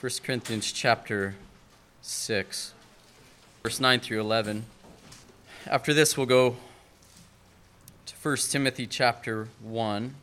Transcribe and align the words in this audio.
1 0.00 0.12
Corinthians 0.22 0.70
chapter 0.70 1.34
6, 2.02 2.72
verse 3.64 3.80
9 3.80 3.98
through 3.98 4.20
11. 4.20 4.64
After 5.66 5.92
this, 5.92 6.16
we'll 6.16 6.24
go 6.24 6.56
to 8.06 8.14
1 8.22 8.36
Timothy 8.48 8.86
chapter 8.86 9.48
1, 9.60 10.14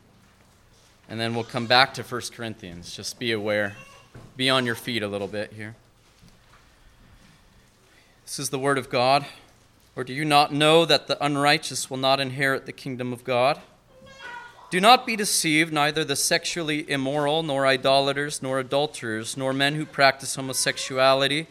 and 1.10 1.20
then 1.20 1.34
we'll 1.34 1.44
come 1.44 1.66
back 1.66 1.92
to 1.92 2.02
1 2.02 2.22
Corinthians. 2.32 2.96
Just 2.96 3.18
be 3.18 3.32
aware, 3.32 3.76
be 4.34 4.48
on 4.48 4.64
your 4.64 4.74
feet 4.74 5.02
a 5.02 5.08
little 5.08 5.28
bit 5.28 5.52
here. 5.52 5.76
This 8.24 8.38
is 8.38 8.48
the 8.48 8.58
word 8.58 8.78
of 8.78 8.88
God. 8.88 9.26
Or 9.94 10.04
do 10.04 10.14
you 10.14 10.24
not 10.24 10.54
know 10.54 10.86
that 10.86 11.06
the 11.06 11.22
unrighteous 11.22 11.90
will 11.90 11.98
not 11.98 12.18
inherit 12.18 12.64
the 12.64 12.72
kingdom 12.72 13.12
of 13.12 13.24
God? 13.24 13.60
Do 14.68 14.80
not 14.80 15.06
be 15.06 15.14
deceived, 15.14 15.72
neither 15.72 16.04
the 16.04 16.16
sexually 16.16 16.90
immoral, 16.90 17.44
nor 17.44 17.66
idolaters, 17.66 18.42
nor 18.42 18.58
adulterers, 18.58 19.36
nor 19.36 19.52
men 19.52 19.76
who 19.76 19.86
practice 19.86 20.34
homosexuality, 20.34 21.46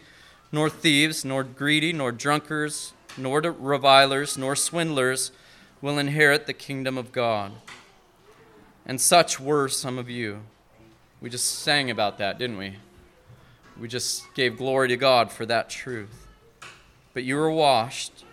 nor 0.51 0.69
thieves, 0.69 1.23
nor 1.23 1.43
greedy, 1.43 1.93
nor 1.93 2.11
drunkards, 2.11 2.91
nor 3.17 3.39
revilers, 3.39 4.37
nor 4.37 4.53
swindlers 4.53 5.31
will 5.81 5.97
inherit 5.97 6.45
the 6.45 6.53
kingdom 6.53 6.97
of 6.97 7.13
God. 7.13 7.53
And 8.85 8.99
such 8.99 9.39
were 9.39 9.69
some 9.69 9.97
of 9.97 10.09
you. 10.09 10.41
We 11.21 11.29
just 11.29 11.59
sang 11.59 11.89
about 11.89 12.17
that, 12.17 12.37
didn't 12.37 12.57
we? 12.57 12.75
We 13.79 13.87
just 13.87 14.23
gave 14.35 14.57
glory 14.57 14.89
to 14.89 14.97
God 14.97 15.31
for 15.31 15.45
that 15.45 15.69
truth. 15.69 16.27
But 17.13 17.23
you 17.23 17.37
were 17.37 17.51
washed, 17.51 18.25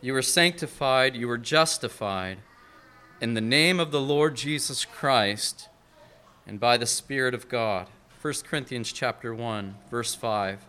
you 0.00 0.12
were 0.12 0.22
sanctified, 0.22 1.14
you 1.14 1.28
were 1.28 1.38
justified 1.38 2.38
in 3.20 3.34
the 3.34 3.40
name 3.40 3.78
of 3.78 3.90
the 3.90 4.00
Lord 4.00 4.34
Jesus 4.34 4.84
Christ 4.84 5.68
and 6.46 6.58
by 6.58 6.76
the 6.76 6.86
Spirit 6.86 7.34
of 7.34 7.48
God. 7.48 7.86
1 8.20 8.34
Corinthians 8.48 8.92
chapter 8.92 9.34
1, 9.34 9.76
verse 9.90 10.14
5. 10.14 10.64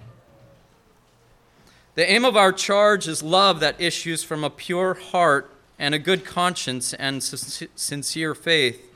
The 1.95 2.09
aim 2.09 2.25
of 2.25 2.37
our 2.37 2.51
charge 2.51 3.07
is 3.07 3.23
love 3.23 3.59
that 3.61 3.79
issues 3.79 4.23
from 4.23 4.43
a 4.43 4.49
pure 4.49 4.93
heart 4.93 5.51
and 5.79 5.95
a 5.95 5.99
good 5.99 6.25
conscience 6.25 6.93
and 6.93 7.23
sincere 7.23 8.35
faith. 8.35 8.91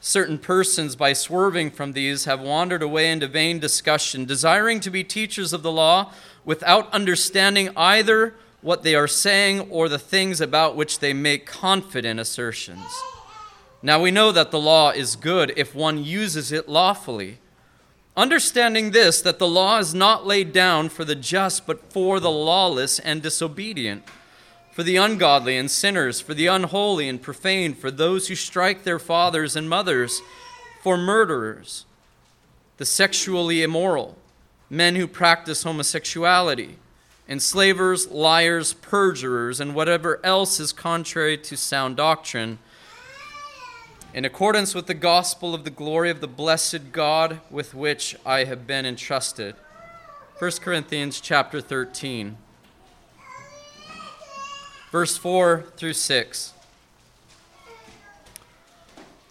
Certain 0.00 0.38
persons, 0.38 0.96
by 0.96 1.14
swerving 1.14 1.70
from 1.70 1.92
these, 1.92 2.26
have 2.26 2.40
wandered 2.40 2.82
away 2.82 3.10
into 3.10 3.26
vain 3.26 3.58
discussion, 3.58 4.26
desiring 4.26 4.80
to 4.80 4.90
be 4.90 5.02
teachers 5.02 5.52
of 5.52 5.62
the 5.62 5.72
law 5.72 6.12
without 6.44 6.92
understanding 6.92 7.70
either 7.76 8.34
what 8.64 8.82
they 8.82 8.94
are 8.94 9.06
saying 9.06 9.60
or 9.68 9.90
the 9.90 9.98
things 9.98 10.40
about 10.40 10.74
which 10.74 11.00
they 11.00 11.12
make 11.12 11.44
confident 11.44 12.18
assertions. 12.18 13.02
Now 13.82 14.00
we 14.00 14.10
know 14.10 14.32
that 14.32 14.50
the 14.50 14.58
law 14.58 14.88
is 14.88 15.16
good 15.16 15.52
if 15.54 15.74
one 15.74 16.02
uses 16.02 16.50
it 16.50 16.66
lawfully. 16.66 17.40
Understanding 18.16 18.92
this, 18.92 19.20
that 19.20 19.38
the 19.38 19.46
law 19.46 19.78
is 19.80 19.92
not 19.92 20.26
laid 20.26 20.54
down 20.54 20.88
for 20.88 21.04
the 21.04 21.14
just, 21.14 21.66
but 21.66 21.92
for 21.92 22.18
the 22.18 22.30
lawless 22.30 22.98
and 22.98 23.20
disobedient, 23.20 24.02
for 24.72 24.82
the 24.82 24.96
ungodly 24.96 25.58
and 25.58 25.70
sinners, 25.70 26.22
for 26.22 26.32
the 26.32 26.46
unholy 26.46 27.06
and 27.06 27.20
profane, 27.20 27.74
for 27.74 27.90
those 27.90 28.28
who 28.28 28.34
strike 28.34 28.82
their 28.82 28.98
fathers 28.98 29.56
and 29.56 29.68
mothers, 29.68 30.22
for 30.82 30.96
murderers, 30.96 31.84
the 32.78 32.86
sexually 32.86 33.62
immoral, 33.62 34.16
men 34.70 34.96
who 34.96 35.06
practice 35.06 35.64
homosexuality 35.64 36.78
enslavers, 37.28 38.08
liars, 38.10 38.74
perjurers, 38.74 39.60
and 39.60 39.74
whatever 39.74 40.20
else 40.24 40.60
is 40.60 40.72
contrary 40.72 41.38
to 41.38 41.56
sound 41.56 41.96
doctrine, 41.96 42.58
in 44.12 44.24
accordance 44.24 44.74
with 44.74 44.86
the 44.86 44.94
gospel 44.94 45.54
of 45.54 45.64
the 45.64 45.70
glory 45.70 46.10
of 46.10 46.20
the 46.20 46.28
blessed 46.28 46.92
God 46.92 47.40
with 47.50 47.74
which 47.74 48.14
I 48.24 48.44
have 48.44 48.66
been 48.66 48.86
entrusted. 48.86 49.56
1 50.38 50.50
Corinthians 50.60 51.20
chapter 51.20 51.60
13, 51.60 52.36
verse 54.92 55.16
4 55.16 55.64
through 55.76 55.94
6. 55.94 56.52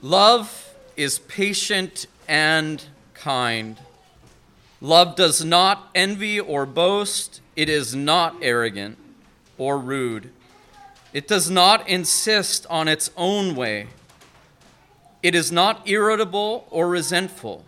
Love 0.02 0.75
is 0.98 1.20
patient 1.20 2.08
and 2.28 2.84
kind. 3.14 3.78
Love 4.81 5.16
does 5.16 5.46
not 5.46 5.90
envy 5.96 6.38
or 6.40 6.66
boast. 6.66 7.40
It 7.56 7.69
is 7.69 7.96
not 7.96 8.36
arrogant 8.41 8.97
or 9.58 9.78
rude. 9.78 10.31
It 11.14 11.28
does 11.28 11.50
not 11.50 11.88
insist 11.88 12.66
on 12.69 12.88
its 12.88 13.12
own 13.16 13.56
way. 13.56 13.88
It 15.22 15.36
is 15.36 15.52
not 15.52 15.88
irritable 15.88 16.68
or 16.69 16.90
resentful. 16.90 17.63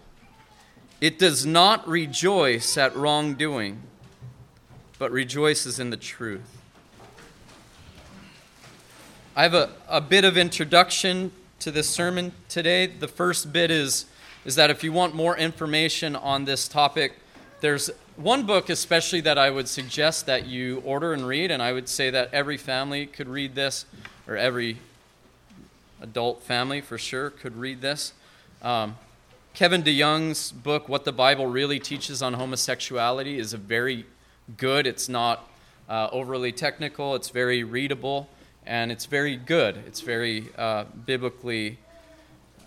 It 0.99 1.19
does 1.19 1.45
not 1.45 1.87
rejoice 1.87 2.77
at 2.77 2.95
wrongdoing, 2.95 3.81
but 4.97 5.11
rejoices 5.11 5.79
in 5.79 5.89
the 5.89 5.97
truth. 5.97 6.57
I 9.35 9.43
have 9.43 9.53
a, 9.53 9.69
a 9.87 10.01
bit 10.01 10.25
of 10.25 10.37
introduction 10.37 11.31
to 11.59 11.69
this 11.69 11.89
sermon 11.89 12.31
today. 12.49 12.87
The 12.87 13.07
first 13.07 13.53
bit 13.53 13.69
is, 13.69 14.05
is 14.45 14.55
that 14.55 14.69
if 14.69 14.83
you 14.83 14.91
want 14.91 15.13
more 15.13 15.37
information 15.37 16.15
on 16.15 16.45
this 16.45 16.67
topic, 16.67 17.19
there's 17.61 17.91
one 18.17 18.45
book, 18.45 18.69
especially, 18.69 19.21
that 19.21 19.37
I 19.37 19.49
would 19.49 19.67
suggest 19.67 20.25
that 20.25 20.45
you 20.45 20.81
order 20.85 21.13
and 21.13 21.27
read, 21.27 21.51
and 21.51 21.61
I 21.61 21.73
would 21.73 21.89
say 21.89 22.09
that 22.09 22.33
every 22.33 22.57
family 22.57 23.05
could 23.05 23.27
read 23.27 23.55
this, 23.55 23.85
or 24.27 24.37
every 24.37 24.77
adult 26.01 26.41
family 26.43 26.81
for 26.81 26.97
sure 26.97 27.29
could 27.29 27.57
read 27.57 27.81
this. 27.81 28.13
Um, 28.61 28.97
Kevin 29.53 29.83
DeYoung's 29.83 30.51
book, 30.51 30.87
What 30.89 31.05
the 31.05 31.11
Bible 31.11 31.47
Really 31.47 31.79
Teaches 31.79 32.21
on 32.21 32.33
Homosexuality, 32.33 33.37
is 33.37 33.53
a 33.53 33.57
very 33.57 34.05
good. 34.57 34.87
It's 34.87 35.09
not 35.09 35.49
uh, 35.89 36.09
overly 36.11 36.51
technical, 36.51 37.15
it's 37.15 37.29
very 37.29 37.63
readable, 37.63 38.29
and 38.65 38.91
it's 38.91 39.05
very 39.05 39.35
good. 39.35 39.77
It's 39.87 40.01
very 40.01 40.45
uh, 40.57 40.85
biblically 41.05 41.77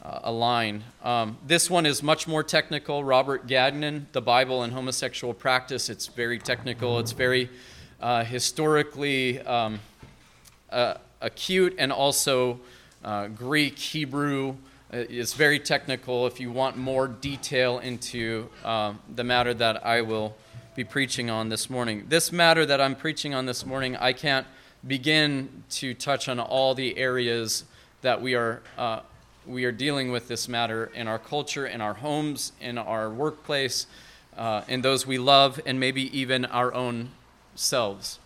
uh, 0.04 0.20
aligned. 0.22 0.84
Um, 1.02 1.38
this 1.46 1.70
one 1.70 1.86
is 1.86 2.02
much 2.02 2.26
more 2.26 2.42
technical. 2.42 3.04
Robert 3.04 3.46
Gagnon, 3.46 4.06
The 4.12 4.22
Bible 4.22 4.62
and 4.62 4.72
Homosexual 4.72 5.34
Practice. 5.34 5.88
It's 5.88 6.06
very 6.06 6.38
technical. 6.38 6.98
It's 6.98 7.12
very 7.12 7.50
uh, 8.00 8.24
historically 8.24 9.40
um, 9.40 9.80
uh, 10.70 10.94
acute 11.20 11.74
and 11.78 11.92
also 11.92 12.60
uh, 13.04 13.28
Greek, 13.28 13.78
Hebrew. 13.78 14.56
Uh, 14.92 15.04
it's 15.08 15.34
very 15.34 15.58
technical. 15.58 16.26
If 16.26 16.40
you 16.40 16.50
want 16.50 16.76
more 16.76 17.08
detail 17.08 17.78
into 17.78 18.48
um, 18.64 19.00
the 19.14 19.24
matter 19.24 19.52
that 19.54 19.84
I 19.84 20.02
will 20.02 20.36
be 20.74 20.84
preaching 20.84 21.28
on 21.28 21.48
this 21.48 21.68
morning, 21.68 22.06
this 22.08 22.32
matter 22.32 22.64
that 22.64 22.80
I'm 22.80 22.94
preaching 22.94 23.34
on 23.34 23.46
this 23.46 23.66
morning, 23.66 23.96
I 23.96 24.12
can't 24.12 24.46
begin 24.86 25.64
to 25.70 25.92
touch 25.92 26.28
on 26.28 26.38
all 26.38 26.74
the 26.74 26.96
areas 26.96 27.64
that 28.02 28.22
we 28.22 28.34
are 28.34 28.62
uh, 28.76 29.00
we 29.48 29.64
are 29.64 29.72
dealing 29.72 30.12
with 30.12 30.28
this 30.28 30.46
matter 30.46 30.90
in 30.94 31.08
our 31.08 31.18
culture, 31.18 31.66
in 31.66 31.80
our 31.80 31.94
homes, 31.94 32.52
in 32.60 32.76
our 32.76 33.08
workplace, 33.08 33.86
uh, 34.36 34.62
in 34.68 34.82
those 34.82 35.06
we 35.06 35.18
love, 35.18 35.58
and 35.64 35.80
maybe 35.80 36.16
even 36.16 36.44
our 36.44 36.72
own 36.74 37.10
selves. 37.54 38.18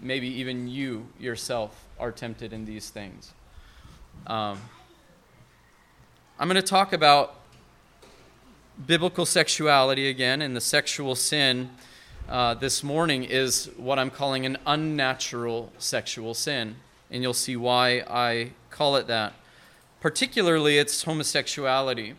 Maybe 0.00 0.28
even 0.28 0.68
you 0.68 1.08
yourself 1.18 1.84
are 1.98 2.12
tempted 2.12 2.52
in 2.52 2.64
these 2.64 2.88
things. 2.88 3.32
Um, 4.26 4.60
I'm 6.38 6.48
going 6.48 6.60
to 6.60 6.62
talk 6.62 6.92
about 6.92 7.34
biblical 8.86 9.26
sexuality 9.26 10.08
again, 10.08 10.40
and 10.40 10.54
the 10.54 10.60
sexual 10.60 11.16
sin 11.16 11.70
uh, 12.28 12.54
this 12.54 12.84
morning 12.84 13.24
is 13.24 13.70
what 13.76 13.98
I'm 13.98 14.10
calling 14.10 14.46
an 14.46 14.56
unnatural 14.66 15.72
sexual 15.78 16.32
sin. 16.32 16.76
And 17.10 17.22
you'll 17.22 17.34
see 17.34 17.56
why 17.56 18.04
I 18.08 18.52
call 18.70 18.96
it 18.96 19.08
that 19.08 19.34
particularly 20.04 20.76
its 20.76 21.04
homosexuality. 21.04 22.12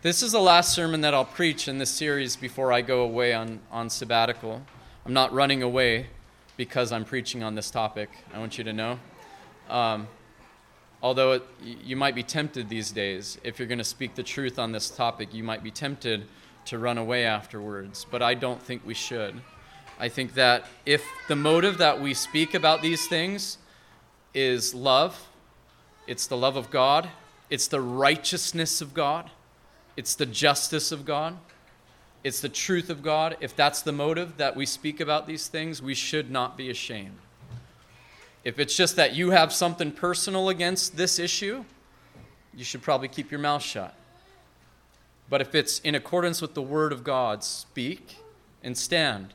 This 0.00 0.22
is 0.22 0.32
the 0.32 0.40
last 0.40 0.72
sermon 0.72 1.02
that 1.02 1.12
I'll 1.12 1.26
preach 1.26 1.68
in 1.68 1.76
this 1.76 1.90
series 1.90 2.34
before 2.34 2.72
I 2.72 2.80
go 2.80 3.02
away 3.02 3.34
on, 3.34 3.60
on 3.70 3.90
sabbatical. 3.90 4.62
I'm 5.04 5.12
not 5.12 5.30
running 5.30 5.62
away 5.62 6.06
because 6.56 6.92
I'm 6.92 7.04
preaching 7.04 7.42
on 7.42 7.54
this 7.54 7.70
topic, 7.70 8.08
I 8.32 8.38
want 8.38 8.56
you 8.56 8.64
to 8.64 8.72
know. 8.72 8.98
Um, 9.68 10.08
although 11.02 11.32
it, 11.32 11.42
you 11.62 11.94
might 11.94 12.14
be 12.14 12.22
tempted 12.22 12.70
these 12.70 12.90
days, 12.90 13.36
if 13.44 13.58
you're 13.58 13.68
going 13.68 13.76
to 13.76 13.84
speak 13.84 14.14
the 14.14 14.22
truth 14.22 14.58
on 14.58 14.72
this 14.72 14.88
topic, 14.88 15.34
you 15.34 15.44
might 15.44 15.62
be 15.62 15.70
tempted 15.70 16.24
to 16.64 16.78
run 16.78 16.96
away 16.96 17.26
afterwards. 17.26 18.06
But 18.10 18.22
I 18.22 18.32
don't 18.32 18.62
think 18.62 18.80
we 18.86 18.94
should. 18.94 19.42
I 19.98 20.08
think 20.08 20.32
that 20.36 20.64
if 20.86 21.04
the 21.28 21.36
motive 21.36 21.76
that 21.76 22.00
we 22.00 22.14
speak 22.14 22.54
about 22.54 22.80
these 22.80 23.06
things 23.08 23.58
is 24.32 24.74
love, 24.74 25.26
it's 26.10 26.26
the 26.26 26.36
love 26.36 26.56
of 26.56 26.70
God, 26.70 27.08
it's 27.50 27.66
the 27.66 27.80
righteousness 27.80 28.80
of 28.80 28.94
God, 28.94 29.30
it's 29.96 30.14
the 30.14 30.26
justice 30.26 30.92
of 30.92 31.04
God, 31.04 31.36
it's 32.22 32.40
the 32.40 32.48
truth 32.48 32.90
of 32.90 33.02
God. 33.02 33.36
If 33.40 33.56
that's 33.56 33.82
the 33.82 33.92
motive 33.92 34.36
that 34.36 34.54
we 34.54 34.66
speak 34.66 35.00
about 35.00 35.26
these 35.26 35.48
things, 35.48 35.82
we 35.82 35.94
should 35.94 36.30
not 36.30 36.56
be 36.56 36.70
ashamed. 36.70 37.18
If 38.44 38.58
it's 38.58 38.76
just 38.76 38.96
that 38.96 39.14
you 39.14 39.30
have 39.30 39.52
something 39.52 39.90
personal 39.92 40.48
against 40.48 40.96
this 40.96 41.18
issue, 41.18 41.64
you 42.54 42.64
should 42.64 42.82
probably 42.82 43.08
keep 43.08 43.30
your 43.30 43.40
mouth 43.40 43.62
shut. 43.62 43.94
But 45.28 45.40
if 45.40 45.54
it's 45.54 45.78
in 45.80 45.94
accordance 45.94 46.42
with 46.42 46.54
the 46.54 46.62
Word 46.62 46.92
of 46.92 47.04
God, 47.04 47.44
speak 47.44 48.16
and 48.62 48.76
stand 48.76 49.32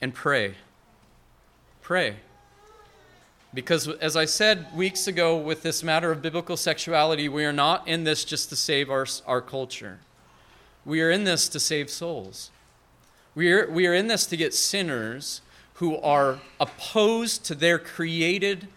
and 0.00 0.12
pray. 0.12 0.56
Pray. 1.80 2.16
Because, 3.54 3.86
as 3.86 4.16
I 4.16 4.24
said 4.24 4.74
weeks 4.74 5.06
ago 5.06 5.36
with 5.36 5.62
this 5.62 5.82
matter 5.82 6.10
of 6.10 6.22
biblical 6.22 6.56
sexuality, 6.56 7.28
we 7.28 7.44
are 7.44 7.52
not 7.52 7.86
in 7.86 8.04
this 8.04 8.24
just 8.24 8.48
to 8.48 8.56
save 8.56 8.90
our, 8.90 9.06
our 9.26 9.42
culture. 9.42 9.98
We 10.84 11.02
are 11.02 11.10
in 11.10 11.24
this 11.24 11.48
to 11.50 11.60
save 11.60 11.90
souls. 11.90 12.50
We 13.34 13.52
are, 13.52 13.70
we 13.70 13.86
are 13.86 13.94
in 13.94 14.06
this 14.06 14.26
to 14.26 14.36
get 14.36 14.54
sinners 14.54 15.42
who 15.74 15.98
are 15.98 16.38
opposed 16.60 17.44
to 17.46 17.54
their 17.54 17.78
created 17.78 18.68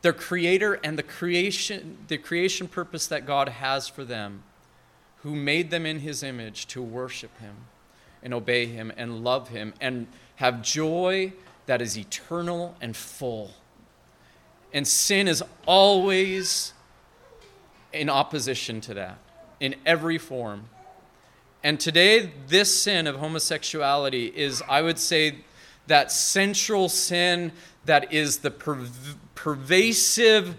their 0.00 0.12
creator 0.12 0.74
and 0.84 0.96
the 0.98 1.02
creation 1.02 1.98
the 2.06 2.16
creation 2.16 2.68
purpose 2.68 3.06
that 3.08 3.26
God 3.26 3.48
has 3.48 3.88
for 3.88 4.04
them 4.04 4.42
who 5.22 5.34
made 5.34 5.70
them 5.70 5.84
in 5.84 6.00
his 6.00 6.22
image 6.22 6.66
to 6.68 6.80
worship 6.80 7.36
him 7.40 7.54
and 8.22 8.32
obey 8.32 8.66
him 8.66 8.92
and 8.96 9.24
love 9.24 9.48
him 9.48 9.74
and 9.80 10.06
have 10.36 10.62
joy 10.62 11.32
that 11.66 11.82
is 11.82 11.98
eternal 11.98 12.76
and 12.80 12.96
full 12.96 13.50
and 14.72 14.86
sin 14.86 15.28
is 15.28 15.42
always 15.66 16.72
in 17.92 18.08
opposition 18.08 18.80
to 18.80 18.94
that 18.94 19.18
in 19.60 19.74
every 19.86 20.18
form 20.18 20.64
and 21.62 21.80
today 21.80 22.30
this 22.46 22.82
sin 22.82 23.06
of 23.06 23.16
homosexuality 23.16 24.26
is 24.26 24.62
i 24.68 24.82
would 24.82 24.98
say 24.98 25.36
that 25.86 26.12
central 26.12 26.88
sin 26.88 27.50
that 27.86 28.12
is 28.12 28.38
the 28.38 28.50
perv- 28.50 29.14
pervasive 29.34 30.54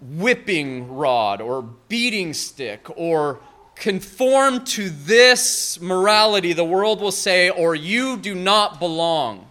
whipping 0.00 0.94
rod 0.94 1.40
or 1.40 1.62
beating 1.88 2.34
stick 2.34 2.86
or 2.96 3.40
conform 3.76 4.64
to 4.64 4.88
this 4.90 5.80
morality, 5.80 6.52
the 6.52 6.64
world 6.64 7.00
will 7.00 7.12
say, 7.12 7.50
or 7.50 7.74
you 7.74 8.16
do 8.16 8.34
not 8.34 8.80
belong. 8.80 9.46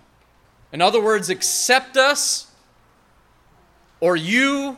In 0.74 0.82
other 0.82 1.02
words, 1.02 1.30
accept 1.30 1.96
us 1.96 2.45
or 4.06 4.16
you 4.16 4.78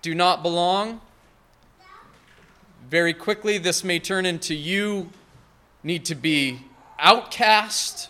do 0.00 0.14
not 0.14 0.42
belong. 0.42 1.02
Very 2.88 3.12
quickly, 3.12 3.58
this 3.58 3.84
may 3.84 3.98
turn 3.98 4.24
into 4.24 4.54
you 4.54 5.10
need 5.82 6.06
to 6.06 6.14
be 6.14 6.60
outcast 6.98 8.08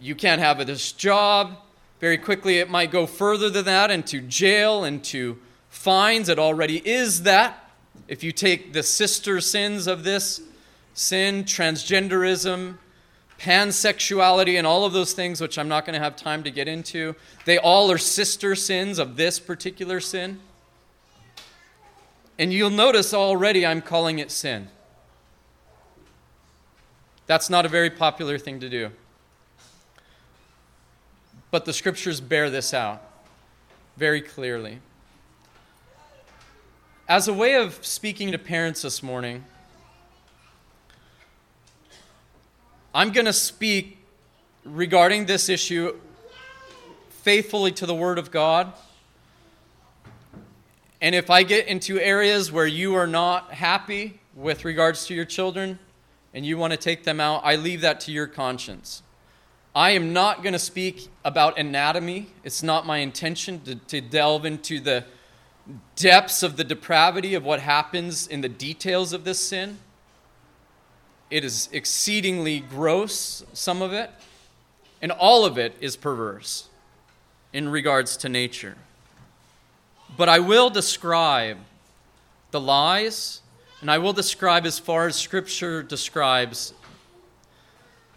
you 0.00 0.14
can't 0.14 0.40
have 0.40 0.64
this 0.64 0.92
job. 0.92 1.56
Very 1.98 2.16
quickly, 2.16 2.58
it 2.58 2.70
might 2.70 2.92
go 2.92 3.06
further 3.06 3.50
than 3.50 3.64
that 3.64 3.90
into 3.90 4.20
jail, 4.20 4.84
into 4.84 5.38
fines. 5.68 6.28
It 6.28 6.38
already 6.38 6.78
is 6.88 7.24
that. 7.24 7.72
If 8.06 8.22
you 8.22 8.30
take 8.30 8.72
the 8.72 8.84
sister 8.84 9.40
sins 9.40 9.88
of 9.88 10.04
this 10.04 10.42
sin, 10.94 11.42
transgenderism, 11.42 12.78
pansexuality, 13.40 14.58
and 14.58 14.66
all 14.66 14.84
of 14.84 14.92
those 14.92 15.12
things, 15.14 15.40
which 15.40 15.58
I'm 15.58 15.68
not 15.68 15.86
going 15.86 15.94
to 15.94 16.04
have 16.04 16.14
time 16.14 16.42
to 16.44 16.50
get 16.50 16.68
into, 16.68 17.16
they 17.46 17.58
all 17.58 17.90
are 17.90 17.98
sister 17.98 18.54
sins 18.54 18.98
of 18.98 19.16
this 19.16 19.40
particular 19.40 19.98
sin. 19.98 20.40
And 22.38 22.52
you'll 22.52 22.70
notice 22.70 23.14
already 23.14 23.66
I'm 23.66 23.82
calling 23.82 24.18
it 24.18 24.30
sin. 24.30 24.68
That's 27.26 27.48
not 27.48 27.64
a 27.64 27.68
very 27.68 27.90
popular 27.90 28.38
thing 28.38 28.60
to 28.60 28.68
do. 28.68 28.90
But 31.50 31.64
the 31.64 31.72
scriptures 31.72 32.20
bear 32.20 32.50
this 32.50 32.74
out 32.74 33.02
very 33.96 34.20
clearly. 34.20 34.80
As 37.08 37.26
a 37.26 37.32
way 37.32 37.54
of 37.54 37.84
speaking 37.84 38.32
to 38.32 38.38
parents 38.38 38.82
this 38.82 39.02
morning, 39.02 39.44
I'm 42.92 43.12
going 43.12 43.26
to 43.26 43.32
speak 43.32 43.98
regarding 44.64 45.26
this 45.26 45.48
issue 45.48 45.96
faithfully 47.08 47.70
to 47.72 47.86
the 47.86 47.94
Word 47.94 48.18
of 48.18 48.32
God. 48.32 48.72
And 51.00 51.14
if 51.14 51.30
I 51.30 51.44
get 51.44 51.68
into 51.68 52.00
areas 52.00 52.50
where 52.50 52.66
you 52.66 52.96
are 52.96 53.06
not 53.06 53.52
happy 53.52 54.18
with 54.34 54.64
regards 54.64 55.06
to 55.06 55.14
your 55.14 55.24
children 55.24 55.78
and 56.34 56.44
you 56.44 56.58
want 56.58 56.72
to 56.72 56.76
take 56.76 57.04
them 57.04 57.20
out, 57.20 57.42
I 57.44 57.54
leave 57.54 57.80
that 57.82 58.00
to 58.00 58.12
your 58.12 58.26
conscience. 58.26 59.04
I 59.72 59.90
am 59.90 60.12
not 60.12 60.42
going 60.42 60.52
to 60.54 60.58
speak 60.58 61.08
about 61.24 61.60
anatomy. 61.60 62.26
It's 62.42 62.60
not 62.60 62.86
my 62.86 62.98
intention 62.98 63.60
to, 63.60 63.76
to 63.76 64.00
delve 64.00 64.44
into 64.44 64.80
the 64.80 65.04
depths 65.94 66.42
of 66.42 66.56
the 66.56 66.64
depravity 66.64 67.34
of 67.34 67.44
what 67.44 67.60
happens 67.60 68.26
in 68.26 68.40
the 68.40 68.48
details 68.48 69.12
of 69.12 69.22
this 69.22 69.38
sin. 69.38 69.78
It 71.30 71.44
is 71.44 71.68
exceedingly 71.72 72.60
gross, 72.60 73.44
some 73.52 73.82
of 73.82 73.92
it, 73.92 74.10
and 75.00 75.12
all 75.12 75.44
of 75.44 75.58
it 75.58 75.76
is 75.80 75.96
perverse 75.96 76.68
in 77.52 77.68
regards 77.68 78.16
to 78.18 78.28
nature. 78.28 78.76
But 80.16 80.28
I 80.28 80.40
will 80.40 80.70
describe 80.70 81.58
the 82.50 82.60
lies, 82.60 83.42
and 83.80 83.90
I 83.90 83.98
will 83.98 84.12
describe 84.12 84.66
as 84.66 84.78
far 84.78 85.06
as 85.06 85.16
Scripture 85.16 85.82
describes 85.82 86.74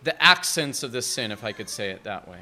the 0.04 0.21
accents 0.21 0.83
of 0.83 0.92
this 0.92 1.06
sin, 1.06 1.31
if 1.31 1.44
I 1.44 1.51
could 1.51 1.69
say 1.69 1.92
it 1.92 2.04
that 2.04 2.27
way. 2.27 2.39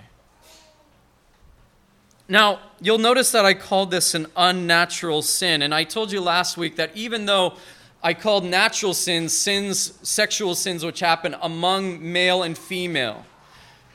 Now, 2.27 2.59
you'll 2.79 2.97
notice 2.97 3.31
that 3.33 3.45
I 3.45 3.53
called 3.53 3.91
this 3.91 4.15
an 4.15 4.27
unnatural 4.37 5.21
sin. 5.21 5.61
And 5.61 5.75
I 5.75 5.83
told 5.83 6.13
you 6.13 6.21
last 6.21 6.55
week 6.55 6.77
that 6.77 6.95
even 6.95 7.25
though 7.25 7.55
I 8.03 8.13
called 8.13 8.45
natural 8.45 8.93
sins 8.93 9.31
sins, 9.31 9.93
sexual 10.01 10.55
sins 10.55 10.83
which 10.83 10.99
happen 10.99 11.35
among 11.41 12.11
male 12.11 12.43
and 12.43 12.57
female, 12.57 13.25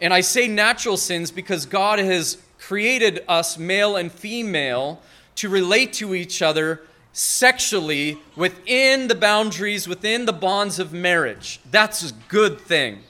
and 0.01 0.13
I 0.13 0.21
say 0.21 0.47
natural 0.47 0.97
sins 0.97 1.31
because 1.31 1.67
God 1.67 1.99
has 1.99 2.39
created 2.59 3.25
us, 3.29 3.59
male 3.59 3.97
and 3.97 4.13
female, 4.13 5.01
to 5.37 5.49
relate 5.49 5.93
to 5.95 6.15
each 6.15 6.43
other 6.43 6.83
sexually 7.13 8.19
within 8.37 9.09
the 9.09 9.15
boundaries, 9.15 9.89
within 9.89 10.27
the 10.27 10.33
bonds 10.33 10.79
of 10.79 10.93
marriage. 10.93 11.61
That's 11.71 12.11
a 12.11 12.15
good 12.29 12.61
thing. 12.61 13.01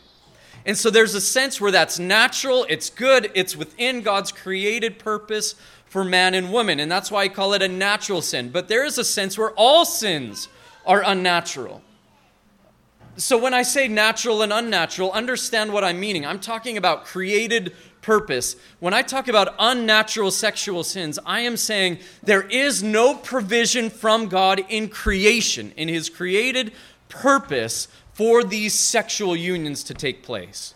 And 0.65 0.77
so 0.77 0.91
there's 0.91 1.15
a 1.15 1.21
sense 1.21 1.61
where 1.61 1.71
that's 1.71 1.99
natural, 1.99 2.67
it's 2.69 2.91
good, 2.91 3.31
it's 3.35 3.57
within 3.57 4.03
God's 4.03 4.33
created 4.33 4.99
purpose 4.99 5.55
for 5.87 6.05
man 6.05 6.35
and 6.35 6.53
woman. 6.53 6.81
And 6.81 6.91
that's 6.91 7.11
why 7.11 7.23
I 7.23 7.29
call 7.29 7.55
it 7.55 7.63
a 7.63 7.69
natural 7.69 8.21
sin. 8.21 8.51
But 8.51 8.69
there 8.69 8.85
is 8.85 8.99
a 8.99 9.05
sense 9.05 9.39
where 9.39 9.53
all 9.53 9.85
sins 9.85 10.49
are 10.87 11.03
unnatural. 11.05 11.83
So 13.17 13.39
when 13.39 13.55
I 13.55 13.63
say 13.63 13.89
natural 13.89 14.43
and 14.43 14.53
unnatural, 14.53 15.11
understand 15.13 15.73
what 15.73 15.85
I'm 15.85 15.99
meaning. 15.99 16.27
I'm 16.27 16.41
talking 16.41 16.77
about 16.77 17.07
created 17.07 17.75
purpose. 18.03 18.57
When 18.79 18.95
I 18.95 19.03
talk 19.03 19.27
about 19.27 19.55
unnatural 19.59 20.31
sexual 20.31 20.85
sins, 20.85 21.19
I 21.25 21.41
am 21.41 21.57
saying 21.57 21.99
there 22.23 22.43
is 22.43 22.83
no 22.83 23.15
provision 23.15 23.91
from 23.91 24.29
God 24.29 24.65
in 24.69 24.89
creation, 24.89 25.73
in 25.77 25.89
His 25.89 26.11
created 26.11 26.73
purpose 27.09 27.89
for 28.13 28.45
these 28.45 28.75
sexual 28.75 29.35
unions 29.35 29.83
to 29.85 29.95
take 29.95 30.23
place. 30.23 30.75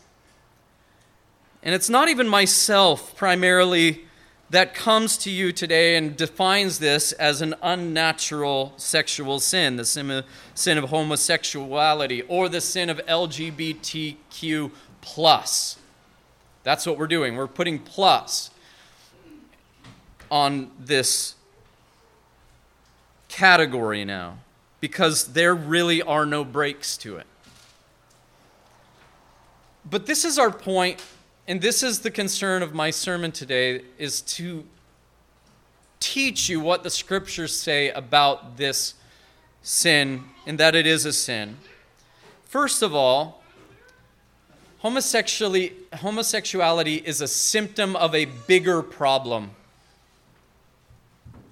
And 1.62 1.74
it's 1.74 1.90
not 1.90 2.08
even 2.08 2.26
myself 2.26 3.14
primarily 3.16 4.06
that 4.50 4.74
comes 4.74 5.16
to 5.18 5.30
you 5.30 5.52
today 5.52 5.96
and 5.96 6.16
defines 6.16 6.80
this 6.80 7.12
as 7.12 7.40
an 7.40 7.54
unnatural 7.62 8.72
sexual 8.76 9.38
sin, 9.38 9.76
the 9.76 9.84
sin 9.84 10.10
of, 10.78 10.90
homosexuality 10.90 12.22
or 12.22 12.48
the 12.48 12.60
sin 12.60 12.90
of 12.90 12.98
LGBTQ 13.06 14.72
plus. 15.00 15.78
That's 16.64 16.84
what 16.84 16.98
we're 16.98 17.06
doing. 17.06 17.36
We're 17.36 17.46
putting 17.46 17.78
plus 17.78 18.50
on 20.30 20.70
this 20.78 21.36
category 23.28 24.04
now 24.04 24.38
because 24.80 25.32
there 25.32 25.54
really 25.54 26.02
are 26.02 26.26
no 26.26 26.44
breaks 26.44 26.96
to 26.98 27.16
it. 27.16 27.26
But 29.88 30.06
this 30.06 30.24
is 30.24 30.38
our 30.38 30.50
point, 30.50 31.04
and 31.50 31.60
this 31.60 31.82
is 31.82 31.98
the 31.98 32.12
concern 32.12 32.62
of 32.62 32.74
my 32.74 32.90
sermon 32.90 33.32
today 33.32 33.82
is 33.98 34.20
to 34.20 34.64
teach 35.98 36.48
you 36.48 36.60
what 36.60 36.84
the 36.84 36.90
scriptures 36.90 37.52
say 37.52 37.90
about 37.90 38.56
this 38.56 38.94
sin 39.60 40.22
and 40.46 40.58
that 40.58 40.76
it 40.76 40.86
is 40.86 41.04
a 41.06 41.12
sin. 41.12 41.56
First 42.44 42.82
of 42.82 42.94
all, 42.94 43.42
homosexuality, 44.78 45.72
homosexuality 45.94 47.02
is 47.04 47.20
a 47.20 47.26
symptom 47.26 47.96
of 47.96 48.14
a 48.14 48.26
bigger 48.26 48.80
problem. 48.80 49.50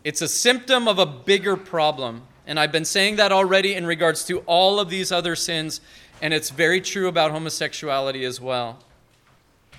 It's 0.05 0.23
a 0.23 0.29
symptom 0.29 0.87
of 0.87 1.01
a 1.01 1.07
bigger 1.07 1.57
problem. 1.57 2.23
And 2.47 2.61
I've 2.61 2.71
been 2.71 2.85
saying 2.85 3.17
that 3.17 3.33
already 3.33 3.75
in 3.75 3.85
regards 3.85 4.25
to 4.27 4.45
all 4.47 4.79
of 4.79 4.91
these 4.91 5.11
other 5.11 5.35
sins 5.35 5.81
and 6.23 6.33
it's 6.33 6.51
very 6.51 6.81
true 6.81 7.09
about 7.09 7.33
homosexuality 7.33 8.25
as 8.25 8.41
well. 8.41 8.79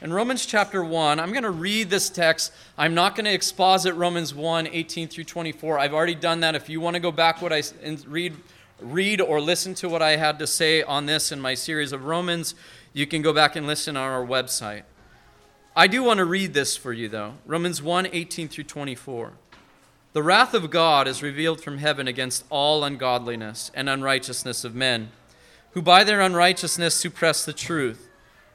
In 0.02 0.14
Romans 0.14 0.46
chapter 0.46 0.82
1, 0.82 1.20
I'm 1.20 1.34
going 1.34 1.44
to 1.44 1.52
read 1.52 1.90
this 1.90 2.10
text. 2.10 2.54
I'm 2.78 2.94
not 2.94 3.18
going 3.18 3.26
to 3.26 3.34
exposit 3.34 3.94
Romans 3.96 4.34
1, 4.34 4.68
18 4.68 5.10
through 5.10 5.26
24. 5.26 5.78
I've 5.78 5.94
already 5.94 6.16
done 6.16 6.40
that. 6.40 6.56
If 6.56 6.70
you 6.70 6.80
want 6.80 6.94
to 6.94 7.02
go 7.02 7.12
back 7.12 7.42
what 7.42 7.52
I 7.52 7.64
read, 8.08 8.34
read 8.80 9.20
or 9.20 9.42
listen 9.42 9.74
to 9.76 9.90
what 9.90 10.02
I 10.02 10.16
had 10.16 10.40
to 10.40 10.48
say 10.48 10.84
on 10.84 11.06
this 11.06 11.34
in 11.34 11.42
my 11.42 11.54
series 11.54 11.92
of 11.92 12.06
Romans, 12.06 12.56
you 12.94 13.06
can 13.06 13.22
go 13.22 13.34
back 13.34 13.58
and 13.58 13.68
listen 13.68 13.98
on 13.98 14.10
our 14.10 14.26
website. 14.26 14.84
I 15.76 15.88
do 15.88 16.02
want 16.02 16.20
to 16.20 16.26
read 16.26 16.54
this 16.54 16.78
for 16.78 16.94
you, 16.94 17.10
though. 17.10 17.34
Romans 17.46 17.82
1, 17.82 18.08
18 18.14 18.48
through 18.48 18.64
24. 18.64 19.34
The 20.14 20.24
wrath 20.24 20.54
of 20.54 20.72
God 20.72 21.10
is 21.10 21.22
revealed 21.22 21.60
from 21.60 21.80
heaven 21.80 22.08
against 22.08 22.46
all 22.50 22.86
ungodliness 22.86 23.70
and 23.74 23.90
unrighteousness 23.90 24.64
of 24.64 24.74
men, 24.74 25.12
who 25.72 25.82
by 25.82 26.06
their 26.06 26.22
unrighteousness 26.22 26.96
suppress 26.96 27.44
the 27.44 27.52
truth. 27.52 28.09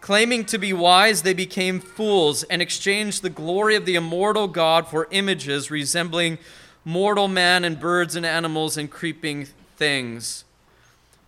Claiming 0.00 0.44
to 0.46 0.58
be 0.58 0.72
wise, 0.72 1.22
they 1.22 1.34
became 1.34 1.80
fools 1.80 2.42
and 2.44 2.62
exchanged 2.62 3.22
the 3.22 3.30
glory 3.30 3.74
of 3.74 3.86
the 3.86 3.96
immortal 3.96 4.46
God 4.46 4.86
for 4.86 5.08
images 5.10 5.70
resembling 5.70 6.38
mortal 6.84 7.26
man 7.26 7.64
and 7.64 7.80
birds 7.80 8.14
and 8.14 8.24
animals 8.24 8.76
and 8.76 8.90
creeping 8.90 9.48
things. 9.76 10.44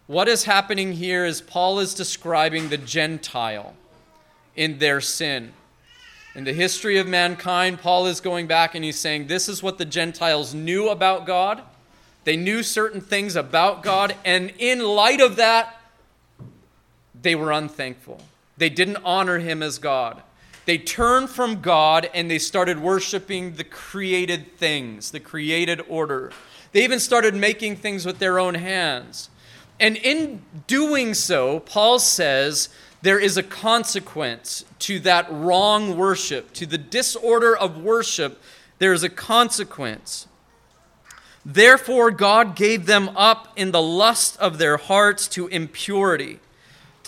What 0.07 0.29
is 0.29 0.45
happening 0.45 0.93
here 0.95 1.25
is 1.25 1.41
Paul 1.41 1.81
is 1.81 1.93
describing 1.93 2.69
the 2.69 2.79
Gentile 2.79 3.75
in 4.55 4.79
their 4.79 5.01
sin. 5.01 5.53
In 6.35 6.45
the 6.45 6.53
history 6.53 6.99
of 6.99 7.09
mankind, 7.09 7.81
Paul 7.81 8.07
is 8.07 8.21
going 8.21 8.47
back 8.47 8.75
and 8.75 8.85
he's 8.85 8.99
saying 8.99 9.27
this 9.27 9.49
is 9.49 9.63
what 9.63 9.79
the 9.79 9.85
Gentiles 9.85 10.55
knew 10.55 10.89
about 10.89 11.27
God. 11.27 11.63
They 12.25 12.37
knew 12.37 12.63
certain 12.63 13.01
things 13.01 13.37
about 13.37 13.83
God, 13.83 14.15
and 14.25 14.53
in 14.59 14.85
light 14.85 15.21
of 15.21 15.37
that, 15.37 15.81
they 17.21 17.35
were 17.35 17.53
unthankful. 17.53 18.21
They 18.59 18.69
didn't 18.69 18.99
honor 19.05 19.39
him 19.39 19.63
as 19.63 19.79
God. 19.79 20.23
They 20.67 20.77
turned 20.77 21.31
from 21.31 21.63
God 21.63 22.11
and 22.13 22.31
they 22.31 22.39
started 22.39 22.79
worshiping 22.79 23.55
the 23.55 23.65
created 23.65 24.59
things, 24.59 25.13
the 25.13 25.21
created 25.21 25.81
order. 25.89 26.31
They 26.73 26.85
even 26.85 27.01
started 27.01 27.35
making 27.35 27.77
things 27.77 28.05
with 28.05 28.19
their 28.19 28.39
own 28.39 28.55
hands. 28.55 29.31
And 29.81 29.97
in 29.97 30.43
doing 30.67 31.15
so, 31.15 31.61
Paul 31.61 31.99
says 31.99 32.69
there 33.01 33.19
is 33.19 33.37
a 33.37 33.43
consequence 33.43 34.65
to 34.81 34.99
that 35.01 35.27
wrong 35.31 35.97
worship, 35.97 36.53
to 36.55 36.67
the 36.67 36.77
disorder 36.77 37.57
of 37.57 37.83
worship. 37.83 38.43
There 38.79 38.93
is 38.93 39.03
a 39.03 39.09
consequence. 39.09 40.27
Therefore, 41.47 42.11
God 42.11 42.57
gave 42.57 42.87
them 42.87 43.09
up 43.17 43.53
in 43.57 43.71
the 43.71 43.81
lust 43.81 44.37
of 44.39 44.59
their 44.59 44.77
hearts 44.77 45.29
to 45.29 45.47
impurity 45.47 46.41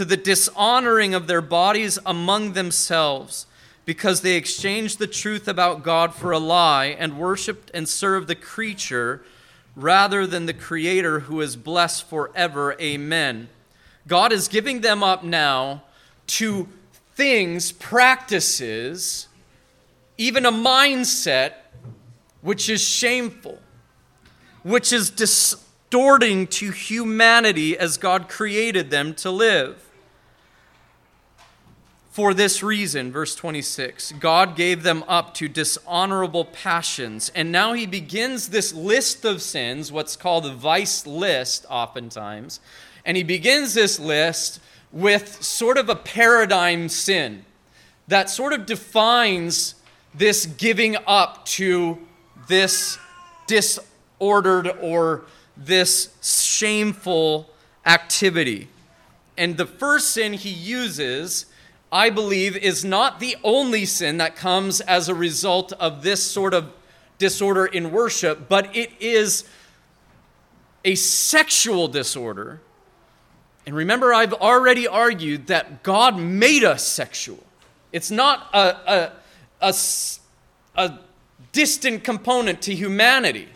to 0.01 0.05
the 0.07 0.17
dishonoring 0.17 1.13
of 1.13 1.27
their 1.27 1.43
bodies 1.43 1.99
among 2.07 2.55
themselves, 2.55 3.45
because 3.85 4.23
they 4.23 4.35
exchanged 4.35 4.99
the 4.99 5.07
truth 5.07 5.47
about 5.47 5.83
God 5.83 6.15
for 6.15 6.33
a 6.33 6.39
lie 6.39 6.87
and 6.87 7.19
worshiped 7.19 7.71
and 7.75 7.87
served 7.87 8.27
the 8.27 8.35
creature 8.35 9.23
rather 9.77 10.27
than 10.27 10.47
the 10.47 10.55
Creator 10.55 11.21
who 11.21 11.43
is 11.43 11.55
blessed 11.55 12.09
forever. 12.09 12.75
Amen. 12.81 13.51
God 14.09 14.33
is 14.33 14.49
giving 14.49 14.81
them 14.81 15.03
up 15.03 15.23
now 15.23 15.83
to 16.29 16.67
things, 17.15 17.71
practices, 17.71 19.29
even 20.17 20.47
a 20.47 20.51
mindset 20.51 21.57
which 22.41 22.71
is 22.71 22.81
shameful, 22.81 23.59
which 24.63 24.95
is 24.95 25.11
distorting 25.11 26.47
to 26.47 26.71
humanity 26.71 27.77
as 27.77 27.99
God 27.99 28.31
created 28.31 28.89
them 28.89 29.13
to 29.17 29.31
live. 29.31 29.89
For 32.11 32.35
this 32.35 32.61
reason, 32.61 33.13
verse 33.13 33.37
26, 33.37 34.13
God 34.19 34.57
gave 34.57 34.83
them 34.83 35.05
up 35.07 35.33
to 35.35 35.47
dishonorable 35.47 36.45
passions. 36.45 37.31
And 37.37 37.53
now 37.53 37.73
he 37.73 37.87
begins 37.87 38.49
this 38.49 38.75
list 38.75 39.25
of 39.25 39.41
sins, 39.41 39.93
what's 39.93 40.17
called 40.17 40.45
a 40.45 40.53
vice 40.53 41.07
list, 41.07 41.67
oftentimes. 41.71 42.59
And 43.05 43.17
he 43.17 43.23
begins 43.23 43.75
this 43.75 44.01
list 44.01 44.61
with 44.91 45.41
sort 45.41 45.79
of 45.79 45.89
a 45.89 45.95
paradigm 45.95 46.89
sin 46.89 47.45
that 48.09 48.29
sort 48.29 48.53
of 48.53 48.67
defines 48.67 49.77
this 50.13 50.47
giving 50.47 50.97
up 51.07 51.45
to 51.47 51.97
this 52.49 52.99
disordered 53.47 54.67
or 54.81 55.23
this 55.57 56.11
shameful 56.21 57.49
activity. 57.87 58.67
And 59.39 59.57
the 59.57 59.67
first 59.67 60.11
sin 60.11 60.33
he 60.33 60.51
uses 60.51 61.47
I 61.93 62.11
believe, 62.11 62.57
is 62.57 62.85
not 62.85 63.19
the 63.19 63.37
only 63.43 63.85
sin 63.85 64.19
that 64.19 64.37
comes 64.37 64.81
as 64.81 65.09
a 65.09 65.15
result 65.15 65.73
of 65.73 66.03
this 66.03 66.23
sort 66.23 66.55
of 66.55 66.73
disorder 67.19 67.67
in 67.67 67.91
worship, 67.91 68.49
but 68.49 68.75
it 68.77 68.93
is 69.01 69.45
a 70.85 70.95
sexual 70.95 71.89
disorder. 71.89 72.61
And 73.67 73.75
remember, 73.75 74.15
I've 74.15 74.33
already 74.33 74.87
argued 74.87 75.49
that 75.49 75.83
God 75.83 76.19
made 76.19 76.65
us 76.65 76.87
sexual. 76.87 77.43
It's 77.93 78.11
not 78.11 78.49
a, 78.55 78.59
a, 78.93 79.13
a, 79.61 79.75
a 80.77 80.99
distant 81.53 82.05
component 82.05 82.63
to 82.63 82.75
humanity. 82.75 83.49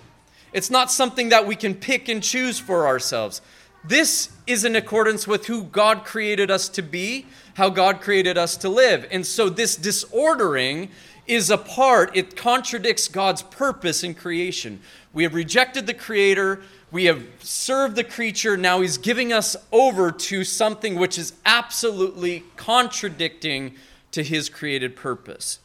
It's 0.53 0.71
not 0.71 0.91
something 0.91 1.31
that 1.31 1.47
we 1.47 1.57
can 1.57 1.75
pick 1.75 2.09
and 2.09 2.23
choose 2.23 2.59
for 2.59 2.87
ourselves. 2.87 3.41
This 3.85 4.31
is 4.47 4.65
in 4.65 4.77
accordance 4.77 5.27
with 5.27 5.47
who 5.47 5.65
God 5.65 6.05
created 6.05 6.51
us 6.51 6.69
to 6.71 6.83
be, 6.83 7.27
how 7.55 7.71
God 7.71 8.01
created 8.01 8.37
us 8.37 8.57
to 8.59 8.69
live. 8.69 9.07
And 9.11 9.27
so 9.27 9.49
this 9.49 9.77
disordering 9.77 10.91
is 11.27 11.51
a 11.51 11.59
part, 11.59 12.15
it 12.17 12.37
contradicts 12.37 13.09
God's 13.09 13.43
purpose 13.43 14.05
in 14.05 14.15
creation. 14.15 14.81
We 15.13 15.23
have 15.23 15.35
rejected 15.35 15.87
the 15.87 15.95
Creator, 15.95 16.63
we 16.91 17.07
have 17.07 17.25
served 17.41 17.97
the 17.97 18.05
creature, 18.05 18.57
now 18.57 18.81
He's 18.81 18.99
giving 18.99 19.33
us 19.33 19.57
over 19.73 20.13
to 20.13 20.45
something 20.45 20.97
which 20.97 21.19
is 21.19 21.33
absolutely 21.47 22.45
contradicting 22.57 23.75
to 24.13 24.23
His 24.23 24.49
created 24.49 24.95
purpose. 24.95 25.61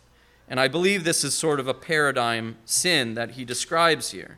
And 0.47 0.59
I 0.59 0.67
believe 0.67 1.03
this 1.03 1.23
is 1.23 1.35
sort 1.35 1.59
of 1.59 1.67
a 1.67 1.73
paradigm 1.73 2.57
sin 2.65 3.15
that 3.15 3.31
He 3.31 3.43
describes 3.43 4.11
here. 4.11 4.37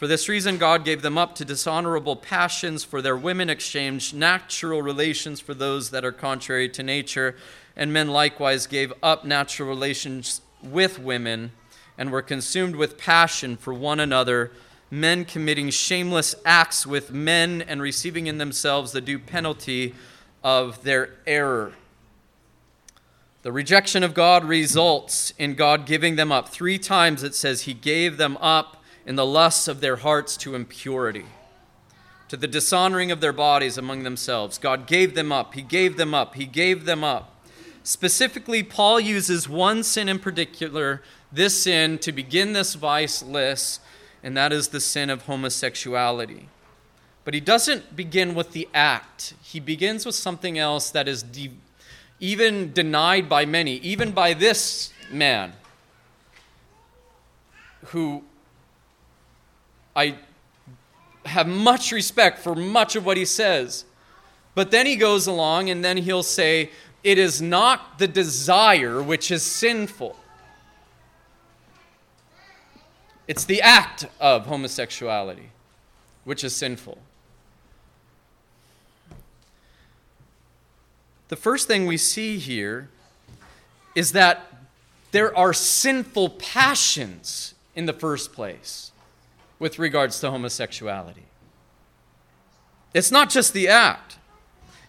For 0.00 0.06
this 0.06 0.30
reason, 0.30 0.56
God 0.56 0.86
gave 0.86 1.02
them 1.02 1.18
up 1.18 1.34
to 1.34 1.44
dishonorable 1.44 2.16
passions, 2.16 2.84
for 2.84 3.02
their 3.02 3.18
women 3.18 3.50
exchanged 3.50 4.14
natural 4.14 4.80
relations 4.80 5.40
for 5.40 5.52
those 5.52 5.90
that 5.90 6.06
are 6.06 6.10
contrary 6.10 6.70
to 6.70 6.82
nature, 6.82 7.36
and 7.76 7.92
men 7.92 8.08
likewise 8.08 8.66
gave 8.66 8.94
up 9.02 9.26
natural 9.26 9.68
relations 9.68 10.40
with 10.62 10.98
women, 10.98 11.52
and 11.98 12.10
were 12.10 12.22
consumed 12.22 12.76
with 12.76 12.96
passion 12.96 13.58
for 13.58 13.74
one 13.74 14.00
another, 14.00 14.50
men 14.90 15.26
committing 15.26 15.68
shameless 15.68 16.34
acts 16.46 16.86
with 16.86 17.12
men, 17.12 17.60
and 17.60 17.82
receiving 17.82 18.26
in 18.26 18.38
themselves 18.38 18.92
the 18.92 19.02
due 19.02 19.18
penalty 19.18 19.94
of 20.42 20.82
their 20.82 21.10
error. 21.26 21.74
The 23.42 23.52
rejection 23.52 24.02
of 24.02 24.14
God 24.14 24.46
results 24.46 25.34
in 25.36 25.56
God 25.56 25.84
giving 25.84 26.16
them 26.16 26.32
up. 26.32 26.48
Three 26.48 26.78
times 26.78 27.22
it 27.22 27.34
says 27.34 27.62
He 27.62 27.74
gave 27.74 28.16
them 28.16 28.38
up 28.38 28.78
in 29.06 29.16
the 29.16 29.26
lusts 29.26 29.68
of 29.68 29.80
their 29.80 29.96
hearts 29.96 30.36
to 30.38 30.54
impurity, 30.54 31.26
to 32.28 32.36
the 32.36 32.46
dishonoring 32.46 33.10
of 33.10 33.20
their 33.20 33.32
bodies 33.32 33.78
among 33.78 34.02
themselves. 34.02 34.58
God 34.58 34.86
gave 34.86 35.14
them 35.14 35.32
up. 35.32 35.54
He 35.54 35.62
gave 35.62 35.96
them 35.96 36.14
up. 36.14 36.34
He 36.34 36.46
gave 36.46 36.84
them 36.84 37.02
up. 37.02 37.36
Specifically, 37.82 38.62
Paul 38.62 39.00
uses 39.00 39.48
one 39.48 39.82
sin 39.82 40.08
in 40.08 40.18
particular, 40.18 41.02
this 41.32 41.62
sin, 41.62 41.98
to 41.98 42.12
begin 42.12 42.52
this 42.52 42.74
vice 42.74 43.22
list, 43.22 43.80
and 44.22 44.36
that 44.36 44.52
is 44.52 44.68
the 44.68 44.80
sin 44.80 45.08
of 45.08 45.22
homosexuality. 45.22 46.48
But 47.24 47.34
he 47.34 47.40
doesn't 47.40 47.96
begin 47.96 48.34
with 48.34 48.52
the 48.52 48.68
act, 48.74 49.34
he 49.42 49.60
begins 49.60 50.04
with 50.04 50.14
something 50.14 50.58
else 50.58 50.90
that 50.90 51.08
is 51.08 51.22
de- 51.22 51.52
even 52.18 52.72
denied 52.72 53.28
by 53.28 53.46
many, 53.46 53.76
even 53.76 54.12
by 54.12 54.34
this 54.34 54.92
man 55.10 55.54
who 57.86 58.24
I 60.00 60.14
have 61.26 61.46
much 61.46 61.92
respect 61.92 62.38
for 62.38 62.54
much 62.54 62.96
of 62.96 63.04
what 63.04 63.18
he 63.18 63.26
says. 63.26 63.84
But 64.54 64.70
then 64.70 64.86
he 64.86 64.96
goes 64.96 65.26
along 65.26 65.68
and 65.68 65.84
then 65.84 65.98
he'll 65.98 66.22
say, 66.22 66.70
it 67.04 67.18
is 67.18 67.42
not 67.42 67.98
the 67.98 68.08
desire 68.08 69.02
which 69.02 69.30
is 69.30 69.42
sinful. 69.42 70.16
It's 73.28 73.44
the 73.44 73.60
act 73.60 74.06
of 74.18 74.46
homosexuality 74.46 75.50
which 76.24 76.44
is 76.44 76.56
sinful. 76.56 76.96
The 81.28 81.36
first 81.36 81.68
thing 81.68 81.84
we 81.84 81.98
see 81.98 82.38
here 82.38 82.88
is 83.94 84.12
that 84.12 84.50
there 85.12 85.36
are 85.36 85.52
sinful 85.52 86.30
passions 86.30 87.54
in 87.76 87.84
the 87.84 87.92
first 87.92 88.32
place 88.32 88.89
with 89.60 89.78
regards 89.78 90.18
to 90.18 90.30
homosexuality. 90.30 91.26
It's 92.92 93.12
not 93.12 93.30
just 93.30 93.52
the 93.52 93.68
act, 93.68 94.18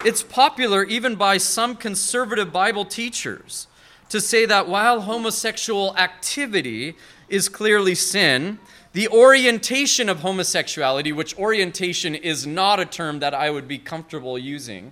it's 0.03 0.23
popular 0.23 0.83
even 0.83 1.13
by 1.15 1.37
some 1.37 1.75
conservative 1.75 2.51
Bible 2.51 2.85
teachers 2.85 3.67
to 4.09 4.19
say 4.19 4.47
that 4.47 4.67
while 4.67 5.01
homosexual 5.01 5.95
activity 5.95 6.95
is 7.29 7.47
clearly 7.47 7.93
sin, 7.93 8.57
the 8.93 9.07
orientation 9.07 10.09
of 10.09 10.19
homosexuality, 10.19 11.13
which 11.13 11.37
orientation 11.37 12.15
is 12.15 12.47
not 12.47 12.79
a 12.79 12.85
term 12.85 13.19
that 13.19 13.33
I 13.33 13.49
would 13.51 13.67
be 13.67 13.77
comfortable 13.77 14.37
using 14.37 14.91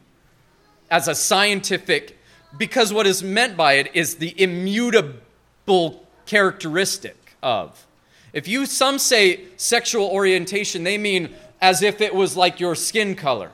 as 0.90 1.08
a 1.08 1.16
scientific, 1.16 2.18
because 2.58 2.94
what 2.94 3.06
is 3.06 3.22
meant 3.22 3.58
by 3.58 3.74
it 3.74 3.94
is 3.94 4.16
the 4.16 4.40
immutable 4.42 6.08
characteristic 6.26 7.36
of. 7.44 7.86
If 8.34 8.48
you 8.48 8.66
some 8.66 9.00
say 9.00 9.46
sexual 9.58 10.08
orientation, 10.08 10.84
they 10.84 10.98
mean 10.98 11.34
as 11.62 11.82
if 11.82 12.02
it 12.02 12.14
was 12.14 12.38
like 12.38 12.60
your 12.60 12.76
skin 12.76 13.16
color. 13.16 13.52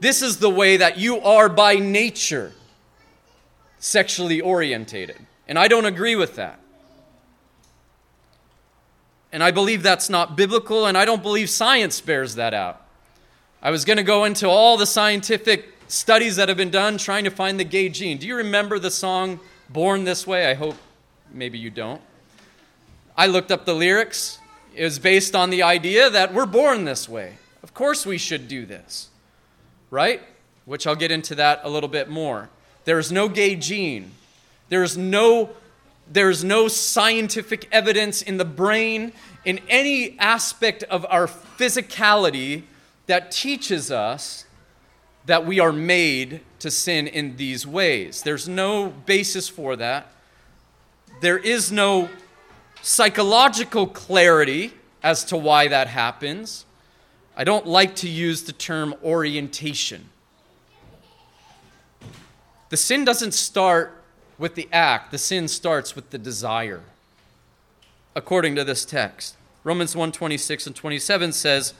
This 0.00 0.22
is 0.22 0.38
the 0.38 0.50
way 0.50 0.76
that 0.76 0.98
you 0.98 1.20
are 1.20 1.48
by 1.48 1.76
nature 1.76 2.52
sexually 3.78 4.40
orientated. 4.40 5.16
And 5.46 5.58
I 5.58 5.68
don't 5.68 5.86
agree 5.86 6.16
with 6.16 6.36
that. 6.36 6.60
And 9.32 9.42
I 9.42 9.50
believe 9.50 9.82
that's 9.82 10.08
not 10.08 10.36
biblical, 10.36 10.86
and 10.86 10.96
I 10.96 11.04
don't 11.04 11.22
believe 11.22 11.50
science 11.50 12.00
bears 12.00 12.36
that 12.36 12.54
out. 12.54 12.82
I 13.60 13.70
was 13.70 13.84
going 13.84 13.98
to 13.98 14.02
go 14.02 14.24
into 14.24 14.48
all 14.48 14.76
the 14.76 14.86
scientific 14.86 15.74
studies 15.88 16.36
that 16.36 16.48
have 16.48 16.56
been 16.56 16.70
done 16.70 16.96
trying 16.96 17.24
to 17.24 17.30
find 17.30 17.58
the 17.58 17.64
gay 17.64 17.88
gene. 17.88 18.18
Do 18.18 18.26
you 18.26 18.36
remember 18.36 18.78
the 18.78 18.90
song 18.90 19.40
Born 19.68 20.04
This 20.04 20.26
Way? 20.26 20.50
I 20.50 20.54
hope 20.54 20.76
maybe 21.32 21.58
you 21.58 21.70
don't. 21.70 22.00
I 23.18 23.26
looked 23.26 23.50
up 23.50 23.64
the 23.64 23.74
lyrics. 23.74 24.38
It 24.76 24.84
was 24.84 25.00
based 25.00 25.34
on 25.34 25.50
the 25.50 25.64
idea 25.64 26.08
that 26.08 26.32
we're 26.32 26.46
born 26.46 26.84
this 26.84 27.08
way. 27.08 27.34
Of 27.64 27.74
course, 27.74 28.06
we 28.06 28.16
should 28.16 28.46
do 28.46 28.64
this, 28.64 29.08
right? 29.90 30.22
Which 30.66 30.86
I'll 30.86 30.94
get 30.94 31.10
into 31.10 31.34
that 31.34 31.62
a 31.64 31.68
little 31.68 31.88
bit 31.88 32.08
more. 32.08 32.48
There 32.84 32.96
is 32.96 33.10
no 33.10 33.28
gay 33.28 33.56
gene. 33.56 34.12
There 34.68 34.84
is 34.84 34.96
no 34.96 35.50
there's 36.10 36.42
no 36.42 36.68
scientific 36.68 37.68
evidence 37.70 38.22
in 38.22 38.38
the 38.38 38.44
brain, 38.44 39.12
in 39.44 39.60
any 39.68 40.18
aspect 40.18 40.82
of 40.84 41.04
our 41.10 41.26
physicality 41.26 42.62
that 43.06 43.30
teaches 43.30 43.90
us 43.90 44.46
that 45.26 45.44
we 45.44 45.60
are 45.60 45.72
made 45.72 46.40
to 46.60 46.70
sin 46.70 47.06
in 47.06 47.36
these 47.36 47.66
ways. 47.66 48.22
There's 48.22 48.48
no 48.48 48.88
basis 48.88 49.48
for 49.48 49.76
that. 49.76 50.10
There 51.20 51.36
is 51.36 51.70
no 51.70 52.08
psychological 52.82 53.86
clarity 53.86 54.72
as 55.02 55.24
to 55.24 55.36
why 55.36 55.68
that 55.68 55.88
happens. 55.88 56.64
I 57.36 57.44
don't 57.44 57.66
like 57.66 57.94
to 57.96 58.08
use 58.08 58.42
the 58.42 58.52
term 58.52 58.94
orientation. 59.02 60.08
The 62.70 62.76
sin 62.76 63.04
doesn't 63.04 63.32
start 63.32 64.02
with 64.38 64.54
the 64.54 64.68
act, 64.72 65.10
the 65.10 65.18
sin 65.18 65.48
starts 65.48 65.96
with 65.96 66.10
the 66.10 66.18
desire. 66.18 66.82
According 68.14 68.56
to 68.56 68.64
this 68.64 68.84
text, 68.84 69.36
Romans 69.64 69.94
1:26 69.94 70.66
and 70.66 70.74
27 70.74 71.32
says, 71.32 71.74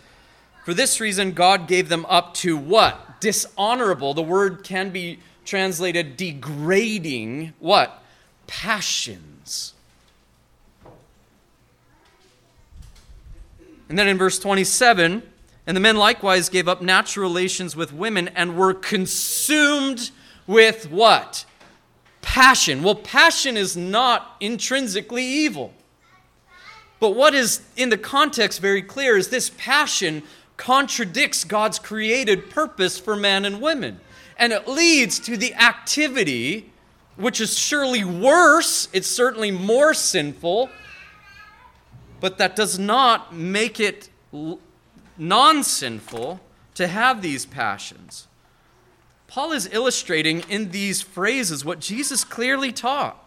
"For 0.64 0.74
this 0.74 1.00
reason 1.00 1.32
God 1.32 1.66
gave 1.66 1.88
them 1.88 2.06
up 2.06 2.34
to 2.34 2.56
what? 2.56 3.20
Dishonorable. 3.20 4.14
The 4.14 4.22
word 4.22 4.62
can 4.64 4.90
be 4.90 5.20
translated 5.44 6.16
degrading 6.16 7.54
what? 7.58 8.02
Passions." 8.46 9.74
And 13.88 13.98
then 13.98 14.08
in 14.08 14.18
verse 14.18 14.38
27, 14.38 15.22
and 15.66 15.76
the 15.76 15.80
men 15.80 15.96
likewise 15.96 16.48
gave 16.48 16.68
up 16.68 16.82
natural 16.82 17.28
relations 17.28 17.76
with 17.76 17.92
women 17.92 18.28
and 18.28 18.56
were 18.56 18.74
consumed 18.74 20.10
with 20.46 20.90
what? 20.90 21.44
passion. 22.28 22.82
Well, 22.82 22.94
passion 22.94 23.56
is 23.56 23.76
not 23.76 24.36
intrinsically 24.38 25.24
evil. 25.24 25.72
But 27.00 27.14
what 27.14 27.34
is 27.34 27.62
in 27.74 27.88
the 27.88 27.98
context 27.98 28.60
very 28.60 28.82
clear 28.82 29.16
is 29.16 29.30
this 29.30 29.50
passion 29.56 30.22
contradicts 30.58 31.44
God's 31.44 31.78
created 31.78 32.50
purpose 32.50 32.98
for 32.98 33.16
man 33.16 33.44
and 33.44 33.62
women. 33.62 34.00
And 34.36 34.52
it 34.52 34.68
leads 34.68 35.18
to 35.20 35.36
the 35.36 35.54
activity, 35.54 36.70
which 37.16 37.40
is 37.40 37.58
surely 37.58 38.04
worse, 38.04 38.88
it's 38.92 39.08
certainly 39.08 39.50
more 39.50 39.94
sinful, 39.94 40.68
but 42.20 42.38
that 42.38 42.56
does 42.56 42.78
not 42.78 43.34
make 43.34 43.78
it 43.80 44.08
non 45.16 45.64
sinful 45.64 46.40
to 46.74 46.86
have 46.86 47.22
these 47.22 47.46
passions. 47.46 48.28
Paul 49.26 49.52
is 49.52 49.68
illustrating 49.72 50.40
in 50.48 50.70
these 50.70 51.02
phrases 51.02 51.64
what 51.64 51.80
Jesus 51.80 52.24
clearly 52.24 52.72
taught 52.72 53.24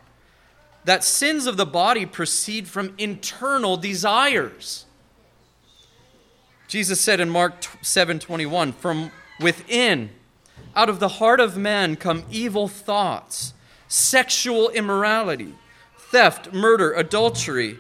that 0.84 1.04
sins 1.04 1.46
of 1.46 1.58
the 1.58 1.66
body 1.66 2.06
proceed 2.06 2.68
from 2.68 2.94
internal 2.98 3.78
desires. 3.78 4.86
Jesus 6.68 7.00
said 7.00 7.20
in 7.20 7.30
Mark 7.30 7.62
7:21, 7.82 8.74
"From 8.74 9.12
within, 9.40 10.10
out 10.76 10.90
of 10.90 11.00
the 11.00 11.20
heart 11.20 11.40
of 11.40 11.58
man 11.58 11.96
come 11.96 12.26
evil 12.32 12.68
thoughts, 12.68 13.54
sexual 13.88 14.70
immorality, 14.70 15.56
theft, 15.98 16.54
murder, 16.54 16.94
adultery, 16.94 17.78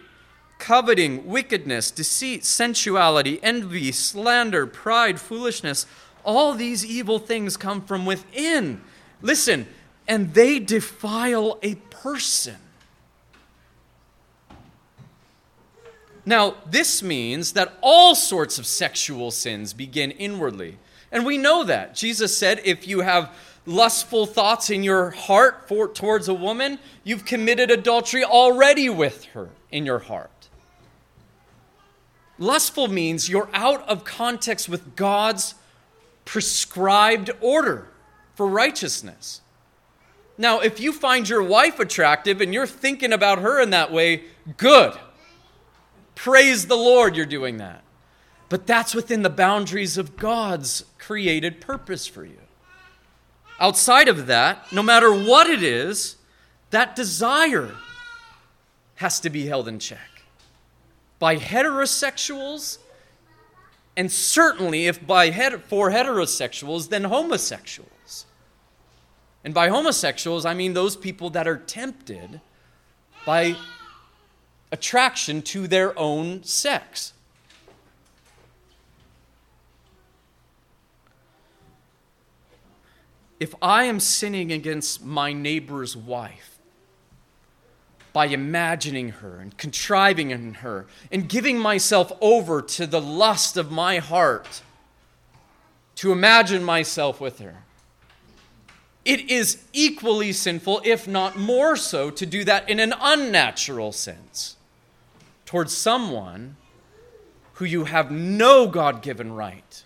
coveting, 0.62 1.28
wickedness, 1.28 1.91
deceit, 1.91 2.45
sensuality, 2.45 3.39
envy, 3.43 3.91
slander, 3.91 4.65
pride, 4.65 5.19
foolishness." 5.19 5.86
All 6.24 6.54
these 6.54 6.86
evil 6.86 7.19
things 7.19 7.58
come 7.58 7.82
from 7.82 8.06
within. 8.06 8.82
Listen, 9.21 9.67
and 10.08 10.34
they 10.34 10.60
defile 10.60 11.58
a 11.63 11.76
person. 11.76 12.58
Now, 16.26 16.56
this 16.69 17.02
means 17.02 17.54
that 17.54 17.74
all 17.82 18.13
sorts 18.13 18.60
of 18.60 18.67
sexual 18.67 19.32
sins 19.32 19.74
begin 19.74 20.12
inwardly. 20.12 20.78
And 21.12 21.26
we 21.26 21.38
know 21.38 21.63
that. 21.63 21.95
Jesus 21.95 22.38
said 22.38 22.62
if 22.63 22.88
you 22.88 23.02
have 23.02 23.36
lustful 23.65 24.26
thoughts 24.26 24.69
in 24.69 24.84
your 24.84 25.10
heart 25.12 25.67
for, 25.67 25.88
towards 25.88 26.28
a 26.28 26.34
woman, 26.34 26.80
you've 27.04 27.26
committed 27.26 27.71
adultery 27.71 28.24
already 28.24 28.89
with 28.89 29.26
her 29.34 29.50
in 29.71 29.86
your 29.86 30.00
heart. 30.00 30.40
Lustful 32.41 32.88
means 32.88 33.30
you're 33.30 33.49
out 33.54 33.88
of 33.88 34.04
context 34.04 34.67
with 34.67 34.95
God's 34.95 35.54
prescribed 36.25 37.30
order 37.39 37.88
for 38.34 38.47
righteousness. 38.47 39.41
Now, 40.39 40.60
if 40.60 40.80
you 40.80 40.91
find 40.91 41.30
your 41.30 41.43
wife 41.43 41.80
attractive 41.80 42.41
and 42.41 42.51
you're 42.51 42.65
thinking 42.65 43.13
about 43.13 43.38
her 43.38 43.62
in 43.62 43.69
that 43.69 43.91
way, 43.91 44.23
good. 44.58 44.97
Praise 46.15 46.65
the 46.65 46.75
Lord, 46.75 47.15
you're 47.15 47.27
doing 47.27 47.58
that. 47.58 47.84
But 48.49 48.65
that's 48.65 48.95
within 48.95 49.21
the 49.21 49.30
boundaries 49.30 49.99
of 49.99 50.17
God's 50.17 50.84
created 50.97 51.62
purpose 51.62 52.08
for 52.08 52.25
you. 52.25 52.39
Outside 53.60 54.08
of 54.08 54.25
that, 54.25 54.65
no 54.73 54.82
matter 54.82 55.13
what 55.13 55.47
it 55.47 55.62
is, 55.62 56.15
that 56.71 56.95
desire 56.95 57.75
has 58.95 59.19
to 59.19 59.30
be 59.30 59.45
held 59.45 59.67
in 59.67 59.77
check 59.77 60.11
by 61.21 61.38
heterosexuals 61.38 62.79
and 63.95 64.12
certainly, 64.12 64.88
if 64.88 65.05
by 65.05 65.29
het- 65.29 65.63
for 65.65 65.91
heterosexuals, 65.91 66.89
then 66.89 67.03
homosexuals. 67.03 68.25
And 69.43 69.53
by 69.53 69.69
homosexuals, 69.69 70.45
I 70.45 70.55
mean 70.55 70.73
those 70.73 70.95
people 70.95 71.29
that 71.29 71.47
are 71.47 71.57
tempted 71.57 72.41
by 73.23 73.55
attraction 74.71 75.43
to 75.43 75.67
their 75.67 75.97
own 75.99 76.43
sex. 76.43 77.13
If 83.39 83.53
I 83.62 83.84
am 83.84 83.99
sinning 83.99 84.51
against 84.51 85.03
my 85.05 85.34
neighbor's 85.34 85.95
wife, 85.95 86.50
by 88.13 88.26
imagining 88.26 89.10
her 89.10 89.38
and 89.39 89.58
contriving 89.58 90.32
in 90.32 90.56
her 90.56 90.86
and 91.12 91.30
giving 91.30 91.58
myself 91.58 92.12
over 92.19 92.62
to 92.62 92.86
the 92.86 93.02
lust 93.02 93.58
of 93.58 93.71
my 93.71 94.00
heart 94.00 94.62
to 95.95 96.12
imagine 96.12 96.63
myself 96.63 97.21
with 97.21 97.39
her. 97.39 97.63
it 99.04 99.30
is 99.32 99.63
equally 99.74 100.32
sinful, 100.32 100.82
if 100.84 101.08
not 101.08 101.38
more 101.38 101.76
so, 101.76 102.10
to 102.12 102.26
do 102.26 102.43
that 102.43 102.69
in 102.69 102.80
an 102.80 102.93
unnatural 103.00 103.91
sense 103.91 104.58
towards 105.45 105.76
someone 105.76 106.56
who 107.54 107.65
you 107.65 107.86
have 107.86 108.12
no 108.12 108.67
God 108.67 109.02
given 109.02 109.34
right 109.34 109.84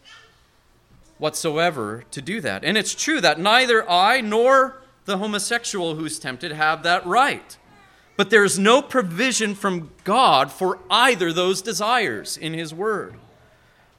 whatsoever 1.17 2.03
to 2.11 2.21
do 2.21 2.41
that. 2.41 2.63
And 2.63 2.77
it's 2.77 2.93
true 2.93 3.21
that 3.21 3.39
neither 3.39 3.89
I 3.89 4.21
nor 4.21 4.81
the 5.05 5.17
homosexual 5.17 5.95
who's 5.95 6.19
tempted 6.19 6.51
have 6.51 6.83
that 6.83 7.05
right. 7.05 7.57
But 8.17 8.29
there's 8.29 8.57
no 8.57 8.81
provision 8.81 9.55
from 9.55 9.91
God 10.03 10.51
for 10.51 10.79
either 10.89 11.33
those 11.33 11.61
desires 11.61 12.37
in 12.37 12.53
His 12.53 12.73
Word. 12.73 13.15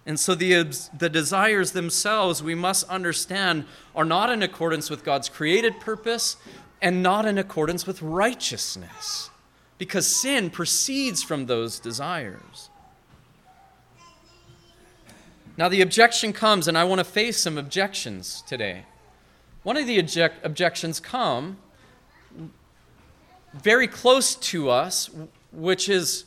And 0.07 0.19
so 0.19 0.35
the, 0.35 0.63
the 0.97 1.09
desires 1.09 1.73
themselves, 1.73 2.43
we 2.43 2.55
must 2.55 2.89
understand, 2.89 3.65
are 3.95 4.05
not 4.05 4.31
in 4.31 4.43
accordance 4.43 4.89
with 4.89 5.05
God's 5.05 5.29
created 5.29 5.81
purpose 5.81 6.37
and 6.81 7.03
not 7.03 7.27
in 7.27 7.39
accordance 7.39 7.87
with 7.87 8.03
righteousness, 8.03 9.31
because 9.79 10.07
sin 10.07 10.51
proceeds 10.51 11.23
from 11.23 11.47
those 11.47 11.81
desires. 11.81 12.71
Now, 15.57 15.69
the 15.69 15.81
objection 15.81 16.33
comes, 16.33 16.69
and 16.69 16.77
I 16.77 16.85
want 16.85 16.99
to 16.99 17.05
face 17.05 17.39
some 17.39 17.59
objections 17.59 18.43
today. 18.47 18.85
One 19.63 19.77
of 19.77 19.87
the 19.87 19.99
object- 19.99 20.45
objections 20.45 21.01
come 21.01 21.57
very 23.63 23.89
close 23.89 24.35
to 24.37 24.71
us, 24.71 25.11
which 25.53 25.89
is 25.89 26.25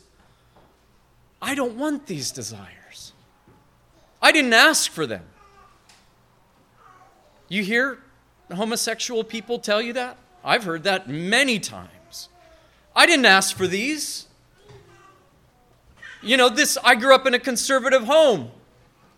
I 1.42 1.54
don't 1.54 1.76
want 1.76 2.06
these 2.06 2.30
desires. 2.30 3.12
I 4.20 4.32
didn't 4.32 4.52
ask 4.52 4.90
for 4.90 5.06
them. 5.06 5.24
You 7.48 7.62
hear 7.62 7.98
homosexual 8.54 9.24
people 9.24 9.58
tell 9.58 9.80
you 9.80 9.92
that? 9.94 10.16
I've 10.44 10.64
heard 10.64 10.84
that 10.84 11.08
many 11.08 11.58
times. 11.58 12.28
I 12.94 13.06
didn't 13.06 13.26
ask 13.26 13.56
for 13.56 13.66
these. 13.66 14.26
You 16.22 16.36
know, 16.36 16.48
this 16.48 16.76
I 16.84 16.94
grew 16.94 17.14
up 17.14 17.26
in 17.26 17.34
a 17.34 17.38
conservative 17.38 18.04
home. 18.04 18.50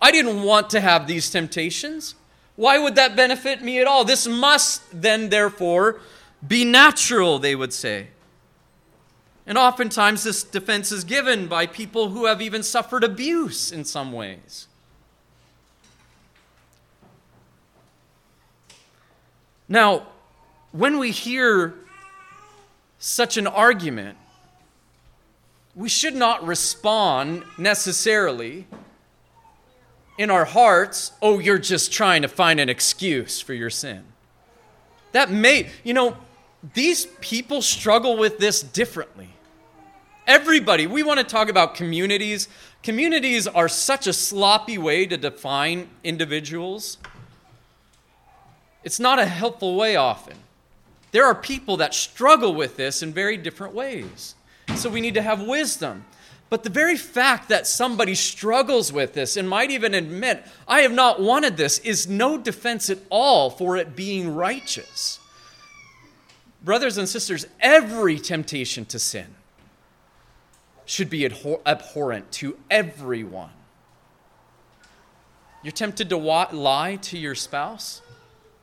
I 0.01 0.11
didn't 0.11 0.43
want 0.43 0.71
to 0.71 0.81
have 0.81 1.07
these 1.07 1.31
temptations. 1.31 2.15
Why 2.57 2.79
would 2.79 2.97
that 2.97 3.17
benefit 3.17 3.63
me 3.63 3.81
at 3.81 3.87
all? 3.87 4.05
This 4.05 4.27
must 4.27 4.83
then, 4.93 5.31
therefore, 5.31 6.01
be 6.47 6.65
natural, 6.65 7.39
they 7.39 7.55
would 7.55 7.73
say. 7.73 8.09
And 9.47 9.59
oftentimes, 9.59 10.23
this 10.23 10.45
defense 10.45 10.93
is 10.93 11.05
given 11.05 11.49
by 11.49 11.67
people 11.67 12.11
who 12.11 12.27
have 12.27 12.41
even 12.41 12.63
suffered 12.63 13.03
abuse 13.03 13.73
in 13.73 13.85
some 13.85 14.13
ways. 14.13 14.69
Now, 19.69 20.07
when 20.71 20.99
we 20.99 21.11
hear 21.11 21.75
such 22.99 23.37
an 23.37 23.47
argument, 23.47 24.17
we 25.75 25.89
should 25.89 26.15
not 26.15 26.47
respond 26.47 27.45
necessarily 27.57 28.67
in 30.19 30.31
our 30.31 30.45
hearts, 30.45 31.13
oh, 31.23 31.39
you're 31.39 31.59
just 31.59 31.91
trying 31.91 32.23
to 32.23 32.29
find 32.29 32.61
an 32.61 32.69
excuse 32.69 33.41
for 33.41 33.55
your 33.55 33.71
sin. 33.71 34.05
That 35.13 35.31
may, 35.31 35.71
you 35.83 35.95
know, 35.95 36.17
these 36.75 37.07
people 37.21 37.61
struggle 37.61 38.17
with 38.17 38.39
this 38.39 38.63
differently. 38.63 39.29
Everybody, 40.27 40.87
we 40.87 41.03
want 41.03 41.19
to 41.19 41.25
talk 41.25 41.49
about 41.49 41.75
communities. 41.75 42.49
Communities 42.83 43.49
are 43.49 43.69
such 43.69 44.07
a 44.07 44.13
sloppy 44.13 44.79
way 44.79 45.05
to 45.07 45.17
define 45.17 45.89
individuals. 46.05 46.99
It's 48.85 49.01
not 49.01 49.19
a 49.19 49.27
helpful 49.27 49.75
way 49.75 49.97
often. 49.97 50.37
There 51.11 51.27
are 51.27 51.35
people 51.35 51.77
that 51.79 51.93
struggle 51.95 52.55
with 52.55 52.77
this 52.77 53.03
in 53.03 53.13
very 53.13 53.37
different 53.37 53.75
ways. 53.75 54.37
So 54.77 54.89
we 54.89 55.01
need 55.01 55.15
to 55.15 55.23
have 55.23 55.43
wisdom. 55.43 56.05
But 56.49 56.63
the 56.63 56.71
very 56.71 56.97
fact 56.97 57.49
that 57.49 57.67
somebody 57.67 58.15
struggles 58.15 58.93
with 58.93 59.15
this 59.15 59.37
and 59.37 59.49
might 59.49 59.71
even 59.71 59.95
admit, 59.95 60.45
I 60.69 60.83
have 60.83 60.93
not 60.93 61.21
wanted 61.21 61.57
this, 61.57 61.79
is 61.81 62.09
no 62.09 62.39
defense 62.39 62.91
at 62.91 62.99
all 63.11 63.51
for 63.51 63.77
it 63.77 63.97
being 63.97 64.35
righteous. 64.35 65.19
Brothers 66.65 66.99
and 66.99 67.09
sisters, 67.09 67.47
every 67.61 68.19
temptation 68.19 68.85
to 68.87 68.99
sin 68.99 69.27
should 70.85 71.11
be 71.11 71.25
abhorrent 71.25 72.31
to 72.33 72.57
everyone. 72.71 73.51
You're 75.63 75.73
tempted 75.73 76.09
to 76.11 76.17
lie 76.17 76.97
to 77.03 77.19
your 77.19 77.35
spouse? 77.35 78.03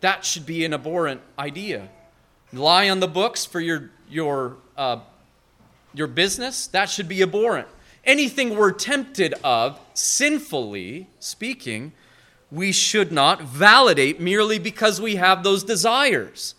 That 0.02 0.26
should 0.26 0.46
be 0.46 0.66
an 0.66 0.74
abhorrent 0.74 1.22
idea. 1.38 1.90
Lie 2.54 2.90
on 2.90 3.00
the 3.00 3.08
books 3.08 3.46
for 3.46 3.60
your, 3.60 3.92
your, 4.10 4.58
uh, 4.78 5.00
your 5.94 6.08
business? 6.08 6.68
That 6.68 6.90
should 6.90 7.08
be 7.08 7.22
abhorrent 7.22 7.68
anything 8.10 8.56
we're 8.56 8.72
tempted 8.72 9.34
of, 9.44 9.80
sinfully 9.94 11.08
speaking, 11.20 11.94
we 12.52 12.72
should 12.72 13.12
not 13.12 13.44
validate 13.44 14.20
merely 14.20 14.58
because 14.58 15.00
we 15.00 15.16
have 15.18 15.44
those 15.44 15.64
desires. 15.64 16.56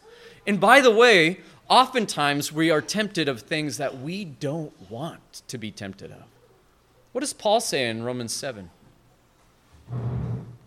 And 0.47 0.61
by 0.61 0.81
the 0.81 0.91
way, 0.91 1.41
oftentimes 1.69 2.53
we 2.53 2.71
are 2.71 2.81
tempted 2.81 3.29
of 3.29 3.43
things 3.43 3.77
that 3.77 4.01
we 4.01 4.25
don't 4.25 4.91
want 4.91 5.43
to 5.49 5.59
be 5.59 5.71
tempted 5.71 6.11
of. 6.11 6.25
What 7.13 7.21
does 7.21 7.33
Paul 7.33 7.61
say 7.61 7.89
in 7.89 8.03
Romans 8.03 8.33
7? 8.33 8.71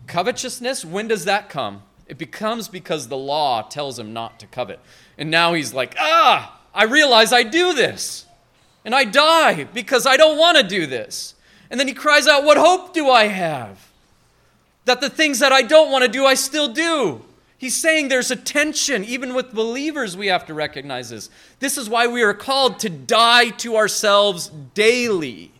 Covetousness, 0.06 0.84
when 0.84 1.08
does 1.08 1.24
that 1.24 1.48
come? 1.48 1.82
It 2.06 2.18
becomes 2.18 2.68
because 2.68 3.08
the 3.08 3.16
law 3.16 3.62
tells 3.62 3.98
him 3.98 4.12
not 4.12 4.38
to 4.40 4.46
covet. 4.46 4.78
And 5.16 5.30
now 5.30 5.54
he's 5.54 5.72
like, 5.72 5.96
ah, 5.98 6.60
I 6.74 6.84
realize 6.84 7.32
I 7.32 7.42
do 7.42 7.72
this 7.72 8.26
and 8.84 8.94
I 8.94 9.04
die 9.04 9.64
because 9.64 10.06
I 10.06 10.16
don't 10.16 10.38
want 10.38 10.58
to 10.58 10.62
do 10.62 10.86
this. 10.86 11.34
And 11.70 11.80
then 11.80 11.88
he 11.88 11.94
cries 11.94 12.26
out, 12.26 12.44
What 12.44 12.58
hope 12.58 12.92
do 12.92 13.08
I 13.08 13.24
have? 13.24 13.90
That 14.84 15.00
the 15.00 15.08
things 15.08 15.38
that 15.38 15.52
I 15.52 15.62
don't 15.62 15.90
want 15.90 16.04
to 16.04 16.10
do, 16.10 16.26
I 16.26 16.34
still 16.34 16.72
do. 16.72 17.24
He's 17.64 17.74
saying 17.74 18.08
there's 18.08 18.30
a 18.30 18.36
tension. 18.36 19.04
Even 19.04 19.32
with 19.32 19.54
believers, 19.54 20.18
we 20.18 20.26
have 20.26 20.44
to 20.48 20.52
recognize 20.52 21.08
this. 21.08 21.30
This 21.60 21.78
is 21.78 21.88
why 21.88 22.06
we 22.06 22.20
are 22.20 22.34
called 22.34 22.78
to 22.80 22.90
die 22.90 23.48
to 23.48 23.76
ourselves 23.76 24.50
daily. 24.74 25.50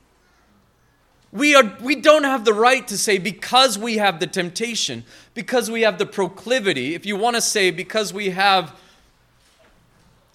We, 1.32 1.54
are, 1.54 1.78
we 1.80 1.96
don't 1.96 2.24
have 2.24 2.44
the 2.44 2.52
right 2.52 2.86
to 2.88 2.98
say 2.98 3.16
because 3.16 3.78
we 3.78 3.96
have 3.96 4.20
the 4.20 4.26
temptation, 4.26 5.04
because 5.32 5.70
we 5.70 5.80
have 5.80 5.96
the 5.96 6.04
proclivity. 6.04 6.94
If 6.94 7.06
you 7.06 7.16
want 7.16 7.36
to 7.36 7.40
say 7.40 7.70
because 7.70 8.12
we 8.12 8.28
have, 8.28 8.78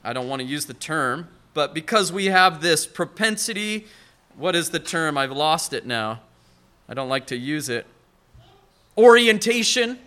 I 0.03 0.11
don't 0.11 0.27
want 0.27 0.41
to 0.41 0.47
use 0.47 0.65
the 0.65 0.73
term, 0.73 1.27
but 1.53 1.75
because 1.75 2.11
we 2.11 2.25
have 2.25 2.63
this 2.63 2.87
propensity, 2.87 3.85
what 4.35 4.55
is 4.55 4.71
the 4.71 4.79
term? 4.79 5.19
I've 5.19 5.31
lost 5.31 5.73
it 5.73 5.85
now. 5.85 6.21
I 6.87 6.95
don't 6.95 7.09
like 7.09 7.27
to 7.27 7.37
use 7.37 7.69
it. 7.69 7.85
Orientation. 8.97 9.99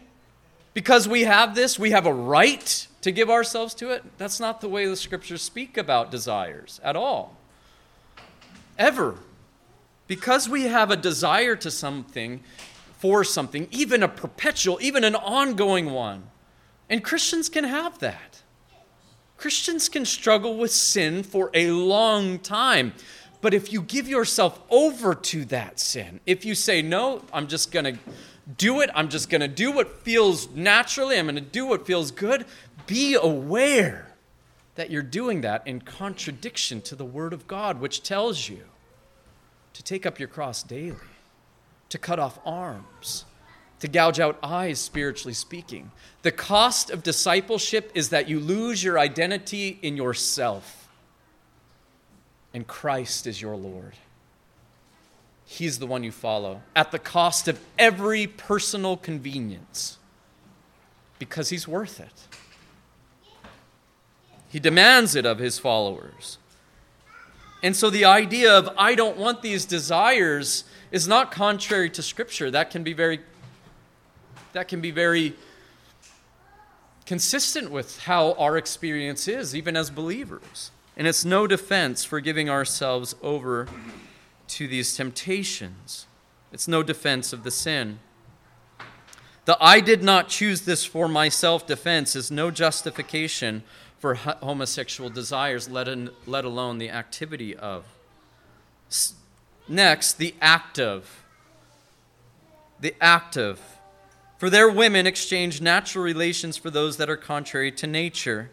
Because 0.74 1.06
we 1.06 1.22
have 1.22 1.54
this, 1.54 1.78
we 1.78 1.90
have 1.90 2.06
a 2.06 2.14
right 2.14 2.87
to 3.02 3.11
give 3.11 3.28
ourselves 3.28 3.74
to 3.74 3.90
it. 3.90 4.04
That's 4.16 4.40
not 4.40 4.61
the 4.61 4.68
way 4.68 4.87
the 4.87 4.96
scriptures 4.96 5.42
speak 5.42 5.76
about 5.76 6.11
desires 6.11 6.80
at 6.82 6.96
all. 6.96 7.37
Ever. 8.78 9.16
Because 10.06 10.48
we 10.48 10.64
have 10.64 10.90
a 10.90 10.96
desire 10.96 11.56
to 11.56 11.70
something, 11.70 12.42
for 12.98 13.24
something, 13.24 13.68
even 13.70 14.02
a 14.02 14.08
perpetual, 14.08 14.78
even 14.80 15.04
an 15.04 15.14
ongoing 15.14 15.90
one. 15.90 16.24
And 16.88 17.02
Christians 17.04 17.48
can 17.48 17.64
have 17.64 17.98
that. 17.98 18.42
Christians 19.37 19.88
can 19.88 20.04
struggle 20.04 20.56
with 20.56 20.70
sin 20.70 21.22
for 21.22 21.50
a 21.52 21.70
long 21.72 22.38
time. 22.38 22.92
But 23.40 23.54
if 23.54 23.72
you 23.72 23.82
give 23.82 24.06
yourself 24.06 24.61
over 24.70 25.16
to 25.16 25.44
that 25.46 25.80
sin, 25.80 26.20
if 26.26 26.44
you 26.44 26.54
say, 26.54 26.80
no, 26.80 27.24
I'm 27.32 27.48
just 27.48 27.72
going 27.72 27.85
to 27.87 27.98
do 28.56 28.80
it, 28.80 28.90
I'm 28.94 29.08
just 29.08 29.30
going 29.30 29.40
to 29.40 29.48
do 29.48 29.72
what 29.72 30.02
feels 30.02 30.48
naturally, 30.50 31.18
I'm 31.18 31.26
going 31.26 31.34
to 31.36 31.40
do 31.40 31.66
what 31.66 31.86
feels 31.86 32.10
good, 32.10 32.44
be 32.86 33.14
aware 33.14 34.08
that 34.74 34.90
you're 34.90 35.02
doing 35.02 35.42
that 35.42 35.66
in 35.66 35.80
contradiction 35.80 36.80
to 36.82 36.96
the 36.96 37.04
Word 37.04 37.32
of 37.32 37.46
God, 37.46 37.80
which 37.80 38.02
tells 38.02 38.48
you 38.48 38.62
to 39.74 39.82
take 39.82 40.06
up 40.06 40.18
your 40.18 40.28
cross 40.28 40.62
daily, 40.62 40.96
to 41.88 41.98
cut 41.98 42.18
off 42.18 42.38
arms, 42.44 43.24
to 43.80 43.88
gouge 43.88 44.20
out 44.20 44.38
eyes, 44.42 44.78
spiritually 44.78 45.34
speaking. 45.34 45.90
The 46.22 46.32
cost 46.32 46.90
of 46.90 47.02
discipleship 47.02 47.90
is 47.94 48.10
that 48.10 48.28
you 48.28 48.38
lose 48.40 48.82
your 48.82 48.98
identity 48.98 49.78
in 49.82 49.96
yourself, 49.96 50.88
and 52.54 52.66
Christ 52.66 53.26
is 53.26 53.42
your 53.42 53.56
Lord. 53.56 53.94
He's 55.52 55.78
the 55.78 55.86
one 55.86 56.02
you 56.02 56.12
follow 56.12 56.62
at 56.74 56.92
the 56.92 56.98
cost 56.98 57.46
of 57.46 57.60
every 57.78 58.26
personal 58.26 58.96
convenience 58.96 59.98
because 61.18 61.50
he's 61.50 61.68
worth 61.68 62.00
it. 62.00 62.26
He 64.48 64.58
demands 64.58 65.14
it 65.14 65.26
of 65.26 65.38
his 65.38 65.58
followers. 65.58 66.38
And 67.62 67.76
so 67.76 67.90
the 67.90 68.06
idea 68.06 68.50
of, 68.50 68.70
I 68.78 68.94
don't 68.94 69.18
want 69.18 69.42
these 69.42 69.66
desires, 69.66 70.64
is 70.90 71.06
not 71.06 71.30
contrary 71.30 71.90
to 71.90 72.02
Scripture. 72.02 72.50
That 72.50 72.70
can 72.70 72.82
be 72.82 72.94
very 72.94 73.20
that 74.54 74.68
can 74.68 74.80
be 74.80 74.90
very 74.90 75.34
consistent 77.04 77.70
with 77.70 77.98
how 78.00 78.32
our 78.38 78.56
experience 78.56 79.28
is, 79.28 79.54
even 79.54 79.76
as 79.76 79.90
believers. 79.90 80.70
And 80.96 81.06
it's 81.06 81.26
no 81.26 81.46
defense 81.46 82.04
for 82.04 82.20
giving 82.20 82.48
ourselves 82.48 83.14
over 83.20 83.68
to 84.52 84.68
these 84.68 84.96
temptations. 84.96 86.06
It's 86.52 86.68
no 86.68 86.82
defense 86.82 87.32
of 87.32 87.42
the 87.42 87.50
sin. 87.50 87.98
The 89.44 89.56
I 89.60 89.80
did 89.80 90.02
not 90.02 90.28
choose 90.28 90.62
this 90.62 90.84
for 90.84 91.08
myself 91.08 91.66
defense 91.66 92.14
is 92.14 92.30
no 92.30 92.50
justification 92.50 93.64
for 93.98 94.14
homosexual 94.14 95.10
desires, 95.10 95.68
let, 95.68 95.88
in, 95.88 96.10
let 96.26 96.44
alone 96.44 96.78
the 96.78 96.90
activity 96.90 97.56
of. 97.56 97.84
Next, 99.68 100.18
the 100.18 100.34
active. 100.40 101.24
The 102.80 102.94
active. 103.00 103.60
For 104.38 104.50
their 104.50 104.68
women 104.68 105.06
exchange 105.06 105.60
natural 105.60 106.04
relations 106.04 106.56
for 106.56 106.68
those 106.68 106.96
that 106.96 107.08
are 107.08 107.16
contrary 107.16 107.72
to 107.72 107.86
nature. 107.86 108.50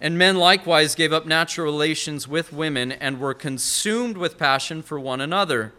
And 0.00 0.16
men 0.16 0.36
likewise 0.36 0.94
gave 0.94 1.12
up 1.12 1.26
natural 1.26 1.66
relations 1.66 2.26
with 2.26 2.52
women 2.52 2.90
and 2.92 3.20
were 3.20 3.34
consumed 3.34 4.16
with 4.16 4.38
passion 4.38 4.82
for 4.82 4.98
one 4.98 5.20
another. 5.20 5.74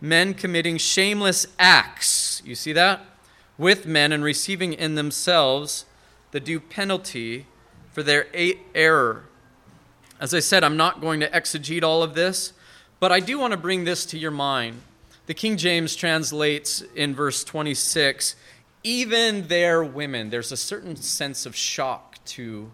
Men 0.00 0.32
committing 0.32 0.78
shameless 0.78 1.46
acts, 1.58 2.40
you 2.44 2.54
see 2.54 2.72
that? 2.72 3.04
With 3.58 3.86
men 3.86 4.12
and 4.12 4.24
receiving 4.24 4.72
in 4.72 4.94
themselves 4.94 5.84
the 6.30 6.40
due 6.40 6.60
penalty 6.60 7.46
for 7.92 8.02
their 8.02 8.26
error. 8.74 9.24
As 10.20 10.32
I 10.32 10.40
said, 10.40 10.64
I'm 10.64 10.76
not 10.76 11.00
going 11.00 11.20
to 11.20 11.30
exegete 11.30 11.82
all 11.82 12.02
of 12.02 12.14
this, 12.14 12.52
but 13.00 13.12
I 13.12 13.20
do 13.20 13.38
want 13.38 13.52
to 13.52 13.58
bring 13.58 13.84
this 13.84 14.06
to 14.06 14.18
your 14.18 14.30
mind. 14.30 14.82
The 15.26 15.34
King 15.34 15.56
James 15.56 15.94
translates 15.94 16.82
in 16.94 17.14
verse 17.14 17.44
26 17.44 18.34
even 18.84 19.48
their 19.48 19.82
women. 19.82 20.30
There's 20.30 20.52
a 20.52 20.56
certain 20.56 20.96
sense 20.96 21.44
of 21.46 21.54
shock 21.54 22.24
to 22.26 22.70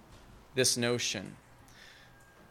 this 0.55 0.77
notion. 0.77 1.37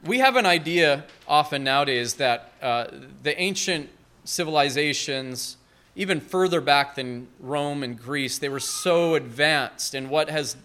We 0.05 0.19
have 0.19 0.35
an 0.35 0.45
idea 0.45 1.05
often 1.27 1.63
nowadays 1.63 2.15
that 2.15 2.51
uh, 2.61 2.87
the 3.21 3.39
ancient 3.39 3.89
civilizations, 4.25 5.57
even 5.95 6.19
further 6.19 6.61
back 6.61 6.95
than 6.95 7.27
Rome 7.39 7.83
and 7.83 7.97
Greece, 7.97 8.37
they 8.37 8.49
were 8.49 8.59
so 8.59 9.15
advanced 9.15 9.93
And 9.93 10.09
what 10.09 10.29
has 10.29 10.57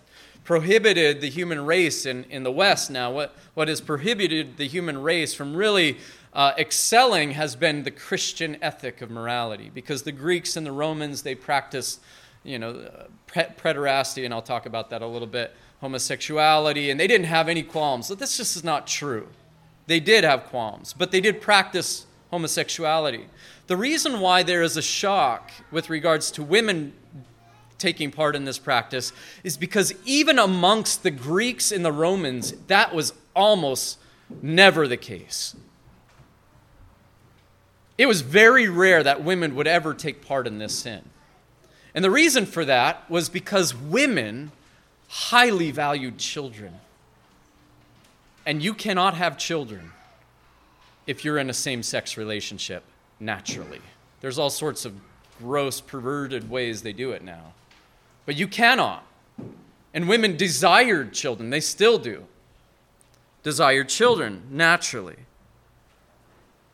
prohibited 0.45 1.21
the 1.21 1.29
human 1.29 1.67
race 1.67 2.07
in, 2.07 2.25
in 2.25 2.43
the 2.43 2.51
West 2.51 2.91
now, 2.91 3.13
what, 3.13 3.37
what 3.55 3.69
has 3.69 3.81
prohibited 3.81 4.57
the 4.57 4.67
human 4.67 5.03
race 5.03 5.35
from 5.35 5.55
really 5.55 5.99
uh, 6.33 6.53
excelling 6.57 7.33
has 7.33 7.55
been 7.55 7.83
the 7.83 7.91
Christian 7.91 8.57
ethic 8.63 9.03
of 9.03 9.11
morality. 9.11 9.71
Because 9.73 10.03
the 10.03 10.13
Greeks 10.13 10.57
and 10.57 10.67
the 10.67 10.73
Romans, 10.73 11.23
they 11.23 11.35
practiced, 11.35 12.01
you 12.45 12.59
know, 12.59 12.71
uh, 12.71 13.05
pederasty, 13.29 14.25
and 14.25 14.33
I'll 14.33 14.43
talk 14.43 14.67
about 14.67 14.91
that 14.91 15.03
a 15.03 15.07
little 15.07 15.29
bit, 15.29 15.55
homosexuality, 15.81 16.91
and 16.91 16.99
they 16.99 17.07
didn't 17.07 17.27
have 17.27 17.49
any 17.49 17.63
qualms. 17.63 18.09
But 18.09 18.19
this 18.19 18.37
just 18.37 18.57
is 18.57 18.65
not 18.65 18.87
true. 18.87 19.29
They 19.87 20.01
did 20.01 20.25
have 20.25 20.45
qualms, 20.45 20.93
but 20.93 21.11
they 21.13 21.21
did 21.21 21.41
practice 21.41 22.07
homosexuality. 22.31 23.27
The 23.67 23.77
reason 23.77 24.21
why 24.21 24.43
there 24.43 24.63
is 24.63 24.77
a 24.77 24.83
shock 24.83 25.51
with 25.71 25.91
regards 25.91 26.31
to 26.33 26.43
women 26.43 26.93
taking 27.79 28.11
part 28.11 28.35
in 28.35 28.45
this 28.45 28.59
practice 28.59 29.13
is 29.45 29.57
because 29.57 29.95
even 30.05 30.39
amongst 30.39 31.03
the 31.03 31.11
Greeks 31.11 31.73
and 31.73 31.85
the 31.85 31.93
Romans, 31.93 32.53
that 32.67 32.95
was 32.95 33.15
almost 33.35 33.99
never 34.43 34.89
the 34.89 34.97
case. 34.97 35.55
It 37.97 38.07
was 38.07 38.21
very 38.21 38.69
rare 38.69 39.03
that 39.03 39.25
women 39.25 39.55
would 39.55 39.67
ever 39.67 39.95
take 39.95 40.25
part 40.27 40.47
in 40.47 40.59
this 40.59 40.75
sin. 40.75 41.03
And 41.99 42.05
the 42.05 42.13
reason 42.13 42.47
for 42.47 42.65
that 42.65 43.11
was 43.11 43.29
because 43.29 43.75
women 43.75 44.53
highly 45.09 45.73
valued 45.73 46.17
children. 46.17 46.75
And 48.47 48.63
you 48.63 48.73
cannot 48.73 49.15
have 49.15 49.37
children 49.37 49.91
if 51.09 51.25
you're 51.25 51.39
in 51.39 51.51
a 51.51 51.53
same 51.53 51.83
sex 51.83 52.17
relationship 52.17 52.85
naturally. 53.19 53.81
There's 54.21 54.39
all 54.39 54.49
sorts 54.49 54.85
of 54.85 54.95
gross, 55.41 55.81
perverted 55.81 56.49
ways 56.49 56.83
they 56.83 56.93
do 56.93 57.11
it 57.11 57.25
now. 57.25 57.53
But 58.27 58.37
you 58.37 58.47
cannot. 58.47 59.05
And 59.93 60.09
women 60.09 60.37
desired 60.37 61.13
children, 61.13 61.51
they 61.51 61.59
still 61.59 61.99
do. 61.99 62.27
Desired 63.43 63.89
children, 63.89 64.43
naturally. 64.53 65.17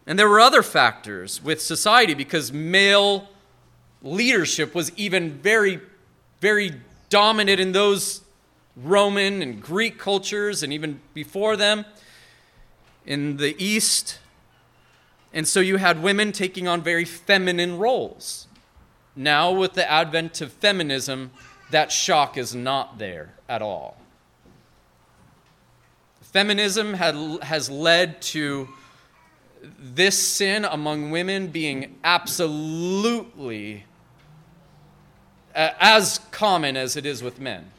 And 0.07 0.19
there 0.19 0.29
were 0.29 0.41
other 0.41 0.63
factors 0.63 1.43
with 1.43 1.63
society 1.63 2.13
because 2.13 2.53
male 2.53 3.31
leadership 4.05 4.75
was 4.75 4.93
even 4.97 5.33
very, 5.33 5.81
very 6.41 6.81
dominant 7.09 7.59
in 7.59 7.73
those 7.73 8.21
Roman 8.77 9.43
and 9.43 9.61
Greek 9.61 9.99
cultures 9.99 10.63
and 10.63 10.73
even 10.73 11.01
before 11.15 11.57
them 11.57 11.85
in 13.07 13.39
the 13.39 13.57
East. 13.59 14.19
And 15.33 15.49
so 15.49 15.61
you 15.61 15.79
had 15.79 16.03
women 16.03 16.31
taking 16.31 16.69
on 16.69 16.83
very 16.83 17.05
feminine 17.05 17.79
roles. 17.79 18.47
Now, 19.17 19.51
with 19.53 19.73
the 19.73 19.91
advent 19.91 20.41
of 20.41 20.53
feminism, 20.53 21.31
that 21.71 21.91
shock 21.91 22.37
is 22.37 22.55
not 22.55 22.99
there 22.99 23.35
at 23.49 23.63
all. 23.63 23.97
Feminism 26.21 26.95
had, 26.95 27.15
has 27.43 27.71
led 27.71 28.21
to 28.21 28.69
this 29.79 30.19
sin 30.19 30.65
among 30.65 31.11
women 31.11 31.47
being 31.47 31.97
absolutely 32.03 33.85
uh, 35.55 35.71
as 35.79 36.21
common 36.31 36.77
as 36.77 36.97
it 36.97 37.07
is 37.07 37.23
with 37.23 37.41
men. 37.41 37.71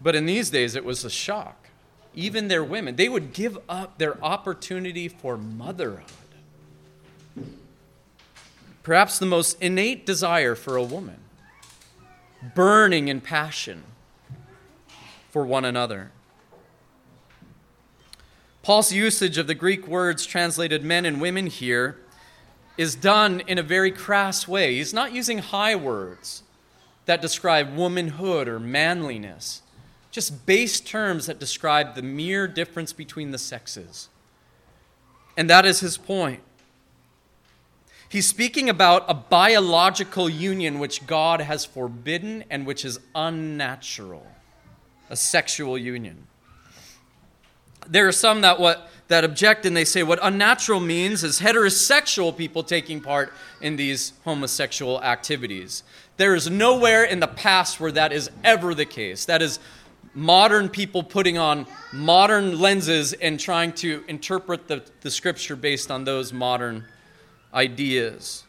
But 0.00 0.14
in 0.14 0.26
these 0.26 0.50
days, 0.50 0.74
it 0.74 0.84
was 0.84 1.04
a 1.04 1.10
shock. 1.10 1.68
Even 2.14 2.48
their 2.48 2.64
women, 2.64 2.96
they 2.96 3.08
would 3.08 3.32
give 3.32 3.58
up 3.68 3.98
their 3.98 4.22
opportunity 4.24 5.08
for 5.08 5.36
motherhood 5.36 6.06
perhaps 8.82 9.18
the 9.18 9.26
most 9.26 9.60
innate 9.62 10.06
desire 10.06 10.54
for 10.54 10.76
a 10.76 10.82
woman, 10.82 11.18
burning 12.54 13.08
in 13.08 13.20
passion 13.20 13.82
for 15.30 15.44
one 15.44 15.64
another. 15.64 16.10
Paul's 18.62 18.92
usage 18.92 19.38
of 19.38 19.46
the 19.46 19.54
Greek 19.54 19.86
words 19.86 20.26
translated 20.26 20.84
men 20.84 21.04
and 21.04 21.20
women 21.20 21.46
here 21.46 21.98
is 22.80 22.94
done 22.94 23.40
in 23.40 23.58
a 23.58 23.62
very 23.62 23.90
crass 23.90 24.48
way. 24.48 24.76
He's 24.76 24.94
not 24.94 25.12
using 25.12 25.36
high 25.36 25.76
words 25.76 26.42
that 27.04 27.20
describe 27.20 27.76
womanhood 27.76 28.48
or 28.48 28.58
manliness, 28.58 29.60
just 30.10 30.46
base 30.46 30.80
terms 30.80 31.26
that 31.26 31.38
describe 31.38 31.94
the 31.94 32.00
mere 32.00 32.48
difference 32.48 32.94
between 32.94 33.32
the 33.32 33.38
sexes. 33.38 34.08
And 35.36 35.50
that 35.50 35.66
is 35.66 35.80
his 35.80 35.98
point. 35.98 36.40
He's 38.08 38.26
speaking 38.26 38.70
about 38.70 39.04
a 39.08 39.14
biological 39.14 40.30
union 40.30 40.78
which 40.78 41.06
God 41.06 41.42
has 41.42 41.66
forbidden 41.66 42.44
and 42.48 42.66
which 42.66 42.86
is 42.86 42.98
unnatural, 43.14 44.26
a 45.10 45.16
sexual 45.16 45.76
union. 45.76 46.26
There 47.86 48.08
are 48.08 48.12
some 48.12 48.40
that 48.40 48.58
what 48.58 48.88
that 49.10 49.24
object 49.24 49.66
and 49.66 49.76
they 49.76 49.84
say 49.84 50.04
what 50.04 50.20
unnatural 50.22 50.78
means 50.78 51.24
is 51.24 51.40
heterosexual 51.40 52.34
people 52.34 52.62
taking 52.62 53.00
part 53.00 53.32
in 53.60 53.74
these 53.74 54.12
homosexual 54.24 55.02
activities. 55.02 55.82
There 56.16 56.36
is 56.36 56.48
nowhere 56.48 57.02
in 57.02 57.18
the 57.18 57.26
past 57.26 57.80
where 57.80 57.90
that 57.90 58.12
is 58.12 58.30
ever 58.44 58.72
the 58.72 58.84
case. 58.84 59.24
That 59.24 59.42
is 59.42 59.58
modern 60.14 60.68
people 60.68 61.02
putting 61.02 61.38
on 61.38 61.66
modern 61.92 62.60
lenses 62.60 63.12
and 63.12 63.40
trying 63.40 63.72
to 63.72 64.04
interpret 64.06 64.68
the, 64.68 64.84
the 65.00 65.10
scripture 65.10 65.56
based 65.56 65.90
on 65.90 66.04
those 66.04 66.32
modern 66.32 66.84
ideas. 67.52 68.44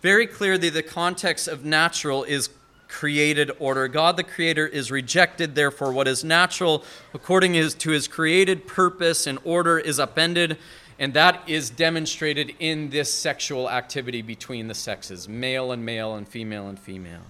Very 0.00 0.28
clearly, 0.28 0.70
the 0.70 0.84
context 0.84 1.48
of 1.48 1.64
natural 1.64 2.22
is 2.22 2.50
created 2.88 3.50
order. 3.58 3.86
God 3.86 4.16
the 4.16 4.24
Creator 4.24 4.66
is 4.66 4.90
rejected, 4.90 5.54
therefore, 5.54 5.92
what 5.92 6.08
is 6.08 6.24
natural, 6.24 6.84
according 7.14 7.52
to 7.52 7.90
his 7.90 8.08
created 8.08 8.66
purpose 8.66 9.26
and 9.26 9.38
order, 9.44 9.78
is 9.78 10.00
upended, 10.00 10.58
and 10.98 11.14
that 11.14 11.42
is 11.46 11.70
demonstrated 11.70 12.54
in 12.58 12.90
this 12.90 13.12
sexual 13.12 13.70
activity 13.70 14.22
between 14.22 14.68
the 14.68 14.74
sexes 14.74 15.28
male 15.28 15.70
and 15.70 15.84
male, 15.84 16.14
and 16.14 16.26
female 16.26 16.68
and 16.68 16.78
female. 16.78 17.22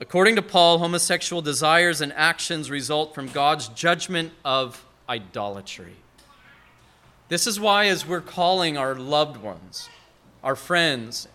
According 0.00 0.36
to 0.36 0.42
Paul, 0.42 0.78
homosexual 0.78 1.42
desires 1.42 2.00
and 2.00 2.12
actions 2.14 2.70
result 2.70 3.14
from 3.14 3.28
God's 3.28 3.68
judgment 3.68 4.32
of 4.44 4.84
idolatry. 5.08 5.94
This 7.28 7.46
is 7.46 7.60
why, 7.60 7.86
as 7.86 8.06
we're 8.06 8.20
calling 8.20 8.76
our 8.76 8.94
loved 8.94 9.36
ones, 9.36 9.88
our 10.42 10.56
friends, 10.56 11.28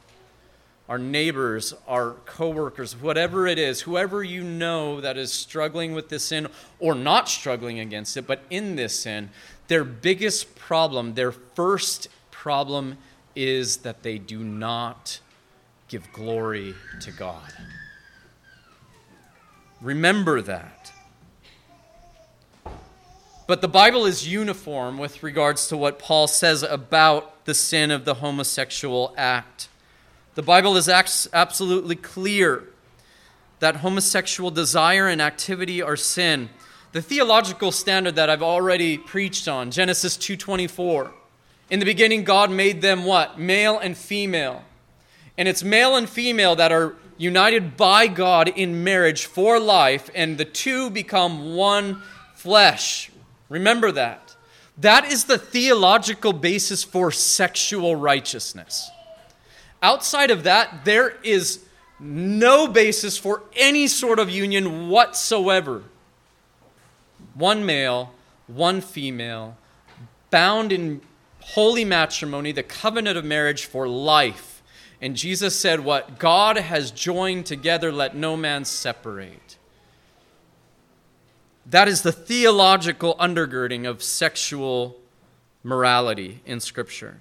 our 0.89 0.97
neighbors, 0.97 1.73
our 1.87 2.11
coworkers, 2.25 2.95
whatever 2.99 3.45
it 3.45 3.59
is, 3.59 3.81
whoever 3.81 4.23
you 4.23 4.43
know 4.43 5.01
that 5.01 5.17
is 5.17 5.31
struggling 5.31 5.93
with 5.93 6.09
this 6.09 6.25
sin 6.25 6.47
or 6.79 6.95
not 6.95 7.27
struggling 7.27 7.79
against 7.79 8.15
it, 8.15 8.25
but 8.25 8.41
in 8.49 8.75
this 8.75 9.01
sin, 9.01 9.29
their 9.67 9.83
biggest 9.83 10.55
problem, 10.55 11.13
their 11.15 11.31
first 11.31 12.07
problem 12.31 12.97
is 13.35 13.77
that 13.77 14.03
they 14.03 14.17
do 14.17 14.43
not 14.43 15.19
give 15.89 16.11
glory 16.13 16.73
to 17.01 17.11
God. 17.11 17.51
Remember 19.81 20.41
that. 20.41 20.91
But 23.45 23.61
the 23.61 23.67
Bible 23.67 24.05
is 24.05 24.27
uniform 24.27 24.97
with 24.97 25.23
regards 25.23 25.67
to 25.67 25.77
what 25.77 25.99
Paul 25.99 26.27
says 26.27 26.63
about 26.63 27.45
the 27.45 27.53
sin 27.53 27.91
of 27.91 28.03
the 28.03 28.15
homosexual 28.15 29.13
act. 29.17 29.69
The 30.37 30.43
Bible 30.43 30.77
is 30.77 30.87
absolutely 30.87 31.95
clear 31.95 32.65
that 33.57 33.77
homosexual 33.77 34.51
desire 34.51 35.07
and 35.07 35.19
activity 35.19 35.81
are 35.81 35.95
sin. 35.95 36.49
The 36.91 37.01
theological 37.01 37.71
standard 37.71 38.17
that 38.17 38.29
I've 38.29 38.43
already 38.43 38.99
preached 38.99 39.47
on, 39.47 39.71
Genesis 39.71 40.15
2:24. 40.15 41.11
In 41.71 41.79
the 41.79 41.85
beginning 41.85 42.23
God 42.23 42.51
made 42.51 42.83
them 42.83 43.03
what? 43.03 43.39
Male 43.39 43.79
and 43.79 43.97
female. 43.97 44.63
And 45.39 45.47
it's 45.47 45.63
male 45.63 45.95
and 45.95 46.07
female 46.07 46.55
that 46.55 46.71
are 46.71 46.93
united 47.17 47.75
by 47.75 48.05
God 48.05 48.47
in 48.47 48.83
marriage 48.83 49.25
for 49.25 49.59
life 49.59 50.11
and 50.13 50.37
the 50.37 50.45
two 50.45 50.91
become 50.91 51.55
one 51.55 52.03
flesh. 52.35 53.09
Remember 53.49 53.91
that. 53.91 54.35
That 54.77 55.11
is 55.11 55.23
the 55.23 55.39
theological 55.39 56.31
basis 56.31 56.83
for 56.83 57.11
sexual 57.11 57.95
righteousness. 57.95 58.91
Outside 59.81 60.31
of 60.31 60.43
that, 60.43 60.85
there 60.85 61.17
is 61.23 61.59
no 61.99 62.67
basis 62.67 63.17
for 63.17 63.43
any 63.55 63.87
sort 63.87 64.19
of 64.19 64.29
union 64.29 64.89
whatsoever. 64.89 65.83
One 67.33 67.65
male, 67.65 68.13
one 68.47 68.81
female, 68.81 69.57
bound 70.29 70.71
in 70.71 71.01
holy 71.39 71.85
matrimony, 71.85 72.51
the 72.51 72.63
covenant 72.63 73.17
of 73.17 73.25
marriage 73.25 73.65
for 73.65 73.87
life. 73.87 74.61
And 75.01 75.15
Jesus 75.15 75.57
said, 75.57 75.81
What 75.81 76.19
God 76.19 76.57
has 76.57 76.91
joined 76.91 77.45
together, 77.45 77.91
let 77.91 78.15
no 78.15 78.35
man 78.35 78.65
separate. 78.65 79.57
That 81.65 81.87
is 81.87 82.01
the 82.01 82.11
theological 82.11 83.15
undergirding 83.19 83.87
of 83.87 84.01
sexual 84.01 84.97
morality 85.63 86.41
in 86.45 86.59
Scripture. 86.59 87.19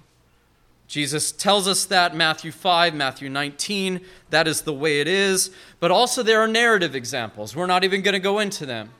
Jesus 0.87 1.33
tells 1.33 1.67
us 1.67 1.85
that 1.85 2.15
Matthew 2.15 2.51
5, 2.51 2.93
Matthew 2.95 3.29
19, 3.29 4.01
that 4.29 4.47
is 4.47 4.61
the 4.61 4.73
way 4.73 5.01
it 5.01 5.07
is. 5.07 5.51
But 5.79 5.91
also, 5.91 6.23
there 6.23 6.41
are 6.41 6.47
narrative 6.47 6.95
examples. 6.95 7.55
We're 7.55 7.65
not 7.65 7.83
even 7.83 8.01
going 8.01 8.13
to 8.13 8.19
go 8.19 8.39
into 8.39 8.65
them. 8.65 8.91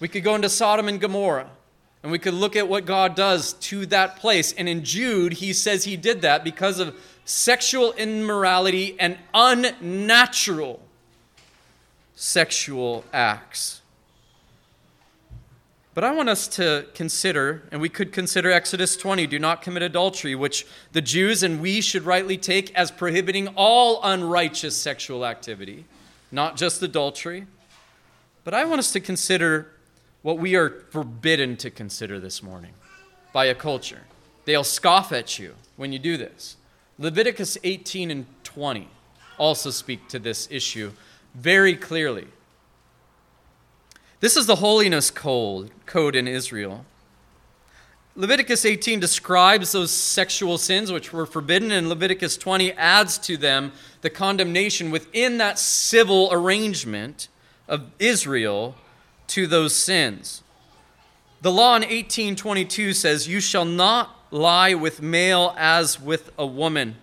We 0.00 0.08
could 0.08 0.24
go 0.24 0.34
into 0.34 0.48
Sodom 0.48 0.88
and 0.88 1.00
Gomorrah, 1.00 1.50
and 2.02 2.10
we 2.10 2.18
could 2.18 2.34
look 2.34 2.56
at 2.56 2.68
what 2.68 2.86
God 2.86 3.14
does 3.14 3.52
to 3.54 3.84
that 3.86 4.16
place. 4.16 4.52
And 4.52 4.68
in 4.68 4.84
Jude, 4.84 5.34
he 5.34 5.52
says 5.52 5.84
he 5.84 5.96
did 5.96 6.22
that 6.22 6.42
because 6.42 6.78
of 6.78 6.96
sexual 7.26 7.92
immorality 7.92 8.96
and 8.98 9.18
unnatural 9.34 10.80
sexual 12.14 13.04
acts. 13.12 13.82
But 15.96 16.04
I 16.04 16.12
want 16.12 16.28
us 16.28 16.46
to 16.48 16.84
consider, 16.92 17.62
and 17.72 17.80
we 17.80 17.88
could 17.88 18.12
consider 18.12 18.52
Exodus 18.52 18.98
20, 18.98 19.26
do 19.28 19.38
not 19.38 19.62
commit 19.62 19.82
adultery, 19.82 20.34
which 20.34 20.66
the 20.92 21.00
Jews 21.00 21.42
and 21.42 21.58
we 21.58 21.80
should 21.80 22.02
rightly 22.02 22.36
take 22.36 22.70
as 22.74 22.90
prohibiting 22.90 23.48
all 23.56 24.02
unrighteous 24.02 24.76
sexual 24.76 25.24
activity, 25.24 25.86
not 26.30 26.58
just 26.58 26.82
adultery. 26.82 27.46
But 28.44 28.52
I 28.52 28.66
want 28.66 28.80
us 28.80 28.92
to 28.92 29.00
consider 29.00 29.72
what 30.20 30.36
we 30.36 30.54
are 30.54 30.84
forbidden 30.90 31.56
to 31.56 31.70
consider 31.70 32.20
this 32.20 32.42
morning 32.42 32.74
by 33.32 33.46
a 33.46 33.54
culture. 33.54 34.02
They'll 34.44 34.64
scoff 34.64 35.12
at 35.12 35.38
you 35.38 35.54
when 35.76 35.94
you 35.94 35.98
do 35.98 36.18
this. 36.18 36.58
Leviticus 36.98 37.56
18 37.64 38.10
and 38.10 38.26
20 38.44 38.90
also 39.38 39.70
speak 39.70 40.08
to 40.08 40.18
this 40.18 40.46
issue 40.50 40.92
very 41.34 41.74
clearly. 41.74 42.26
This 44.20 44.36
is 44.36 44.46
the 44.46 44.56
holiness 44.56 45.10
code, 45.10 45.70
in 46.16 46.26
Israel. 46.26 46.84
Leviticus 48.14 48.64
18 48.64 48.98
describes 48.98 49.72
those 49.72 49.90
sexual 49.90 50.56
sins 50.56 50.90
which 50.90 51.12
were 51.12 51.26
forbidden, 51.26 51.70
and 51.70 51.90
Leviticus 51.90 52.38
20 52.38 52.72
adds 52.72 53.18
to 53.18 53.36
them 53.36 53.72
the 54.00 54.08
condemnation 54.08 54.90
within 54.90 55.36
that 55.36 55.58
civil 55.58 56.30
arrangement 56.32 57.28
of 57.68 57.90
Israel 57.98 58.74
to 59.26 59.46
those 59.46 59.74
sins. 59.74 60.42
The 61.42 61.52
law 61.52 61.76
in 61.76 61.82
1822 61.82 62.94
says, 62.94 63.28
You 63.28 63.40
shall 63.40 63.66
not 63.66 64.16
lie 64.30 64.72
with 64.72 65.02
male 65.02 65.54
as 65.58 66.00
with 66.00 66.30
a 66.38 66.46
woman, 66.46 66.96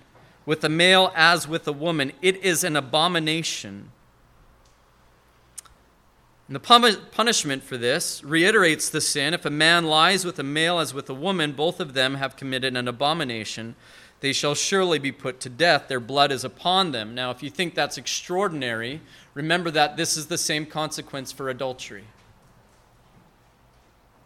with 0.47 0.63
a 0.63 0.69
male 0.69 1.11
as 1.15 1.47
with 1.47 1.67
a 1.67 1.71
woman. 1.71 2.11
It 2.23 2.37
is 2.37 2.63
an 2.63 2.75
abomination. 2.75 3.92
And 6.47 6.55
the 6.55 6.99
punishment 7.11 7.63
for 7.63 7.77
this 7.77 8.23
reiterates 8.23 8.89
the 8.89 9.01
sin. 9.01 9.33
If 9.33 9.45
a 9.45 9.49
man 9.49 9.85
lies 9.85 10.25
with 10.25 10.37
a 10.39 10.43
male 10.43 10.79
as 10.79 10.93
with 10.93 11.09
a 11.09 11.13
woman, 11.13 11.53
both 11.53 11.79
of 11.79 11.93
them 11.93 12.15
have 12.15 12.35
committed 12.35 12.75
an 12.75 12.87
abomination. 12.87 13.75
They 14.19 14.33
shall 14.33 14.53
surely 14.53 14.99
be 14.99 15.11
put 15.11 15.39
to 15.41 15.49
death. 15.49 15.87
Their 15.87 15.99
blood 15.99 16.31
is 16.31 16.43
upon 16.43 16.91
them. 16.91 17.15
Now, 17.15 17.31
if 17.31 17.41
you 17.43 17.49
think 17.49 17.75
that's 17.75 17.97
extraordinary, 17.97 19.01
remember 19.33 19.71
that 19.71 19.95
this 19.95 20.17
is 20.17 20.27
the 20.27 20.37
same 20.37 20.65
consequence 20.65 21.31
for 21.31 21.49
adultery. 21.49 22.05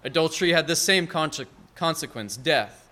Adultery 0.04 0.54
had 0.54 0.68
the 0.68 0.76
same 0.76 1.08
consequence 1.08 2.38
death. 2.38 2.88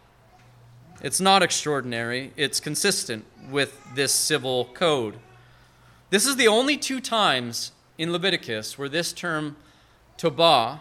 It's 1.02 1.20
not 1.20 1.44
extraordinary, 1.44 2.32
it's 2.38 2.60
consistent 2.60 3.26
with 3.50 3.80
this 3.96 4.14
civil 4.14 4.66
code. 4.74 5.20
This 6.10 6.26
is 6.26 6.36
the 6.38 6.48
only 6.48 6.78
two 6.78 7.02
times 7.02 7.72
in 7.98 8.12
Leviticus 8.12 8.78
where 8.78 8.90
this 8.90 9.14
term 9.14 9.56
tobah, 10.18 10.80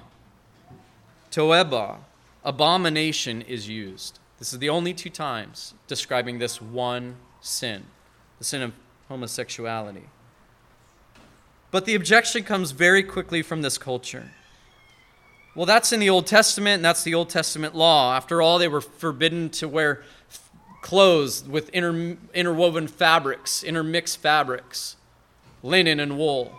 toeba, 1.30 1.98
abomination 2.44 3.42
is 3.42 3.68
used. 3.68 4.18
This 4.38 4.52
is 4.52 4.58
the 4.58 4.68
only 4.68 4.92
two 4.92 5.10
times 5.10 5.74
describing 5.86 6.38
this 6.38 6.60
one 6.60 7.16
sin, 7.40 7.84
the 8.38 8.44
sin 8.44 8.62
of 8.62 8.72
homosexuality. 9.08 10.04
But 11.70 11.86
the 11.86 11.94
objection 11.94 12.44
comes 12.44 12.70
very 12.70 13.02
quickly 13.02 13.42
from 13.42 13.62
this 13.62 13.78
culture. 13.78 14.30
Well, 15.54 15.66
that's 15.66 15.92
in 15.92 16.00
the 16.00 16.10
Old 16.10 16.26
Testament, 16.26 16.76
and 16.76 16.84
that's 16.84 17.04
the 17.04 17.14
Old 17.14 17.30
Testament 17.30 17.74
law. 17.74 18.14
After 18.14 18.42
all, 18.42 18.58
they 18.58 18.68
were 18.68 18.80
forbidden 18.80 19.50
to 19.50 19.68
wear 19.68 20.02
clothes 20.82 21.44
with 21.44 21.70
inter- 21.70 22.16
interwoven 22.34 22.88
fabrics, 22.88 23.62
intermixed 23.62 24.18
fabrics, 24.18 24.96
linen 25.62 26.00
and 26.00 26.18
wool. 26.18 26.52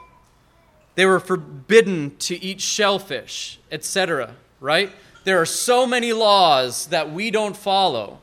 They 0.95 1.05
were 1.05 1.19
forbidden 1.19 2.15
to 2.19 2.41
eat 2.41 2.61
shellfish, 2.61 3.59
etc., 3.71 4.35
right? 4.59 4.91
There 5.25 5.41
are 5.41 5.45
so 5.45 5.85
many 5.85 6.13
laws 6.13 6.87
that 6.87 7.11
we 7.11 7.31
don't 7.31 7.57
follow 7.57 8.19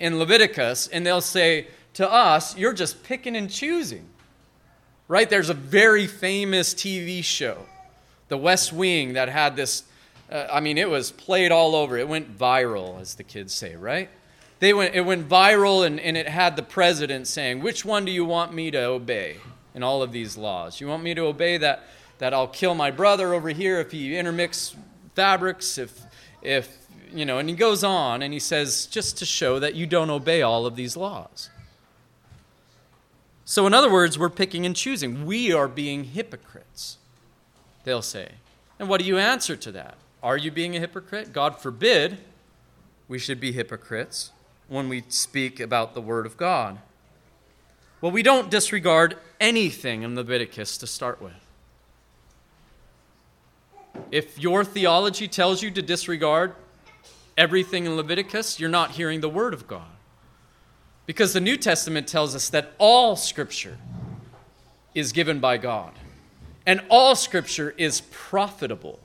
in 0.00 0.18
Leviticus, 0.18 0.88
and 0.88 1.04
they'll 1.04 1.20
say 1.20 1.66
to 1.94 2.10
us, 2.10 2.56
You're 2.56 2.72
just 2.72 3.02
picking 3.02 3.36
and 3.36 3.50
choosing. 3.50 4.08
Right? 5.08 5.28
There's 5.28 5.48
a 5.48 5.54
very 5.54 6.06
famous 6.06 6.74
TV 6.74 7.24
show, 7.24 7.56
The 8.28 8.36
West 8.36 8.72
Wing, 8.72 9.14
that 9.14 9.28
had 9.28 9.56
this. 9.56 9.84
Uh, 10.30 10.46
I 10.52 10.60
mean, 10.60 10.76
it 10.76 10.88
was 10.88 11.10
played 11.10 11.50
all 11.50 11.74
over. 11.74 11.96
It 11.96 12.06
went 12.06 12.36
viral, 12.36 13.00
as 13.00 13.14
the 13.14 13.24
kids 13.24 13.54
say, 13.54 13.74
right? 13.74 14.10
They 14.60 14.74
went, 14.74 14.94
it 14.94 15.00
went 15.00 15.28
viral, 15.28 15.86
and, 15.86 15.98
and 15.98 16.16
it 16.16 16.28
had 16.28 16.56
the 16.56 16.62
president 16.62 17.26
saying, 17.26 17.62
Which 17.62 17.84
one 17.84 18.04
do 18.04 18.12
you 18.12 18.24
want 18.24 18.52
me 18.52 18.70
to 18.70 18.84
obey 18.84 19.38
in 19.74 19.82
all 19.82 20.02
of 20.02 20.12
these 20.12 20.36
laws? 20.36 20.80
You 20.80 20.88
want 20.88 21.02
me 21.02 21.14
to 21.14 21.22
obey 21.22 21.56
that 21.56 21.84
that 22.18 22.34
I'll 22.34 22.48
kill 22.48 22.74
my 22.74 22.90
brother 22.90 23.32
over 23.32 23.48
here 23.48 23.80
if 23.80 23.92
he 23.92 24.16
intermix 24.16 24.74
fabrics, 25.14 25.78
if, 25.78 26.00
if, 26.42 26.86
you 27.12 27.24
know, 27.24 27.38
and 27.38 27.48
he 27.48 27.54
goes 27.54 27.82
on 27.82 28.22
and 28.22 28.32
he 28.32 28.40
says, 28.40 28.86
just 28.86 29.18
to 29.18 29.24
show 29.24 29.58
that 29.58 29.74
you 29.74 29.86
don't 29.86 30.10
obey 30.10 30.42
all 30.42 30.66
of 30.66 30.76
these 30.76 30.96
laws. 30.96 31.50
So, 33.44 33.66
in 33.66 33.72
other 33.72 33.90
words, 33.90 34.18
we're 34.18 34.28
picking 34.28 34.66
and 34.66 34.76
choosing. 34.76 35.24
We 35.24 35.52
are 35.52 35.68
being 35.68 36.04
hypocrites, 36.04 36.98
they'll 37.84 38.02
say. 38.02 38.32
And 38.78 38.88
what 38.88 39.00
do 39.00 39.06
you 39.06 39.16
answer 39.16 39.56
to 39.56 39.72
that? 39.72 39.94
Are 40.22 40.36
you 40.36 40.50
being 40.50 40.76
a 40.76 40.80
hypocrite? 40.80 41.32
God 41.32 41.58
forbid 41.60 42.18
we 43.08 43.18
should 43.18 43.40
be 43.40 43.52
hypocrites 43.52 44.32
when 44.68 44.88
we 44.88 45.02
speak 45.08 45.60
about 45.60 45.94
the 45.94 46.00
Word 46.00 46.26
of 46.26 46.36
God. 46.36 46.78
Well, 48.00 48.12
we 48.12 48.22
don't 48.22 48.50
disregard 48.50 49.16
anything 49.40 50.02
in 50.02 50.14
Leviticus 50.14 50.76
to 50.78 50.86
start 50.86 51.22
with. 51.22 51.47
If 54.10 54.38
your 54.38 54.64
theology 54.64 55.28
tells 55.28 55.62
you 55.62 55.70
to 55.72 55.82
disregard 55.82 56.54
everything 57.36 57.86
in 57.86 57.96
Leviticus, 57.96 58.58
you're 58.58 58.68
not 58.68 58.92
hearing 58.92 59.20
the 59.20 59.28
Word 59.28 59.54
of 59.54 59.66
God. 59.66 59.88
Because 61.06 61.32
the 61.32 61.40
New 61.40 61.56
Testament 61.56 62.06
tells 62.06 62.34
us 62.34 62.50
that 62.50 62.74
all 62.78 63.16
Scripture 63.16 63.78
is 64.94 65.12
given 65.12 65.40
by 65.40 65.56
God, 65.56 65.92
and 66.66 66.82
all 66.88 67.14
Scripture 67.14 67.74
is 67.78 68.02
profitable. 68.10 68.98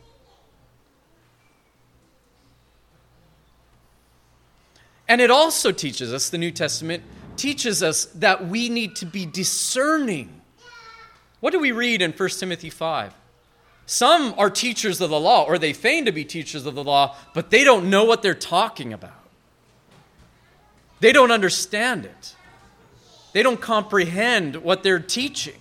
And 5.07 5.21
it 5.21 5.29
also 5.29 5.71
teaches 5.71 6.11
us, 6.11 6.29
the 6.29 6.37
New 6.37 6.51
Testament, 6.51 7.03
teaches 7.35 7.83
us 7.83 8.05
that 8.05 8.47
we 8.47 8.69
need 8.69 8.95
to 8.97 9.05
be 9.05 9.25
discerning. 9.25 10.41
What 11.39 11.51
do 11.51 11.59
we 11.59 11.71
read 11.71 12.01
in 12.01 12.11
1 12.11 12.29
Timothy 12.29 12.69
5? 12.69 13.13
Some 13.85 14.33
are 14.37 14.49
teachers 14.49 15.01
of 15.01 15.09
the 15.09 15.19
law, 15.19 15.45
or 15.45 15.57
they 15.57 15.73
feign 15.73 16.05
to 16.05 16.11
be 16.11 16.23
teachers 16.23 16.65
of 16.65 16.75
the 16.75 16.83
law, 16.83 17.15
but 17.33 17.49
they 17.49 17.63
don't 17.63 17.89
know 17.89 18.05
what 18.05 18.21
they're 18.21 18.33
talking 18.33 18.93
about. 18.93 19.11
They 20.99 21.11
don't 21.11 21.31
understand 21.31 22.05
it, 22.05 22.35
they 23.33 23.43
don't 23.43 23.59
comprehend 23.59 24.57
what 24.57 24.83
they're 24.83 24.99
teaching. 24.99 25.55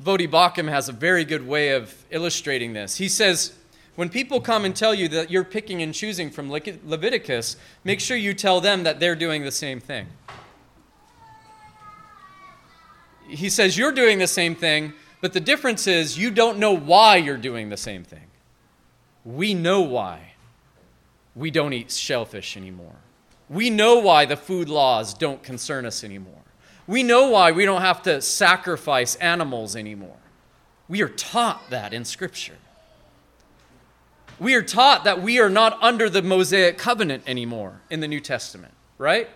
Voddie 0.00 0.28
Baucham 0.28 0.68
has 0.68 0.88
a 0.88 0.92
very 0.92 1.24
good 1.24 1.46
way 1.46 1.70
of 1.70 1.94
illustrating 2.10 2.72
this. 2.72 2.96
He 2.96 3.08
says, 3.08 3.52
when 3.94 4.08
people 4.08 4.40
come 4.40 4.64
and 4.64 4.74
tell 4.74 4.94
you 4.94 5.06
that 5.08 5.30
you're 5.30 5.44
picking 5.44 5.82
and 5.82 5.94
choosing 5.94 6.30
from 6.30 6.50
Leviticus, 6.50 7.56
make 7.84 8.00
sure 8.00 8.16
you 8.16 8.32
tell 8.32 8.60
them 8.60 8.84
that 8.84 9.00
they're 9.00 9.14
doing 9.14 9.44
the 9.44 9.52
same 9.52 9.80
thing. 9.80 10.06
He 13.28 13.48
says, 13.48 13.76
You're 13.76 13.92
doing 13.92 14.18
the 14.18 14.26
same 14.26 14.54
thing, 14.54 14.94
but 15.22 15.32
the 15.32 15.40
difference 15.40 15.86
is 15.86 16.18
you 16.18 16.30
don't 16.32 16.58
know 16.58 16.76
why 16.76 17.16
you're 17.16 17.38
doing 17.38 17.70
the 17.70 17.76
same 17.76 18.02
thing. 18.02 18.26
We 19.24 19.54
know 19.54 19.80
why 19.80 20.32
we 21.36 21.50
don't 21.50 21.72
eat 21.72 21.92
shellfish 21.92 22.56
anymore. 22.56 22.96
We 23.48 23.70
know 23.70 24.00
why 24.00 24.26
the 24.26 24.36
food 24.36 24.68
laws 24.68 25.14
don't 25.14 25.42
concern 25.42 25.86
us 25.86 26.02
anymore. 26.02 26.42
We 26.88 27.04
know 27.04 27.28
why 27.28 27.52
we 27.52 27.64
don't 27.64 27.82
have 27.82 28.02
to 28.02 28.20
sacrifice 28.20 29.14
animals 29.16 29.76
anymore. 29.76 30.16
We 30.88 31.02
are 31.02 31.08
taught 31.08 31.70
that 31.70 31.92
in 31.92 32.04
Scripture. 32.04 32.56
We 34.40 34.54
are 34.54 34.62
taught 34.62 35.04
that 35.04 35.22
we 35.22 35.38
are 35.38 35.48
not 35.48 35.80
under 35.80 36.10
the 36.10 36.22
Mosaic 36.22 36.78
covenant 36.78 37.22
anymore 37.28 37.80
in 37.90 38.00
the 38.00 38.08
New 38.08 38.20
Testament, 38.20 38.74
right? 38.98 39.30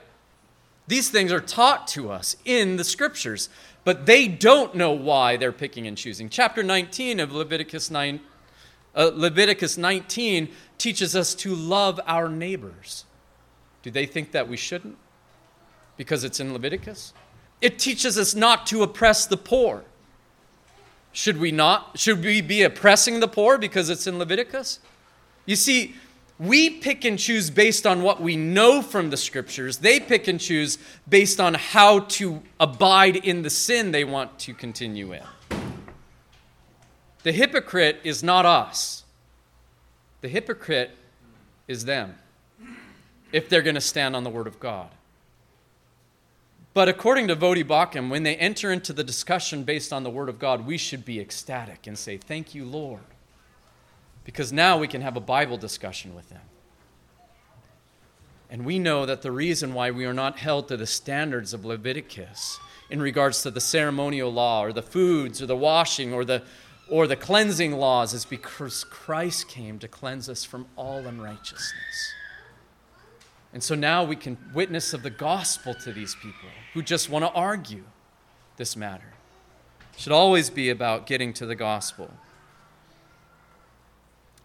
These 0.89 1.11
things 1.11 1.31
are 1.31 1.41
taught 1.41 1.87
to 1.89 2.11
us 2.11 2.37
in 2.45 2.77
the 2.77 2.85
Scriptures 2.85 3.49
but 3.87 4.05
they 4.05 4.27
don't 4.27 4.75
know 4.75 4.91
why 4.91 5.37
they're 5.37 5.53
picking 5.53 5.87
and 5.87 5.97
choosing. 5.97 6.29
Chapter 6.29 6.65
19 6.65 7.21
of 7.21 7.31
Leviticus 7.31 7.89
9 7.89 8.19
uh, 8.97 9.13
Leviticus 9.15 9.79
19 9.79 10.49
teaches 10.77 11.15
us 11.15 11.37
to 11.37 11.55
love 11.55 12.01
our 12.05 12.29
neighbors. 12.29 13.05
Do 13.83 13.93
they 13.93 14.05
think 14.05 14.33
that 14.33 14.49
we 14.49 14.57
shouldn't? 14.57 14.97
Because 15.97 16.25
it's 16.25 16.41
in 16.41 16.53
Leviticus? 16.53 17.13
It 17.61 17.79
teaches 17.79 18.19
us 18.19 18.35
not 18.35 18.67
to 18.69 18.83
oppress 18.83 19.25
the 19.25 19.37
poor. 19.37 19.85
Should 21.13 21.39
we 21.39 21.53
not? 21.53 21.97
Should 21.97 22.25
we 22.25 22.41
be 22.41 22.63
oppressing 22.63 23.21
the 23.21 23.29
poor 23.29 23.57
because 23.57 23.89
it's 23.89 24.09
in 24.09 24.19
Leviticus? 24.19 24.81
You 25.45 25.55
see, 25.55 25.95
we 26.39 26.69
pick 26.69 27.05
and 27.05 27.19
choose 27.19 27.49
based 27.51 27.87
on 27.87 28.03
what 28.03 28.21
we 28.21 28.37
know 28.37 28.83
from 28.83 29.09
the 29.09 29.17
scriptures. 29.17 29.79
They 29.79 30.01
pick 30.01 30.29
and 30.29 30.39
choose 30.39 30.79
based 31.09 31.41
on 31.41 31.55
how 31.55 32.01
to 32.01 32.43
abide 32.61 33.17
in 33.17 33.43
the 33.43 33.51
sin 33.51 33.91
they 33.91 34.05
want 34.05 34.39
to 34.41 34.53
continue 34.53 35.13
in. 35.13 35.23
The 37.23 37.33
hypocrite 37.33 38.01
is 38.05 38.23
not 38.23 38.45
us, 38.45 39.05
the 40.21 40.29
hypocrite 40.29 40.91
is 41.67 41.85
them, 41.85 42.15
if 43.33 43.49
they're 43.49 43.63
going 43.63 43.75
to 43.75 43.81
stand 43.81 44.15
on 44.15 44.23
the 44.23 44.31
Word 44.31 44.47
of 44.47 44.61
God. 44.61 44.91
But 46.75 46.89
according 46.89 47.29
to 47.29 47.37
Voddie 47.37 47.65
Baucham, 47.65 48.11
when 48.11 48.23
they 48.23 48.37
enter 48.37 48.71
into 48.71 48.93
the 48.93 49.03
discussion 49.03 49.65
based 49.65 49.93
on 49.93 50.05
the 50.05 50.11
Word 50.11 50.29
of 50.29 50.39
God, 50.39 50.67
we 50.67 50.77
should 50.77 51.07
be 51.07 51.19
ecstatic 51.19 51.87
and 51.87 51.99
say, 51.99 52.19
Thank 52.19 52.55
you, 52.55 52.67
Lord 52.67 53.01
because 54.27 54.53
now 54.53 54.77
we 54.77 54.89
can 54.89 55.03
have 55.03 55.17
a 55.17 55.21
Bible 55.21 55.57
discussion 55.57 56.13
with 56.13 56.29
them. 56.29 56.43
And 58.51 58.67
we 58.67 58.81
know 58.81 59.07
that 59.07 59.23
the 59.23 59.31
reason 59.31 59.73
why 59.73 59.93
we 59.93 60.05
are 60.05 60.13
not 60.13 60.39
held 60.39 60.67
to 60.69 60.77
the 60.77 60.87
standards 60.87 61.55
of 61.55 61.65
Leviticus 61.65 62.59
in 62.91 63.01
regards 63.01 63.43
to 63.43 63.53
the 63.53 63.61
ceremonial 63.61 64.33
law 64.33 64.65
or 64.65 64.73
the 64.73 64.83
foods 64.83 65.41
or 65.41 65.47
the 65.47 65.57
washing 65.57 66.13
or 66.13 66.25
the, 66.25 66.43
or 66.91 67.07
the 67.07 67.15
cleansing 67.15 67.77
laws 67.77 68.15
is 68.15 68.25
because 68.25 68.83
Christ 68.83 69.49
came 69.49 69.79
to 69.79 69.87
cleanse 69.87 70.29
us 70.29 70.45
from 70.45 70.67
all 70.75 71.07
unrighteousness. 71.07 72.13
And 73.53 73.63
so 73.63 73.77
now 73.77 74.03
we 74.03 74.17
can 74.17 74.37
witness 74.53 74.93
of 74.93 75.05
the 75.05 75.11
gospel 75.11 75.73
to 75.75 75.93
these 75.93 76.17
people 76.17 76.49
who 76.75 76.83
just 76.83 77.09
want 77.09 77.25
to 77.25 77.31
argue 77.31 77.85
this 78.57 78.77
matter. 78.77 79.15
It 79.95 80.01
should 80.01 80.13
always 80.13 80.51
be 80.51 80.71
about 80.71 81.07
getting 81.07 81.33
to 81.35 81.47
the 81.47 81.55
gospel. 81.55 82.11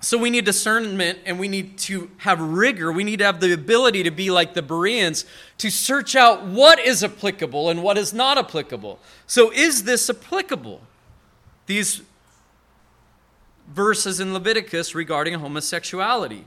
So 0.03 0.17
we 0.17 0.31
need 0.31 0.45
discernment 0.45 1.19
and 1.25 1.39
we 1.39 1.47
need 1.47 1.77
to 1.79 2.09
have 2.17 2.41
rigor. 2.41 2.91
We 2.91 3.03
need 3.03 3.19
to 3.19 3.25
have 3.25 3.39
the 3.39 3.53
ability 3.53 4.01
to 4.03 4.11
be 4.11 4.31
like 4.31 4.55
the 4.55 4.63
Bereans 4.63 5.25
to 5.59 5.69
search 5.69 6.15
out 6.15 6.43
what 6.43 6.79
is 6.79 7.03
applicable 7.03 7.69
and 7.69 7.83
what 7.83 7.99
is 7.99 8.11
not 8.11 8.39
applicable. 8.39 8.99
So, 9.27 9.51
is 9.51 9.83
this 9.83 10.09
applicable? 10.09 10.81
These 11.67 12.01
verses 13.69 14.19
in 14.19 14.33
Leviticus 14.33 14.95
regarding 14.95 15.35
homosexuality. 15.35 16.45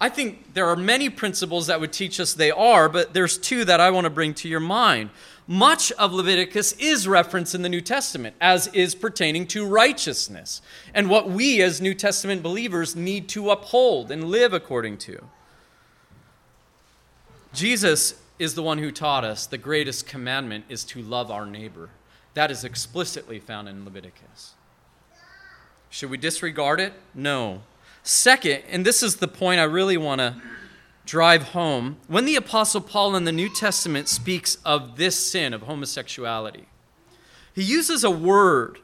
I 0.00 0.08
think 0.08 0.54
there 0.54 0.68
are 0.68 0.76
many 0.76 1.10
principles 1.10 1.66
that 1.66 1.80
would 1.80 1.92
teach 1.92 2.20
us 2.20 2.32
they 2.32 2.52
are, 2.52 2.88
but 2.88 3.14
there's 3.14 3.36
two 3.36 3.64
that 3.64 3.80
I 3.80 3.90
want 3.90 4.04
to 4.04 4.10
bring 4.10 4.32
to 4.34 4.48
your 4.48 4.60
mind. 4.60 5.10
Much 5.48 5.90
of 5.92 6.12
Leviticus 6.12 6.72
is 6.74 7.08
referenced 7.08 7.54
in 7.54 7.62
the 7.62 7.68
New 7.68 7.80
Testament 7.80 8.36
as 8.40 8.68
is 8.68 8.94
pertaining 8.94 9.46
to 9.48 9.66
righteousness 9.66 10.60
and 10.94 11.08
what 11.08 11.28
we 11.28 11.62
as 11.62 11.80
New 11.80 11.94
Testament 11.94 12.42
believers 12.42 12.94
need 12.94 13.28
to 13.30 13.50
uphold 13.50 14.10
and 14.10 14.24
live 14.24 14.52
according 14.52 14.98
to. 14.98 15.24
Jesus 17.52 18.20
is 18.38 18.54
the 18.54 18.62
one 18.62 18.78
who 18.78 18.92
taught 18.92 19.24
us 19.24 19.46
the 19.46 19.58
greatest 19.58 20.06
commandment 20.06 20.66
is 20.68 20.84
to 20.84 21.02
love 21.02 21.30
our 21.30 21.46
neighbor. 21.46 21.88
That 22.34 22.50
is 22.50 22.62
explicitly 22.62 23.40
found 23.40 23.68
in 23.68 23.84
Leviticus. 23.84 24.52
Should 25.90 26.10
we 26.10 26.18
disregard 26.18 26.78
it? 26.78 26.92
No. 27.14 27.62
Second, 28.08 28.62
and 28.70 28.86
this 28.86 29.02
is 29.02 29.16
the 29.16 29.28
point 29.28 29.60
I 29.60 29.64
really 29.64 29.98
want 29.98 30.22
to 30.22 30.34
drive 31.04 31.42
home, 31.42 31.98
when 32.06 32.24
the 32.24 32.36
Apostle 32.36 32.80
Paul 32.80 33.14
in 33.14 33.24
the 33.24 33.32
New 33.32 33.54
Testament 33.54 34.08
speaks 34.08 34.56
of 34.64 34.96
this 34.96 35.14
sin 35.14 35.52
of 35.52 35.60
homosexuality, 35.60 36.68
he 37.54 37.62
uses 37.62 38.04
a 38.04 38.10
word 38.10 38.78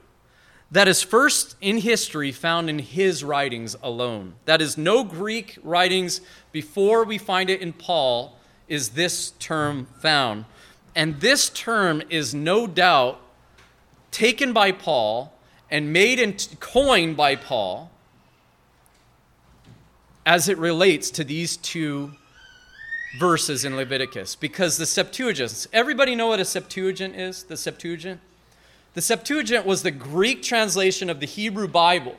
that 0.70 0.88
is 0.88 1.02
first 1.02 1.56
in 1.62 1.78
history 1.78 2.32
found 2.32 2.68
in 2.68 2.78
his 2.80 3.24
writings 3.24 3.74
alone. 3.82 4.34
That 4.44 4.60
is, 4.60 4.76
no 4.76 5.02
Greek 5.02 5.58
writings 5.62 6.20
before 6.52 7.04
we 7.04 7.16
find 7.16 7.48
it 7.48 7.62
in 7.62 7.72
Paul 7.72 8.36
is 8.68 8.90
this 8.90 9.30
term 9.38 9.86
found. 10.00 10.44
And 10.94 11.18
this 11.20 11.48
term 11.48 12.02
is 12.10 12.34
no 12.34 12.66
doubt 12.66 13.22
taken 14.10 14.52
by 14.52 14.70
Paul 14.70 15.32
and 15.70 15.94
made 15.94 16.20
and 16.20 16.46
coined 16.60 17.16
by 17.16 17.36
Paul 17.36 17.90
as 20.26 20.48
it 20.48 20.58
relates 20.58 21.10
to 21.10 21.24
these 21.24 21.56
two 21.56 22.12
verses 23.18 23.64
in 23.64 23.76
Leviticus 23.76 24.34
because 24.34 24.76
the 24.76 24.86
Septuagint, 24.86 25.66
everybody 25.72 26.14
know 26.14 26.28
what 26.28 26.40
a 26.40 26.44
Septuagint 26.44 27.14
is? 27.14 27.44
The 27.44 27.56
Septuagint? 27.56 28.20
The 28.94 29.02
Septuagint 29.02 29.66
was 29.66 29.82
the 29.82 29.90
Greek 29.90 30.42
translation 30.42 31.10
of 31.10 31.20
the 31.20 31.26
Hebrew 31.26 31.68
Bible. 31.68 32.16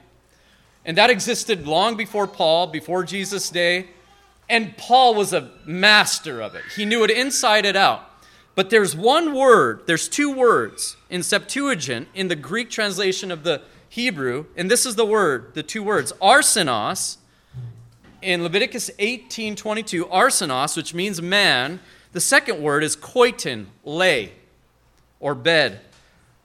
And 0.85 0.97
that 0.97 1.09
existed 1.09 1.67
long 1.67 1.97
before 1.97 2.27
Paul, 2.27 2.67
before 2.67 3.03
Jesus' 3.03 3.49
day. 3.49 3.87
And 4.47 4.77
Paul 4.77 5.15
was 5.15 5.33
a 5.33 5.51
master 5.65 6.41
of 6.41 6.53
it. 6.53 6.63
He 6.75 6.85
knew 6.85 7.03
it 7.03 7.09
inside 7.09 7.65
and 7.65 7.75
out. 7.75 8.11
But 8.53 8.69
there's 8.69 8.95
one 8.95 9.33
word, 9.33 9.81
there's 9.85 10.07
two 10.07 10.31
words 10.31 10.95
in 11.09 11.23
Septuagint, 11.23 12.07
in 12.13 12.29
the 12.29 12.35
Greek 12.35 12.69
translation 12.69 13.31
of 13.31 13.43
the 13.43 13.61
Hebrew, 13.89 14.45
and 14.55 14.71
this 14.71 14.85
is 14.85 14.95
the 14.95 15.05
word, 15.05 15.53
the 15.55 15.63
two 15.63 15.83
words, 15.83 16.13
arsenos 16.21 17.17
in 18.25 18.41
Leviticus 18.41 18.89
18:22, 18.97 20.05
arsenos, 20.05 20.75
which 20.75 20.93
means 20.93 21.21
man, 21.21 21.79
the 22.11 22.19
second 22.19 22.61
word 22.61 22.83
is 22.83 22.95
koitin, 22.95 23.67
lay, 23.83 24.33
or 25.19 25.35
bed. 25.35 25.81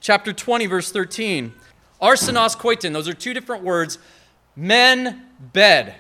Chapter 0.01 0.33
20, 0.33 0.67
verse 0.67 0.93
13, 0.93 1.55
arsenos, 2.01 2.57
koitin, 2.57 2.93
those 2.93 3.09
are 3.09 3.15
two 3.15 3.33
different 3.33 3.65
words, 3.65 3.99
men, 4.55 5.27
bed. 5.53 5.95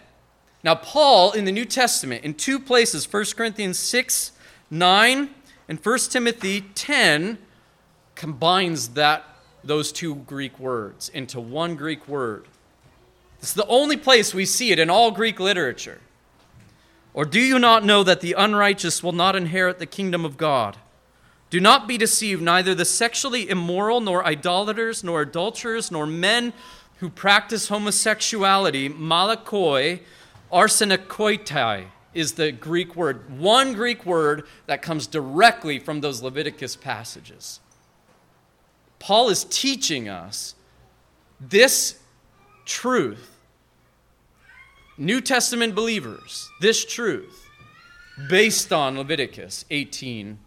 Now, 0.62 0.74
Paul 0.74 1.32
in 1.32 1.46
the 1.46 1.52
New 1.52 1.64
Testament, 1.64 2.24
in 2.24 2.34
two 2.34 2.58
places, 2.58 3.10
1 3.10 3.24
Corinthians 3.36 3.78
6, 3.78 4.32
9, 4.70 5.30
and 5.68 5.78
1 5.78 5.98
Timothy 6.10 6.62
10, 6.74 7.38
combines 8.14 8.90
that, 8.90 9.24
those 9.62 9.92
two 9.92 10.14
Greek 10.14 10.58
words 10.58 11.08
into 11.10 11.40
one 11.40 11.76
Greek 11.76 12.06
word. 12.08 12.46
It's 13.40 13.52
the 13.52 13.66
only 13.66 13.96
place 13.96 14.34
we 14.34 14.44
see 14.44 14.70
it 14.70 14.78
in 14.78 14.90
all 14.90 15.10
Greek 15.10 15.40
literature. 15.40 16.00
Or 17.12 17.24
do 17.24 17.40
you 17.40 17.58
not 17.58 17.84
know 17.84 18.04
that 18.04 18.20
the 18.20 18.34
unrighteous 18.34 19.02
will 19.02 19.12
not 19.12 19.34
inherit 19.34 19.78
the 19.78 19.86
kingdom 19.86 20.24
of 20.24 20.36
God? 20.36 20.76
Do 21.48 21.58
not 21.58 21.88
be 21.88 21.98
deceived, 21.98 22.42
neither 22.42 22.74
the 22.74 22.84
sexually 22.84 23.48
immoral, 23.48 24.00
nor 24.00 24.24
idolaters, 24.24 25.02
nor 25.02 25.22
adulterers, 25.22 25.90
nor 25.90 26.06
men 26.06 26.52
who 26.98 27.08
practice 27.08 27.68
homosexuality, 27.68 28.88
malakoi, 28.88 30.00
arsenokoitai, 30.52 31.86
is 32.12 32.34
the 32.34 32.52
Greek 32.52 32.94
word, 32.94 33.38
one 33.38 33.72
Greek 33.72 34.04
word 34.04 34.44
that 34.66 34.82
comes 34.82 35.06
directly 35.06 35.78
from 35.78 36.00
those 36.00 36.22
Leviticus 36.22 36.76
passages. 36.76 37.60
Paul 38.98 39.30
is 39.30 39.44
teaching 39.44 40.08
us 40.08 40.54
this 41.40 41.98
truth. 42.64 43.29
New 45.00 45.20
Testament 45.22 45.74
believers, 45.74 46.50
this 46.60 46.84
truth, 46.84 47.48
based 48.28 48.70
on 48.70 48.98
Leviticus 48.98 49.64
18 49.70 50.38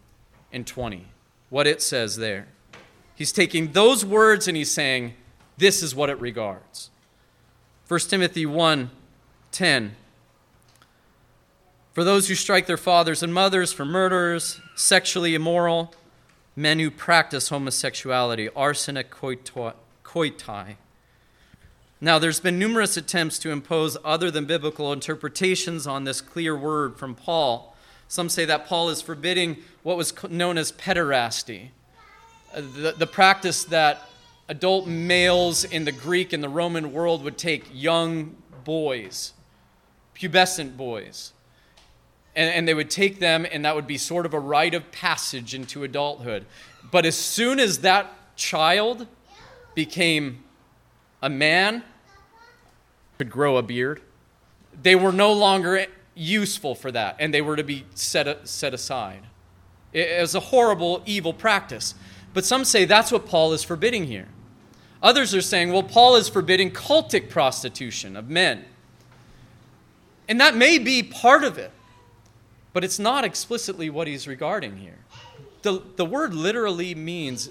and 0.51 0.67
20, 0.67 1.07
what 1.49 1.65
it 1.65 1.81
says 1.81 2.17
there. 2.17 2.45
He's 3.15 3.31
taking 3.31 3.71
those 3.71 4.05
words 4.05 4.47
and 4.47 4.55
he's 4.55 4.69
saying, 4.69 5.15
this 5.57 5.81
is 5.81 5.95
what 5.95 6.11
it 6.11 6.21
regards. 6.21 6.91
1 7.87 7.99
Timothy 8.01 8.45
1 8.45 8.91
10. 9.51 9.95
For 11.93 12.03
those 12.03 12.27
who 12.27 12.35
strike 12.35 12.67
their 12.67 12.77
fathers 12.77 13.23
and 13.23 13.33
mothers, 13.33 13.73
for 13.73 13.85
murderers, 13.85 14.61
sexually 14.75 15.33
immoral, 15.33 15.95
men 16.55 16.77
who 16.77 16.91
practice 16.91 17.49
homosexuality, 17.49 18.49
arsenokoitai. 18.49 20.75
Now, 22.03 22.19
there's 22.19 22.41
been 22.41 22.59
numerous 22.59 22.97
attempts 22.97 23.39
to 23.39 23.51
impose 23.51 23.95
other 24.03 24.29
than 24.29 24.43
biblical 24.43 24.91
interpretations 24.91 25.87
on 25.87 26.03
this 26.03 26.19
clear 26.19 26.53
word 26.53 26.97
from 26.97 27.15
Paul. 27.15 27.77
Some 28.09 28.27
say 28.27 28.43
that 28.43 28.67
Paul 28.67 28.89
is 28.89 29.01
forbidding 29.01 29.59
what 29.83 29.95
was 29.95 30.13
known 30.29 30.57
as 30.57 30.73
pederasty, 30.73 31.69
uh, 32.53 32.59
the, 32.59 32.93
the 32.97 33.07
practice 33.07 33.63
that 33.63 34.01
adult 34.49 34.85
males 34.85 35.63
in 35.63 35.85
the 35.85 35.93
Greek 35.93 36.33
and 36.33 36.43
the 36.43 36.49
Roman 36.49 36.91
world 36.91 37.23
would 37.23 37.37
take 37.37 37.67
young 37.71 38.35
boys, 38.65 39.31
pubescent 40.13 40.75
boys, 40.75 41.31
and, 42.35 42.53
and 42.53 42.67
they 42.67 42.73
would 42.73 42.89
take 42.89 43.21
them, 43.21 43.47
and 43.49 43.63
that 43.63 43.77
would 43.77 43.87
be 43.87 43.97
sort 43.97 44.25
of 44.25 44.33
a 44.33 44.39
rite 44.41 44.73
of 44.73 44.91
passage 44.91 45.55
into 45.55 45.85
adulthood. 45.85 46.45
But 46.91 47.05
as 47.05 47.15
soon 47.15 47.61
as 47.61 47.79
that 47.79 48.35
child 48.35 49.07
became 49.73 50.43
a 51.21 51.29
man, 51.29 51.81
could 53.23 53.31
grow 53.31 53.55
a 53.55 53.63
beard, 53.63 54.01
they 54.81 54.95
were 54.95 55.13
no 55.13 55.31
longer 55.31 55.85
useful 56.13 56.75
for 56.75 56.91
that, 56.91 57.15
and 57.19 57.33
they 57.33 57.41
were 57.41 57.55
to 57.55 57.63
be 57.63 57.85
set, 57.95 58.47
set 58.47 58.73
aside. 58.73 59.21
It 59.93 60.19
was 60.19 60.35
a 60.35 60.41
horrible, 60.41 61.01
evil 61.05 61.31
practice. 61.31 61.95
But 62.33 62.43
some 62.43 62.65
say 62.65 62.83
that's 62.83 63.13
what 63.13 63.25
Paul 63.25 63.53
is 63.53 63.63
forbidding 63.63 64.05
here. 64.07 64.27
Others 65.01 65.33
are 65.33 65.41
saying, 65.41 65.71
well, 65.71 65.83
Paul 65.83 66.17
is 66.17 66.27
forbidding 66.27 66.71
cultic 66.71 67.29
prostitution 67.29 68.17
of 68.17 68.29
men. 68.29 68.65
And 70.27 70.41
that 70.41 70.55
may 70.55 70.77
be 70.77 71.01
part 71.01 71.45
of 71.45 71.57
it, 71.57 71.71
but 72.73 72.83
it's 72.83 72.99
not 72.99 73.23
explicitly 73.23 73.89
what 73.89 74.07
he's 74.07 74.27
regarding 74.27 74.77
here. 74.77 74.99
The, 75.61 75.81
the 75.95 76.05
word 76.05 76.33
literally 76.33 76.93
means 76.93 77.49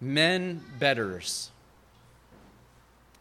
men 0.00 0.62
betters. 0.78 1.50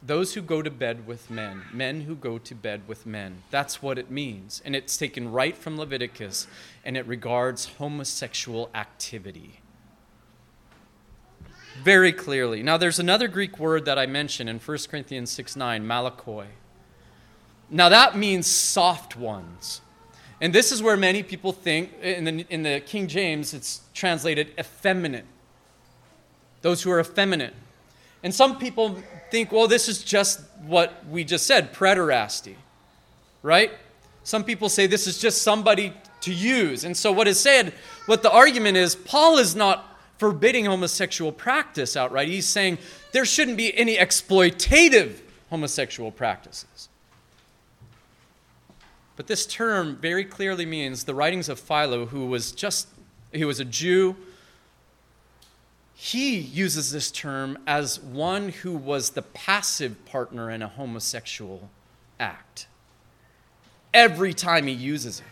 Those 0.01 0.33
who 0.33 0.41
go 0.41 0.61
to 0.61 0.71
bed 0.71 1.05
with 1.05 1.29
men, 1.29 1.63
men 1.73 2.01
who 2.01 2.15
go 2.15 2.37
to 2.37 2.55
bed 2.55 2.83
with 2.87 3.05
men. 3.05 3.43
That's 3.51 3.81
what 3.81 3.97
it 3.97 4.09
means. 4.09 4.61
And 4.63 4.75
it's 4.75 4.95
taken 4.95 5.31
right 5.31 5.57
from 5.57 5.77
Leviticus, 5.77 6.47
and 6.85 6.95
it 6.95 7.05
regards 7.05 7.65
homosexual 7.77 8.69
activity 8.73 9.59
very 11.79 12.11
clearly. 12.11 12.61
Now, 12.61 12.77
there's 12.77 12.99
another 12.99 13.27
Greek 13.27 13.57
word 13.57 13.85
that 13.85 13.97
I 13.97 14.05
mentioned 14.05 14.49
in 14.49 14.59
1 14.59 14.77
Corinthians 14.89 15.31
6 15.31 15.55
9, 15.55 15.85
malakoi. 15.85 16.45
Now, 17.69 17.89
that 17.89 18.17
means 18.17 18.47
soft 18.47 19.15
ones. 19.15 19.81
And 20.41 20.53
this 20.53 20.71
is 20.71 20.81
where 20.81 20.97
many 20.97 21.21
people 21.23 21.51
think, 21.51 21.91
in 22.01 22.23
the, 22.23 22.45
in 22.49 22.63
the 22.63 22.81
King 22.85 23.07
James, 23.07 23.53
it's 23.53 23.81
translated 23.93 24.51
effeminate. 24.57 25.25
Those 26.61 26.81
who 26.81 26.91
are 26.91 26.99
effeminate. 26.99 27.53
And 28.23 28.33
some 28.33 28.57
people 28.57 28.97
think, 29.31 29.51
well, 29.51 29.67
this 29.67 29.87
is 29.87 30.03
just 30.03 30.41
what 30.65 31.05
we 31.07 31.23
just 31.23 31.47
said, 31.47 31.73
pederasty, 31.73 32.55
right? 33.41 33.71
Some 34.23 34.43
people 34.43 34.69
say 34.69 34.87
this 34.87 35.07
is 35.07 35.17
just 35.17 35.41
somebody 35.41 35.93
to 36.21 36.33
use. 36.33 36.83
And 36.83 36.95
so, 36.95 37.11
what 37.11 37.27
is 37.27 37.39
said, 37.39 37.73
what 38.05 38.23
the 38.23 38.31
argument 38.31 38.77
is, 38.77 38.95
Paul 38.95 39.37
is 39.37 39.55
not 39.55 39.85
forbidding 40.17 40.65
homosexual 40.65 41.31
practice 41.31 41.95
outright. 41.95 42.27
He's 42.27 42.47
saying 42.47 42.77
there 43.13 43.25
shouldn't 43.25 43.57
be 43.57 43.75
any 43.77 43.95
exploitative 43.95 45.21
homosexual 45.49 46.11
practices. 46.11 46.89
But 49.15 49.27
this 49.27 49.45
term 49.45 49.97
very 49.97 50.23
clearly 50.23 50.65
means 50.65 51.03
the 51.03 51.15
writings 51.15 51.49
of 51.49 51.59
Philo, 51.59 52.05
who 52.05 52.27
was 52.27 52.51
just, 52.51 52.87
he 53.33 53.45
was 53.45 53.59
a 53.59 53.65
Jew. 53.65 54.15
He 56.01 56.37
uses 56.39 56.93
this 56.93 57.11
term 57.11 57.57
as 57.67 57.99
one 57.99 58.49
who 58.49 58.71
was 58.71 59.09
the 59.09 59.21
passive 59.21 60.05
partner 60.05 60.49
in 60.49 60.61
a 60.61 60.67
homosexual 60.69 61.69
act. 62.17 62.67
Every 63.93 64.33
time 64.33 64.67
he 64.67 64.71
uses 64.71 65.19
it. 65.19 65.25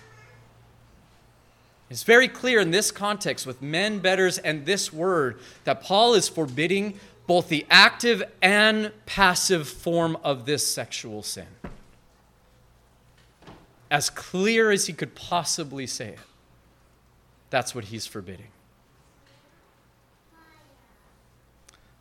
It's 1.90 2.04
very 2.04 2.28
clear 2.28 2.60
in 2.60 2.72
this 2.72 2.92
context 2.92 3.48
with 3.48 3.62
men 3.62 4.00
betters 4.00 4.40
and 4.40 4.66
this 4.66 4.92
word 4.92 5.40
that 5.64 5.84
Paul 5.84 6.16
is 6.16 6.28
forbidding 6.28 7.00
both 7.28 7.48
the 7.48 7.66
active 7.70 8.22
and 8.42 8.92
passive 9.06 9.70
form 9.70 10.18
of 10.22 10.46
this 10.46 10.68
sexual 10.68 11.24
sin. 11.24 11.48
As 13.90 14.10
clear 14.10 14.70
as 14.70 14.88
he 14.88 14.92
could 14.92 15.16
possibly 15.16 15.88
say 15.88 16.10
it, 16.10 16.20
that's 17.50 17.74
what 17.74 17.86
he's 17.86 18.06
forbidding. 18.06 18.50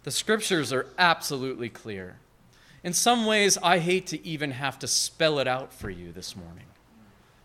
The 0.06 0.12
scriptures 0.12 0.72
are 0.72 0.86
absolutely 0.98 1.68
clear. 1.68 2.14
In 2.84 2.92
some 2.92 3.26
ways, 3.26 3.58
I 3.60 3.80
hate 3.80 4.06
to 4.06 4.24
even 4.24 4.52
have 4.52 4.78
to 4.78 4.86
spell 4.86 5.40
it 5.40 5.48
out 5.48 5.72
for 5.72 5.90
you 5.90 6.12
this 6.12 6.36
morning. 6.36 6.66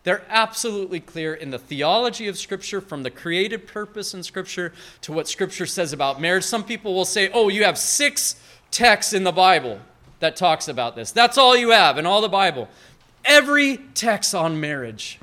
They're 0.04 0.24
absolutely 0.30 1.00
clear 1.00 1.34
in 1.34 1.50
the 1.50 1.58
theology 1.58 2.28
of 2.28 2.38
Scripture, 2.38 2.80
from 2.80 3.02
the 3.02 3.10
created 3.10 3.66
purpose 3.66 4.14
in 4.14 4.22
Scripture 4.22 4.74
to 5.02 5.12
what 5.12 5.28
Scripture 5.28 5.66
says 5.66 5.92
about 5.92 6.22
marriage. 6.22 6.44
Some 6.44 6.64
people 6.64 6.94
will 6.94 7.04
say, 7.04 7.32
oh, 7.34 7.50
you 7.50 7.64
have 7.64 7.80
six 7.80 8.36
texts 8.70 9.14
in 9.14 9.24
the 9.24 9.32
Bible 9.32 9.80
that 10.20 10.36
talks 10.36 10.68
about 10.68 10.96
this. 10.96 11.12
That's 11.12 11.40
all 11.40 11.58
you 11.58 11.72
have 11.72 11.98
in 11.98 12.06
all 12.06 12.22
the 12.22 12.30
Bible. 12.30 12.70
Every 13.26 13.78
text 13.96 14.36
on 14.36 14.60
marriage 14.62 15.20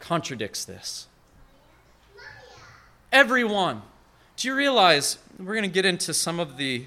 contradicts 0.00 0.66
this. 0.66 1.06
Everyone. 3.10 3.80
Do 4.36 4.48
you 4.48 4.54
realize 4.54 5.18
we're 5.44 5.54
going 5.54 5.62
to 5.62 5.68
get 5.68 5.84
into 5.84 6.14
some 6.14 6.38
of 6.38 6.56
the 6.56 6.84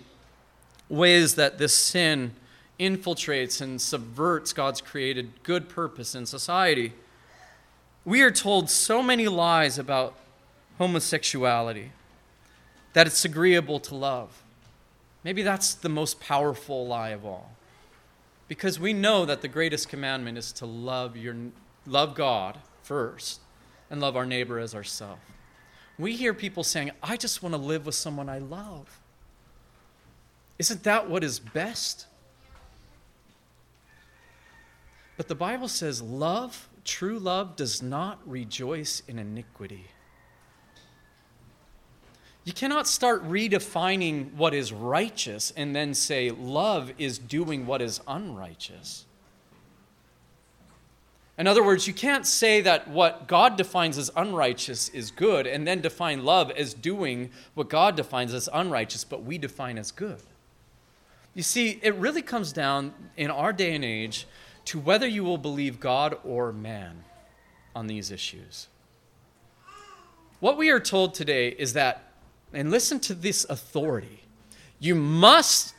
ways 0.88 1.36
that 1.36 1.58
this 1.58 1.74
sin 1.74 2.32
infiltrates 2.80 3.62
and 3.62 3.82
subverts 3.82 4.54
God's 4.54 4.80
created 4.80 5.44
good 5.44 5.68
purpose 5.68 6.16
in 6.16 6.26
society. 6.26 6.94
We 8.06 8.22
are 8.22 8.32
told 8.32 8.70
so 8.70 9.04
many 9.04 9.28
lies 9.28 9.78
about 9.78 10.16
homosexuality 10.78 11.92
that 12.94 13.08
it's 13.08 13.26
agreeable 13.26 13.80
to 13.82 13.96
love. 13.96 14.42
Maybe 15.24 15.42
that's 15.42 15.74
the 15.74 15.90
most 15.90 16.22
powerful 16.22 16.88
lie 16.88 17.10
of 17.10 17.26
all. 17.26 17.52
Because 18.48 18.80
we 18.80 18.94
know 18.94 19.26
that 19.26 19.42
the 19.42 19.48
greatest 19.48 19.90
commandment 19.90 20.38
is 20.38 20.52
to 20.54 20.66
love 20.66 21.18
your 21.18 21.36
love 21.86 22.16
God 22.16 22.60
first 22.84 23.42
and 23.90 24.00
love 24.00 24.16
our 24.16 24.26
neighbor 24.26 24.60
as 24.60 24.74
ourselves. 24.74 25.22
We 25.98 26.16
hear 26.16 26.34
people 26.34 26.64
saying, 26.64 26.92
"I 27.02 27.18
just 27.18 27.42
want 27.42 27.54
to 27.54 27.58
live 27.58 27.86
with 27.86 27.96
someone 27.96 28.30
I 28.30 28.40
love." 28.40 29.00
Isn't 30.58 30.84
that 30.84 31.10
what 31.10 31.24
is 31.24 31.40
best? 31.40 32.08
But 35.18 35.28
the 35.28 35.36
Bible 35.36 35.68
says 35.68 36.02
love, 36.02 36.68
true 36.84 37.20
love, 37.20 37.56
does 37.56 37.82
not 37.82 38.20
rejoice 38.28 39.02
in 39.08 39.18
iniquity. 39.20 39.88
You 42.44 42.54
cannot 42.54 42.88
start 42.88 43.24
redefining 43.28 44.34
what 44.34 44.54
is 44.54 44.72
righteous 44.72 45.52
and 45.52 45.76
then 45.76 45.94
say 45.94 46.30
love 46.30 46.92
is 46.98 47.18
doing 47.18 47.66
what 47.66 47.82
is 47.82 48.02
unrighteous. 48.08 49.05
In 51.38 51.48
other 51.48 51.64
words, 51.64 51.86
you 51.86 51.94
can't 51.94 52.26
say 52.26 52.62
that 52.62 52.88
what 52.88 53.28
God 53.28 53.58
defines 53.58 53.98
as 53.98 54.10
unrighteous 54.16 54.88
is 54.90 55.12
good 55.12 55.46
and 55.46 55.68
then 55.68 55.82
define 55.82 56.24
love 56.24 56.50
as 56.52 56.74
doing 56.74 57.30
what 57.56 57.70
God 57.70 57.98
defines 57.98 58.34
as 58.34 58.48
unrighteous, 58.54 59.04
but 59.04 59.24
we 59.24 59.38
define 59.38 59.78
as 59.78 59.92
good. 59.92 60.22
You 61.34 61.44
see, 61.44 61.80
it 61.84 61.94
really 61.96 62.22
comes 62.22 62.54
down 62.54 62.94
in 63.18 63.30
our 63.30 63.52
day 63.52 63.76
and 63.76 63.84
age 63.84 64.28
to 64.66 64.80
whether 64.80 65.06
you 65.06 65.26
will 65.26 65.38
believe 65.38 65.82
God 65.82 66.18
or 66.24 66.54
man 66.54 67.04
on 67.76 67.88
these 67.88 68.12
issues. 68.12 68.68
What 70.40 70.58
we 70.58 70.70
are 70.70 70.80
told 70.80 71.14
today 71.14 71.50
is 71.50 71.74
that, 71.74 72.14
and 72.54 72.72
listen 72.72 73.02
to 73.02 73.14
this 73.14 73.46
authority, 73.50 74.24
you 74.80 74.96
must 74.96 75.74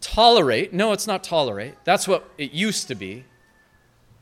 tolerate, 0.00 0.72
no, 0.72 0.92
it's 0.92 1.06
not 1.06 1.22
tolerate, 1.22 1.74
that's 1.84 2.08
what 2.08 2.30
it 2.38 2.52
used 2.52 2.88
to 2.88 2.94
be. 2.94 3.24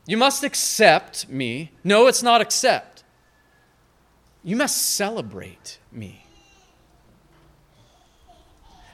You 0.09 0.17
must 0.17 0.43
accept 0.43 1.29
me. 1.29 1.71
No, 1.85 2.07
it's 2.07 2.23
not 2.23 2.41
accept. 2.41 3.05
You 4.43 4.57
must 4.57 4.95
celebrate 4.95 5.79
me. 5.93 6.25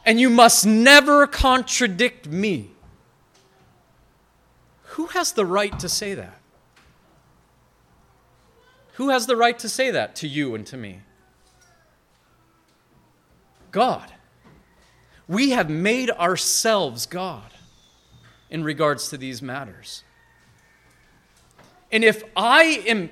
And 0.05 0.19
you 0.19 0.29
must 0.29 0.67
never 0.67 1.29
contradict 1.29 2.27
me. 2.27 2.73
Who 4.95 5.07
has 5.07 5.31
the 5.31 5.47
right 5.47 5.79
to 5.79 5.89
say 5.89 6.15
that? 6.15 6.41
Who 8.95 9.11
has 9.11 9.27
the 9.27 9.37
right 9.37 9.59
to 9.61 9.69
say 9.69 9.93
that 9.93 10.17
to 10.17 10.27
you 10.27 10.57
and 10.57 10.67
to 10.67 10.77
me? 10.77 11.03
God. 13.71 14.11
We 15.29 15.51
have 15.51 15.71
made 15.71 16.11
ourselves 16.11 17.07
God 17.07 17.53
in 18.51 18.65
regards 18.65 19.11
to 19.11 19.17
these 19.17 19.41
matters. 19.41 20.03
And 21.95 22.03
if 22.03 22.25
I 22.37 22.83
am 22.89 23.09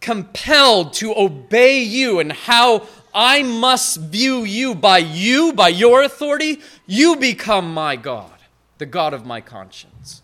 compelled 0.00 0.94
to 0.94 1.16
obey 1.16 1.80
you 1.80 2.18
and 2.18 2.32
how 2.32 2.88
I 3.14 3.44
must 3.44 3.98
view 3.98 4.42
you 4.42 4.74
by 4.74 4.98
you, 4.98 5.52
by 5.52 5.68
your 5.68 6.02
authority, 6.02 6.60
you 6.88 7.14
become 7.14 7.72
my 7.72 7.94
God, 7.94 8.32
the 8.78 8.86
God 8.86 9.14
of 9.14 9.24
my 9.24 9.40
conscience, 9.40 10.22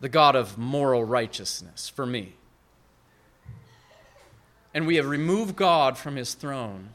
the 0.00 0.08
God 0.08 0.34
of 0.34 0.58
moral 0.58 1.04
righteousness 1.04 1.88
for 1.88 2.04
me. 2.04 2.32
And 4.74 4.88
we 4.88 4.96
have 4.96 5.06
removed 5.06 5.54
God 5.54 5.96
from 5.96 6.16
his 6.16 6.34
throne, 6.34 6.88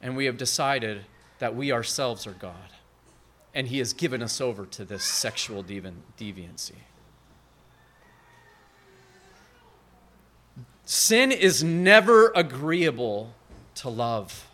and 0.00 0.16
we 0.16 0.24
have 0.24 0.38
decided 0.38 1.04
that 1.40 1.54
we 1.54 1.70
ourselves 1.70 2.26
are 2.26 2.32
God. 2.32 2.70
And 3.54 3.68
he 3.68 3.80
has 3.80 3.92
given 3.92 4.22
us 4.22 4.40
over 4.40 4.64
to 4.64 4.86
this 4.86 5.04
sexual 5.04 5.62
deviancy. 5.62 6.76
Sin 10.86 11.32
is 11.32 11.64
never 11.64 12.30
agreeable 12.34 13.34
to 13.76 13.88
love. 13.88 14.46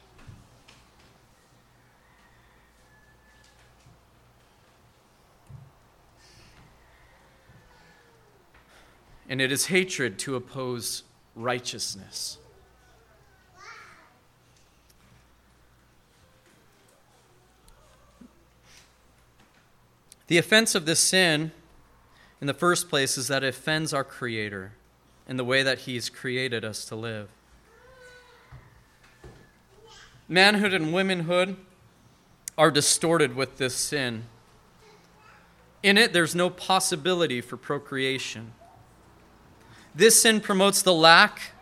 And 9.28 9.40
it 9.40 9.52
is 9.52 9.66
hatred 9.66 10.18
to 10.20 10.36
oppose 10.36 11.04
righteousness. 11.34 12.38
The 20.26 20.38
offense 20.38 20.76
of 20.76 20.86
this 20.86 21.00
sin, 21.00 21.50
in 22.40 22.46
the 22.46 22.54
first 22.54 22.88
place, 22.88 23.18
is 23.18 23.26
that 23.28 23.42
it 23.42 23.48
offends 23.48 23.92
our 23.92 24.04
Creator 24.04 24.72
in 25.30 25.36
the 25.36 25.44
way 25.44 25.62
that 25.62 25.78
He's 25.80 26.10
created 26.10 26.64
us 26.64 26.84
to 26.86 26.96
live. 26.96 27.28
Manhood 30.28 30.74
and 30.74 30.92
womanhood 30.92 31.56
are 32.58 32.70
distorted 32.72 33.36
with 33.36 33.56
this 33.56 33.76
sin. 33.76 34.24
In 35.84 35.96
it, 35.96 36.12
there's 36.12 36.34
no 36.34 36.50
possibility 36.50 37.40
for 37.40 37.56
procreation. 37.56 38.52
This 39.94 40.20
sin 40.20 40.40
promotes 40.40 40.82
the 40.82 40.92
lack 40.92 41.52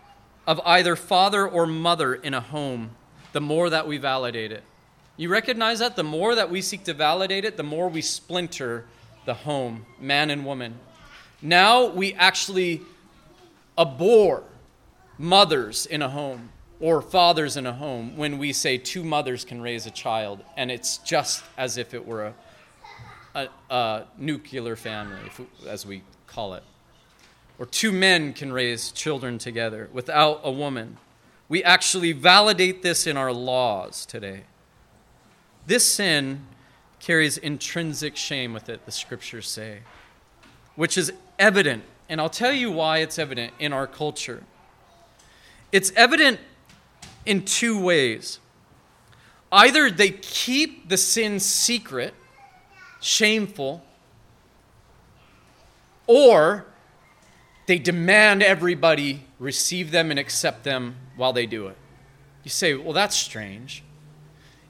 of 0.47 0.61
either 0.64 0.97
father 0.97 1.47
or 1.47 1.66
mother 1.66 2.14
in 2.14 2.33
a 2.33 2.41
home 2.41 2.93
the 3.35 3.41
more 3.41 3.69
that 3.69 3.87
we 3.87 3.99
validate 3.99 4.51
it. 4.51 4.62
You 5.19 5.29
recognize 5.29 5.81
that? 5.81 5.95
The 5.95 6.05
more 6.05 6.35
that 6.35 6.51
we 6.51 6.62
seek 6.62 6.85
to 6.85 6.95
validate 6.95 7.45
it, 7.45 7.59
the 7.59 7.62
more 7.62 7.89
we 7.91 8.01
splinter 8.01 8.87
the 9.27 9.35
home, 9.35 9.85
man 10.01 10.31
and 10.31 10.47
woman. 10.47 10.79
Now 11.43 11.87
we 11.87 12.14
actually 12.14 12.81
abhor 13.79 14.43
mothers 15.16 15.87
in 15.87 16.03
a 16.03 16.09
home 16.09 16.51
or 16.81 17.01
fathers 17.01 17.57
in 17.57 17.66
a 17.66 17.72
home 17.72 18.16
when 18.16 18.39
we 18.39 18.53
say 18.53 18.79
two 18.79 19.03
mothers 19.03 19.45
can 19.45 19.61
raise 19.61 19.87
a 19.87 19.91
child, 19.91 20.45
and 20.57 20.70
it's 20.70 20.99
just 20.99 21.43
as 21.57 21.76
if 21.76 21.95
it 21.95 22.07
were 22.07 22.26
a, 22.26 22.35
a, 23.35 23.49
a 23.74 24.05
nuclear 24.16 24.76
family, 24.76 25.18
as 25.66 25.85
we 25.85 26.03
call 26.26 26.55
it. 26.55 26.62
Or 27.59 27.66
two 27.66 27.91
men 27.91 28.33
can 28.33 28.53
raise 28.53 28.93
children 28.93 29.39
together 29.39 29.89
without 29.93 30.41
a 30.45 30.53
woman. 30.53 30.99
We 31.49 31.64
actually 31.64 32.12
validate 32.12 32.83
this 32.83 33.07
in 33.07 33.16
our 33.16 33.33
laws 33.33 34.07
today. 34.07 34.43
This 35.66 35.85
sin 35.85 36.47
carries 37.01 37.39
intrinsic 37.39 38.16
shame 38.16 38.53
with 38.53 38.68
it, 38.68 38.87
the 38.87 38.93
scriptures 38.93 39.49
say, 39.49 39.81
which 40.76 40.97
is 40.97 41.12
evident. 41.39 41.83
And 42.09 42.20
I'll 42.20 42.30
tell 42.30 42.52
you 42.52 42.70
why 42.70 42.98
it's 42.98 43.18
evident 43.18 43.52
in 43.59 43.72
our 43.72 43.86
culture. 43.86 44.42
It's 45.72 45.92
evident 45.94 46.40
in 47.26 47.44
two 47.44 47.80
ways. 47.80 48.38
Either 49.52 49.90
they 49.90 50.11
keep 50.11 50.88
the 50.88 50.96
sin 50.96 51.40
secret, 51.40 52.14
shameful, 53.00 53.82
or 56.06 56.66
they 57.66 57.78
demand 57.78 58.42
everybody 58.42 59.24
receive 59.38 59.90
them 59.90 60.11
and 60.11 60.18
accept 60.18 60.64
them 60.64 60.96
while 61.16 61.32
they 61.34 61.46
do 61.46 61.68
it. 61.68 61.76
You 62.44 62.50
say, 62.50 62.74
well, 62.74 62.94
that's 62.94 63.14
strange. 63.14 63.82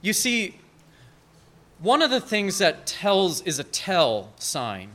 You 0.02 0.12
see, 0.12 0.56
one 1.78 2.02
of 2.02 2.10
the 2.10 2.20
things 2.20 2.58
that 2.58 2.86
tells 2.86 3.40
is 3.42 3.60
a 3.60 3.64
tell 3.64 4.32
sign 4.36 4.90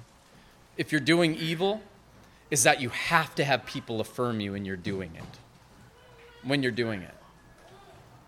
if 0.76 0.92
you're 0.92 1.02
doing 1.02 1.36
evil 1.36 1.82
is 2.54 2.62
that 2.62 2.80
you 2.80 2.90
have 2.90 3.34
to 3.34 3.44
have 3.44 3.66
people 3.66 4.00
affirm 4.00 4.40
you 4.40 4.54
and 4.54 4.64
you're 4.64 4.76
doing 4.76 5.10
it. 5.16 5.40
When 6.44 6.62
you're 6.62 6.72
doing 6.72 7.02
it. 7.02 7.16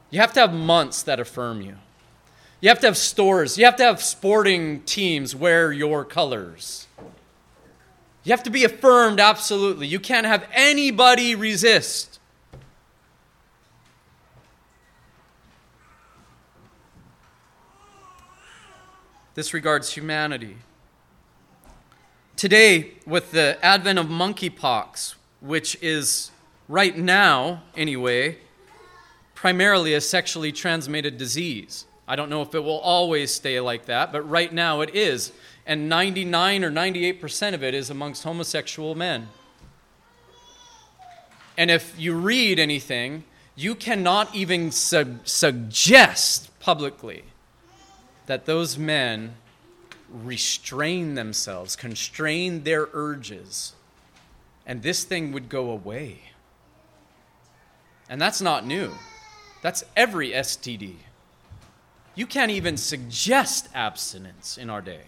You 0.09 0.19
have 0.19 0.33
to 0.33 0.39
have 0.39 0.51
months 0.51 1.03
that 1.03 1.19
affirm 1.19 1.61
you. 1.61 1.75
You 2.59 2.69
have 2.69 2.79
to 2.79 2.87
have 2.87 2.97
stores. 2.97 3.55
You 3.55 3.65
have 3.65 3.75
to 3.75 3.83
have 3.83 4.01
sporting 4.01 4.81
teams 4.81 5.35
wear 5.35 5.71
your 5.71 6.03
colors. 6.03 6.87
You 8.23 8.31
have 8.31 8.41
to 8.41 8.49
be 8.49 8.63
affirmed, 8.63 9.19
absolutely. 9.19 9.85
You 9.85 9.99
can't 9.99 10.25
have 10.25 10.47
anybody 10.51 11.35
resist. 11.35 12.19
This 19.35 19.53
regards 19.53 19.93
humanity. 19.93 20.57
Today, 22.37 22.91
with 23.05 23.31
the 23.31 23.57
advent 23.63 23.97
of 23.97 24.07
monkeypox, 24.07 25.15
which 25.39 25.77
is 25.81 26.31
right 26.67 26.97
now, 26.97 27.63
anyway, 27.77 28.39
primarily 29.35 29.93
a 29.93 30.01
sexually 30.01 30.51
transmitted 30.51 31.17
disease. 31.17 31.85
I 32.09 32.17
don't 32.17 32.29
know 32.29 32.41
if 32.41 32.53
it 32.53 32.59
will 32.59 32.79
always 32.79 33.33
stay 33.33 33.61
like 33.61 33.85
that, 33.85 34.11
but 34.11 34.29
right 34.29 34.51
now 34.51 34.81
it 34.81 34.93
is. 34.93 35.31
And 35.65 35.87
99 35.87 36.65
or 36.65 36.71
98% 36.71 37.53
of 37.53 37.63
it 37.63 37.73
is 37.73 37.89
amongst 37.89 38.23
homosexual 38.23 38.95
men. 38.95 39.29
And 41.57 41.71
if 41.71 41.97
you 41.97 42.15
read 42.15 42.59
anything, 42.59 43.23
you 43.55 43.75
cannot 43.75 44.35
even 44.35 44.71
su- 44.71 45.19
suggest 45.23 46.49
publicly 46.59 47.23
that 48.25 48.45
those 48.45 48.77
men 48.77 49.35
restrain 50.09 51.15
themselves, 51.15 51.75
constrain 51.75 52.63
their 52.63 52.87
urges, 52.93 53.73
and 54.65 54.81
this 54.81 55.03
thing 55.03 55.31
would 55.31 55.49
go 55.49 55.69
away. 55.69 56.21
And 58.09 58.21
that's 58.21 58.41
not 58.41 58.65
new. 58.65 58.91
That's 59.61 59.83
every 59.95 60.31
STD. 60.31 60.95
You 62.13 62.25
can't 62.25 62.51
even 62.51 62.77
suggest 62.77 63.67
abstinence 63.73 64.57
in 64.57 64.69
our 64.69 64.81
day 64.81 65.01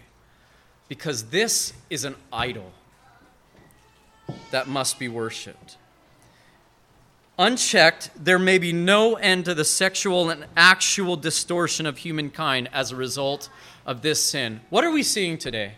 because 0.88 1.24
this 1.24 1.72
is 1.90 2.04
an 2.04 2.16
idol 2.32 2.72
that 4.50 4.68
must 4.68 4.98
be 4.98 5.08
worshiped. 5.08 5.76
Unchecked, 7.38 8.10
there 8.16 8.38
may 8.38 8.58
be 8.58 8.72
no 8.72 9.14
end 9.14 9.44
to 9.44 9.54
the 9.54 9.64
sexual 9.64 10.28
and 10.28 10.46
actual 10.56 11.16
distortion 11.16 11.86
of 11.86 11.98
humankind 11.98 12.68
as 12.72 12.90
a 12.90 12.96
result 12.96 13.48
of 13.88 14.02
this 14.02 14.22
sin. 14.22 14.60
What 14.68 14.84
are 14.84 14.90
we 14.90 15.02
seeing 15.02 15.38
today 15.38 15.72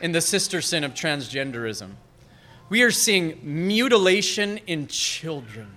in 0.00 0.12
the 0.12 0.22
sister 0.22 0.62
sin 0.62 0.84
of 0.84 0.94
transgenderism? 0.94 1.90
We 2.70 2.82
are 2.82 2.90
seeing 2.90 3.38
mutilation 3.42 4.58
in 4.66 4.86
children. 4.86 5.68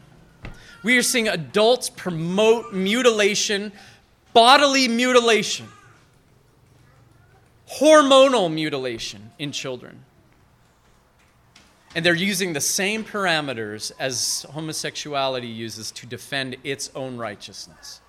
We 0.84 0.98
are 0.98 1.04
seeing 1.04 1.28
adults 1.28 1.90
promote 1.90 2.74
mutilation, 2.74 3.74
bodily 4.32 4.88
mutilation, 4.88 5.68
hormonal 7.70 8.52
mutilation 8.52 9.32
in 9.38 9.52
children. 9.52 10.06
And 11.94 12.06
they're 12.06 12.16
using 12.16 12.54
the 12.54 12.62
same 12.62 13.04
parameters 13.04 13.92
as 14.00 14.46
homosexuality 14.54 15.54
uses 15.54 15.92
to 15.92 16.06
defend 16.06 16.56
its 16.64 16.90
own 16.96 17.18
righteousness. 17.18 18.00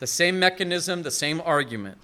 The 0.00 0.06
same 0.06 0.38
mechanism, 0.38 1.02
the 1.02 1.10
same 1.10 1.40
argument. 1.40 1.96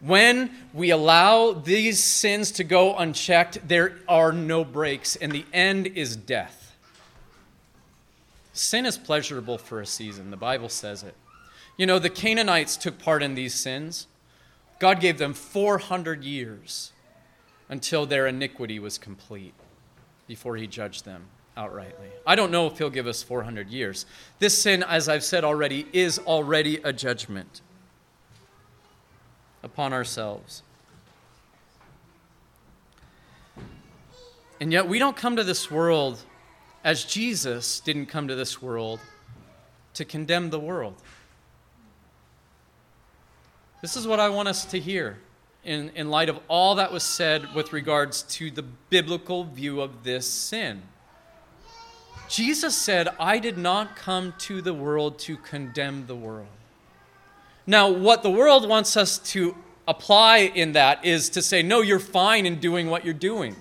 When 0.00 0.50
we 0.72 0.90
allow 0.90 1.52
these 1.52 2.02
sins 2.02 2.52
to 2.52 2.64
go 2.64 2.96
unchecked, 2.96 3.66
there 3.66 3.98
are 4.06 4.32
no 4.32 4.64
brakes, 4.64 5.16
and 5.16 5.32
the 5.32 5.44
end 5.52 5.88
is 5.88 6.14
death. 6.14 6.76
Sin 8.52 8.86
is 8.86 8.96
pleasurable 8.96 9.58
for 9.58 9.80
a 9.80 9.86
season, 9.86 10.30
the 10.30 10.36
Bible 10.36 10.68
says 10.68 11.02
it. 11.02 11.14
You 11.76 11.86
know, 11.86 11.98
the 11.98 12.10
Canaanites 12.10 12.76
took 12.76 12.98
part 12.98 13.22
in 13.22 13.34
these 13.34 13.54
sins. 13.54 14.06
God 14.78 15.00
gave 15.00 15.18
them 15.18 15.32
400 15.32 16.22
years 16.22 16.92
until 17.68 18.06
their 18.06 18.26
iniquity 18.26 18.78
was 18.78 18.98
complete 18.98 19.54
before 20.26 20.56
he 20.56 20.66
judged 20.66 21.04
them 21.04 21.24
outrightly. 21.56 22.10
I 22.26 22.36
don't 22.36 22.52
know 22.52 22.66
if 22.68 22.78
he'll 22.78 22.90
give 22.90 23.06
us 23.06 23.22
400 23.22 23.68
years. 23.68 24.06
This 24.38 24.60
sin, 24.60 24.84
as 24.84 25.08
I've 25.08 25.24
said 25.24 25.44
already, 25.44 25.86
is 25.92 26.18
already 26.20 26.76
a 26.84 26.92
judgment 26.92 27.62
upon 29.68 29.92
ourselves. 29.92 30.62
And 34.60 34.72
yet, 34.72 34.88
we 34.88 34.98
don't 34.98 35.16
come 35.16 35.36
to 35.36 35.44
this 35.44 35.70
world 35.70 36.18
as 36.82 37.04
Jesus 37.04 37.80
didn't 37.80 38.06
come 38.06 38.28
to 38.28 38.34
this 38.34 38.62
world 38.62 38.98
to 39.94 40.04
condemn 40.04 40.50
the 40.50 40.58
world. 40.58 40.94
This 43.82 43.96
is 43.96 44.06
what 44.06 44.18
I 44.18 44.28
want 44.30 44.48
us 44.48 44.64
to 44.66 44.80
hear 44.80 45.18
in, 45.64 45.90
in 45.94 46.10
light 46.10 46.28
of 46.28 46.40
all 46.48 46.76
that 46.76 46.92
was 46.92 47.02
said 47.02 47.54
with 47.54 47.72
regards 47.72 48.22
to 48.22 48.50
the 48.50 48.62
biblical 48.62 49.44
view 49.44 49.80
of 49.80 50.02
this 50.02 50.26
sin. 50.26 50.82
Jesus 52.28 52.76
said, 52.76 53.08
I 53.20 53.38
did 53.38 53.56
not 53.56 53.96
come 53.96 54.34
to 54.38 54.60
the 54.60 54.74
world 54.74 55.18
to 55.20 55.36
condemn 55.36 56.06
the 56.06 56.16
world. 56.16 56.48
Now, 57.68 57.90
what 57.90 58.22
the 58.22 58.30
world 58.30 58.66
wants 58.66 58.96
us 58.96 59.18
to 59.32 59.54
apply 59.86 60.38
in 60.38 60.72
that 60.72 61.04
is 61.04 61.28
to 61.28 61.42
say, 61.42 61.62
no, 61.62 61.82
you're 61.82 61.98
fine 61.98 62.46
in 62.46 62.60
doing 62.60 62.88
what 62.88 63.04
you're 63.04 63.12
doing. 63.12 63.56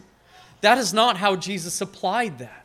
That 0.62 0.78
is 0.78 0.93
not 0.93 1.18
how 1.18 1.36
Jesus 1.36 1.82
applied 1.82 2.39
that. 2.39 2.64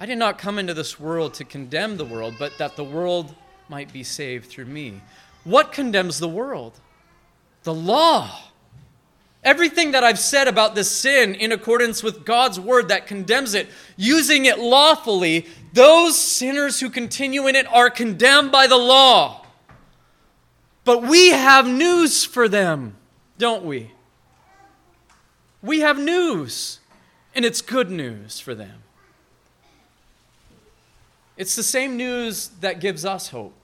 I 0.00 0.06
did 0.06 0.16
not 0.16 0.38
come 0.38 0.58
into 0.58 0.72
this 0.72 0.98
world 0.98 1.34
to 1.34 1.44
condemn 1.44 1.98
the 1.98 2.04
world, 2.06 2.36
but 2.38 2.56
that 2.56 2.76
the 2.76 2.82
world 2.82 3.34
might 3.68 3.92
be 3.92 4.02
saved 4.02 4.46
through 4.46 4.64
me. 4.64 5.02
What 5.44 5.70
condemns 5.70 6.18
the 6.18 6.28
world? 6.30 6.80
The 7.64 7.74
law. 7.74 8.30
Everything 9.42 9.92
that 9.92 10.02
I've 10.02 10.18
said 10.18 10.48
about 10.48 10.74
this 10.74 10.90
sin 10.90 11.34
in 11.34 11.52
accordance 11.52 12.02
with 12.02 12.24
God's 12.24 12.58
word 12.58 12.88
that 12.88 13.06
condemns 13.06 13.52
it, 13.52 13.68
using 13.98 14.46
it 14.46 14.58
lawfully, 14.58 15.46
those 15.74 16.18
sinners 16.18 16.80
who 16.80 16.88
continue 16.88 17.46
in 17.48 17.54
it 17.54 17.66
are 17.66 17.90
condemned 17.90 18.50
by 18.50 18.66
the 18.66 18.78
law. 18.78 19.42
But 20.84 21.02
we 21.02 21.30
have 21.30 21.66
news 21.66 22.24
for 22.24 22.48
them, 22.48 22.96
don't 23.38 23.64
we? 23.64 23.92
We 25.62 25.80
have 25.80 25.98
news, 25.98 26.80
and 27.34 27.44
it's 27.44 27.62
good 27.62 27.90
news 27.90 28.38
for 28.38 28.54
them. 28.54 28.82
It's 31.36 31.56
the 31.56 31.62
same 31.62 31.96
news 31.96 32.48
that 32.60 32.80
gives 32.80 33.04
us 33.04 33.30
hope 33.30 33.54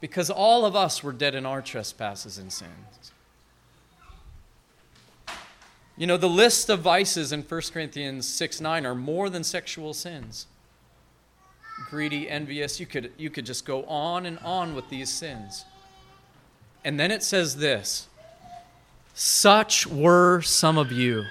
because 0.00 0.30
all 0.30 0.64
of 0.64 0.74
us 0.74 1.04
were 1.04 1.12
dead 1.12 1.34
in 1.34 1.44
our 1.44 1.60
trespasses 1.60 2.38
and 2.38 2.50
sins. 2.50 3.12
You 5.96 6.06
know, 6.06 6.16
the 6.16 6.28
list 6.28 6.70
of 6.70 6.80
vices 6.80 7.30
in 7.30 7.42
1 7.42 7.60
Corinthians 7.72 8.26
6 8.26 8.60
9 8.62 8.86
are 8.86 8.94
more 8.94 9.28
than 9.28 9.44
sexual 9.44 9.92
sins. 9.92 10.46
Greedy, 11.90 12.28
envious, 12.28 12.80
you 12.80 12.86
could, 12.86 13.12
you 13.18 13.28
could 13.28 13.44
just 13.44 13.66
go 13.66 13.84
on 13.84 14.24
and 14.24 14.38
on 14.38 14.74
with 14.74 14.88
these 14.88 15.10
sins. 15.10 15.66
And 16.84 16.98
then 16.98 17.10
it 17.10 17.22
says 17.22 17.56
this 17.56 18.08
Such 19.14 19.86
were 19.86 20.40
some 20.40 20.78
of 20.78 20.92
you. 20.92 21.24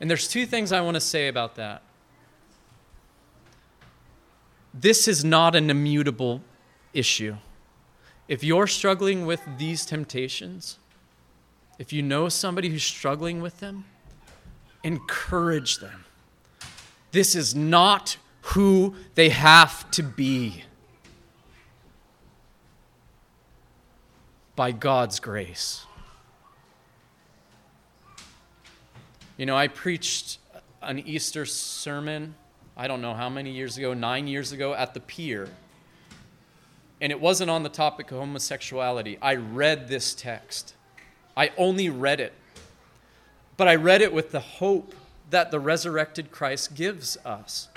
And 0.00 0.10
there's 0.10 0.28
two 0.28 0.46
things 0.46 0.72
I 0.72 0.80
want 0.80 0.96
to 0.96 1.00
say 1.00 1.28
about 1.28 1.54
that. 1.56 1.82
This 4.72 5.06
is 5.06 5.24
not 5.24 5.54
an 5.54 5.70
immutable 5.70 6.42
issue. 6.92 7.36
If 8.26 8.42
you're 8.42 8.66
struggling 8.66 9.24
with 9.24 9.40
these 9.58 9.86
temptations, 9.86 10.78
if 11.78 11.92
you 11.92 12.02
know 12.02 12.28
somebody 12.28 12.70
who's 12.70 12.82
struggling 12.82 13.40
with 13.40 13.60
them, 13.60 13.84
encourage 14.82 15.78
them. 15.78 16.04
This 17.12 17.34
is 17.34 17.54
not 17.54 18.16
who 18.42 18.94
they 19.14 19.28
have 19.28 19.90
to 19.92 20.02
be. 20.02 20.64
By 24.56 24.72
God's 24.72 25.20
grace. 25.20 25.84
You 29.36 29.46
know, 29.46 29.56
I 29.56 29.68
preached 29.68 30.38
an 30.80 31.00
Easter 31.00 31.44
sermon, 31.44 32.34
I 32.76 32.86
don't 32.86 33.00
know 33.00 33.14
how 33.14 33.28
many 33.28 33.50
years 33.50 33.78
ago, 33.78 33.94
nine 33.94 34.26
years 34.26 34.52
ago, 34.52 34.74
at 34.74 34.94
the 34.94 35.00
pier 35.00 35.48
and 37.04 37.12
it 37.12 37.20
wasn't 37.20 37.50
on 37.50 37.62
the 37.62 37.68
topic 37.68 38.10
of 38.10 38.18
homosexuality. 38.18 39.18
I 39.20 39.34
read 39.34 39.88
this 39.88 40.14
text. 40.14 40.74
I 41.36 41.50
only 41.58 41.90
read 41.90 42.18
it. 42.18 42.32
But 43.58 43.68
I 43.68 43.74
read 43.74 44.00
it 44.00 44.10
with 44.10 44.30
the 44.30 44.40
hope 44.40 44.94
that 45.28 45.50
the 45.50 45.60
resurrected 45.60 46.30
Christ 46.30 46.74
gives 46.74 47.18
us. 47.24 47.68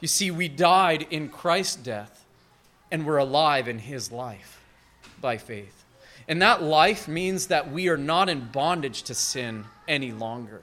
You 0.00 0.06
see, 0.06 0.30
we 0.30 0.48
died 0.48 1.08
in 1.10 1.28
Christ's 1.28 1.74
death, 1.74 2.24
and 2.90 3.04
we're 3.04 3.16
alive 3.16 3.66
in 3.66 3.80
his 3.80 4.12
life 4.12 4.60
by 5.20 5.38
faith. 5.38 5.75
And 6.28 6.42
that 6.42 6.62
life 6.62 7.06
means 7.06 7.46
that 7.48 7.70
we 7.70 7.88
are 7.88 7.96
not 7.96 8.28
in 8.28 8.48
bondage 8.48 9.02
to 9.04 9.14
sin 9.14 9.64
any 9.86 10.12
longer, 10.12 10.62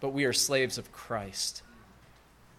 but 0.00 0.10
we 0.10 0.24
are 0.24 0.32
slaves 0.32 0.78
of 0.78 0.92
Christ. 0.92 1.62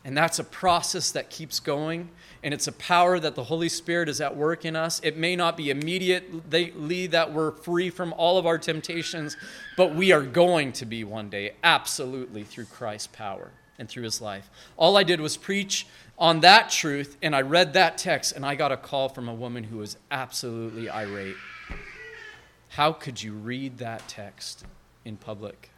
And 0.05 0.17
that's 0.17 0.39
a 0.39 0.43
process 0.43 1.11
that 1.11 1.29
keeps 1.29 1.59
going, 1.59 2.09
and 2.41 2.53
it's 2.53 2.67
a 2.67 2.71
power 2.73 3.19
that 3.19 3.35
the 3.35 3.43
Holy 3.43 3.67
Spirit 3.67 4.07
is 4.07 4.21
at 4.21 4.35
work 4.35 4.63
in 4.63 4.75
us. 4.75 5.01
It 5.03 5.17
may 5.17 5.35
not 5.35 5.57
be 5.57 5.69
immediately 5.69 7.07
that 7.07 7.33
we're 7.33 7.51
free 7.51 7.89
from 7.89 8.13
all 8.13 8.37
of 8.37 8.45
our 8.45 8.57
temptations, 8.57 9.35
but 9.75 9.93
we 9.93 10.13
are 10.13 10.21
going 10.21 10.71
to 10.73 10.85
be 10.85 11.03
one 11.03 11.29
day, 11.29 11.51
absolutely, 11.63 12.43
through 12.43 12.65
Christ's 12.65 13.07
power 13.07 13.51
and 13.77 13.89
through 13.89 14.03
his 14.03 14.21
life. 14.21 14.49
All 14.77 14.97
I 14.97 15.03
did 15.03 15.19
was 15.19 15.35
preach 15.37 15.85
on 16.17 16.39
that 16.41 16.69
truth, 16.69 17.17
and 17.21 17.35
I 17.35 17.41
read 17.41 17.73
that 17.73 17.97
text, 17.97 18.35
and 18.35 18.45
I 18.45 18.55
got 18.55 18.71
a 18.71 18.77
call 18.77 19.09
from 19.09 19.27
a 19.27 19.33
woman 19.33 19.65
who 19.65 19.77
was 19.77 19.97
absolutely 20.11 20.89
irate. 20.89 21.35
How 22.69 22.93
could 22.93 23.21
you 23.21 23.33
read 23.33 23.79
that 23.79 24.07
text 24.07 24.63
in 25.03 25.17
public? 25.17 25.71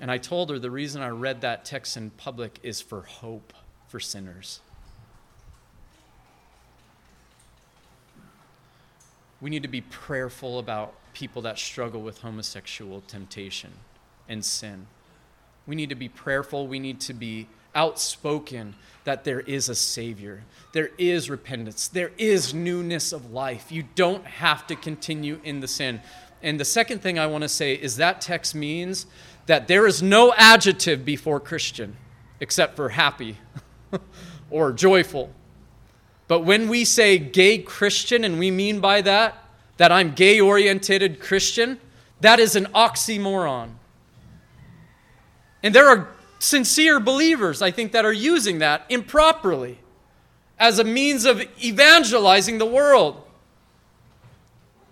And 0.00 0.10
I 0.10 0.16
told 0.16 0.50
her 0.50 0.58
the 0.58 0.70
reason 0.70 1.02
I 1.02 1.08
read 1.08 1.42
that 1.42 1.64
text 1.64 1.96
in 1.96 2.10
public 2.10 2.58
is 2.62 2.80
for 2.80 3.02
hope 3.02 3.52
for 3.88 4.00
sinners. 4.00 4.60
We 9.40 9.50
need 9.50 9.62
to 9.62 9.68
be 9.68 9.80
prayerful 9.80 10.58
about 10.58 10.94
people 11.12 11.42
that 11.42 11.58
struggle 11.58 12.00
with 12.00 12.18
homosexual 12.18 13.02
temptation 13.06 13.70
and 14.28 14.44
sin. 14.44 14.86
We 15.66 15.74
need 15.74 15.88
to 15.88 15.94
be 15.94 16.08
prayerful. 16.08 16.66
We 16.66 16.78
need 16.78 17.00
to 17.00 17.12
be 17.14 17.48
outspoken 17.74 18.74
that 19.04 19.24
there 19.24 19.40
is 19.40 19.68
a 19.68 19.74
Savior. 19.74 20.44
There 20.72 20.90
is 20.98 21.30
repentance. 21.30 21.88
There 21.88 22.12
is 22.18 22.54
newness 22.54 23.12
of 23.12 23.32
life. 23.32 23.72
You 23.72 23.84
don't 23.94 24.24
have 24.24 24.66
to 24.68 24.76
continue 24.76 25.40
in 25.42 25.60
the 25.60 25.68
sin. 25.68 26.00
And 26.42 26.58
the 26.58 26.64
second 26.64 27.02
thing 27.02 27.18
I 27.18 27.26
want 27.26 27.42
to 27.42 27.48
say 27.48 27.74
is 27.74 27.96
that 27.96 28.20
text 28.20 28.54
means 28.54 29.06
that 29.46 29.68
there 29.68 29.86
is 29.86 30.02
no 30.02 30.32
adjective 30.36 31.04
before 31.04 31.40
Christian 31.40 31.96
except 32.40 32.76
for 32.76 32.90
happy 32.90 33.36
or 34.50 34.72
joyful. 34.72 35.30
But 36.28 36.40
when 36.40 36.68
we 36.68 36.84
say 36.84 37.18
gay 37.18 37.58
Christian, 37.58 38.24
and 38.24 38.38
we 38.38 38.50
mean 38.50 38.80
by 38.80 39.00
that 39.02 39.44
that 39.76 39.90
I'm 39.90 40.12
gay 40.12 40.38
oriented 40.38 41.20
Christian, 41.20 41.80
that 42.20 42.38
is 42.38 42.54
an 42.54 42.66
oxymoron. 42.66 43.70
And 45.62 45.74
there 45.74 45.88
are 45.88 46.08
sincere 46.40 46.98
believers, 46.98 47.62
I 47.62 47.70
think, 47.70 47.92
that 47.92 48.04
are 48.04 48.12
using 48.12 48.58
that 48.58 48.84
improperly 48.88 49.78
as 50.58 50.78
a 50.78 50.84
means 50.84 51.24
of 51.24 51.40
evangelizing 51.62 52.58
the 52.58 52.66
world. 52.66 53.22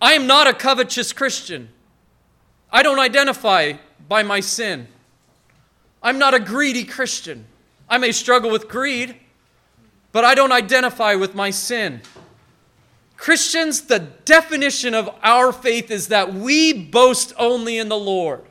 I 0.01 0.13
am 0.13 0.29
not 0.29 0.47
a 0.47 0.55
covetous 0.55 1.13
Christian. 1.13 1.71
I 2.71 2.83
don't 2.83 3.01
identify 3.01 3.73
by 4.09 4.23
my 4.23 4.41
sin. 4.41 4.87
I'm 6.03 6.19
not 6.19 6.35
a 6.35 6.41
greedy 6.41 6.85
Christian. 6.85 7.47
I 7.89 7.99
may 7.99 8.13
struggle 8.13 8.51
with 8.51 8.69
greed, 8.69 9.17
but 10.13 10.25
I 10.25 10.35
don't 10.35 10.53
identify 10.53 11.15
with 11.17 11.35
my 11.35 11.51
sin. 11.51 12.03
Christians, 13.17 13.83
the 13.83 13.99
definition 13.99 14.95
of 14.95 15.11
our 15.23 15.53
faith 15.53 15.91
is 15.91 16.09
that 16.09 16.33
we 16.33 16.73
boast 16.73 17.33
only 17.37 17.79
in 17.79 17.89
the 17.89 17.99
Lord, 17.99 18.45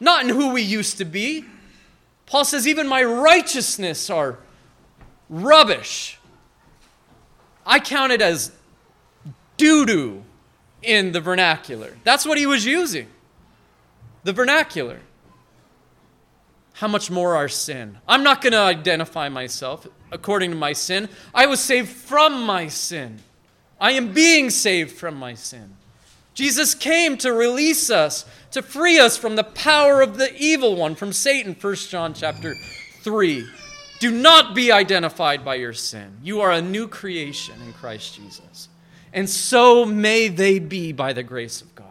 not 0.00 0.24
in 0.24 0.30
who 0.30 0.52
we 0.52 0.62
used 0.62 0.98
to 0.98 1.04
be. 1.04 1.44
Paul 2.26 2.44
says, 2.44 2.66
even 2.66 2.86
my 2.88 3.02
righteousness 3.02 4.10
are 4.10 4.38
rubbish. 5.28 6.18
I 7.66 7.78
count 7.78 8.12
it 8.12 8.22
as 8.22 8.52
doo 9.56 9.86
doo 9.86 10.24
in 10.82 11.12
the 11.12 11.20
vernacular. 11.20 11.96
That's 12.04 12.26
what 12.26 12.38
he 12.38 12.46
was 12.46 12.64
using. 12.64 13.08
The 14.24 14.32
vernacular. 14.32 15.00
How 16.74 16.88
much 16.88 17.10
more 17.10 17.36
our 17.36 17.48
sin? 17.48 17.98
I'm 18.08 18.22
not 18.22 18.42
going 18.42 18.52
to 18.52 18.58
identify 18.58 19.28
myself 19.28 19.86
according 20.10 20.50
to 20.50 20.56
my 20.56 20.72
sin. 20.72 21.08
I 21.32 21.46
was 21.46 21.60
saved 21.60 21.88
from 21.88 22.44
my 22.44 22.68
sin. 22.68 23.20
I 23.80 23.92
am 23.92 24.12
being 24.12 24.50
saved 24.50 24.92
from 24.92 25.14
my 25.14 25.34
sin. 25.34 25.76
Jesus 26.34 26.74
came 26.74 27.16
to 27.18 27.32
release 27.32 27.90
us, 27.90 28.26
to 28.50 28.60
free 28.60 28.98
us 28.98 29.16
from 29.16 29.36
the 29.36 29.44
power 29.44 30.02
of 30.02 30.18
the 30.18 30.36
evil 30.36 30.74
one, 30.74 30.96
from 30.96 31.12
Satan, 31.12 31.56
1 31.58 31.74
John 31.76 32.12
chapter 32.12 32.54
3. 33.02 33.46
Do 34.00 34.10
not 34.10 34.54
be 34.54 34.72
identified 34.72 35.44
by 35.44 35.54
your 35.54 35.72
sin. 35.72 36.18
You 36.22 36.40
are 36.40 36.50
a 36.50 36.60
new 36.60 36.88
creation 36.88 37.54
in 37.64 37.72
Christ 37.72 38.16
Jesus. 38.16 38.68
And 39.12 39.30
so 39.30 39.84
may 39.84 40.26
they 40.26 40.58
be 40.58 40.90
by 40.90 41.12
the 41.12 41.22
grace 41.22 41.62
of 41.62 41.72
God. 41.76 41.86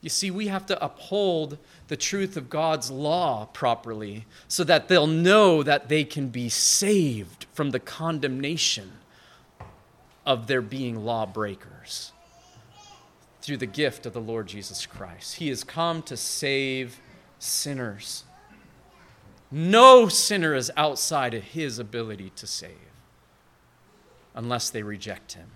You 0.00 0.10
see, 0.10 0.32
we 0.32 0.48
have 0.48 0.66
to 0.66 0.84
uphold 0.84 1.56
the 1.86 1.96
truth 1.96 2.36
of 2.36 2.50
God's 2.50 2.90
law 2.90 3.46
properly 3.52 4.26
so 4.48 4.64
that 4.64 4.88
they'll 4.88 5.06
know 5.06 5.62
that 5.62 5.88
they 5.88 6.02
can 6.02 6.28
be 6.28 6.48
saved 6.48 7.46
from 7.52 7.70
the 7.70 7.80
condemnation 7.80 8.92
of 10.26 10.48
their 10.48 10.60
being 10.60 11.04
lawbreakers 11.04 11.73
through 13.44 13.58
the 13.58 13.66
gift 13.66 14.06
of 14.06 14.14
the 14.14 14.20
Lord 14.22 14.46
Jesus 14.46 14.86
Christ. 14.86 15.34
He 15.34 15.48
has 15.48 15.64
come 15.64 16.00
to 16.04 16.16
save 16.16 16.98
sinners. 17.38 18.24
No 19.50 20.08
sinner 20.08 20.54
is 20.54 20.72
outside 20.78 21.34
of 21.34 21.42
his 21.42 21.78
ability 21.78 22.32
to 22.36 22.46
save 22.46 22.70
unless 24.34 24.70
they 24.70 24.82
reject 24.82 25.34
him. 25.34 25.50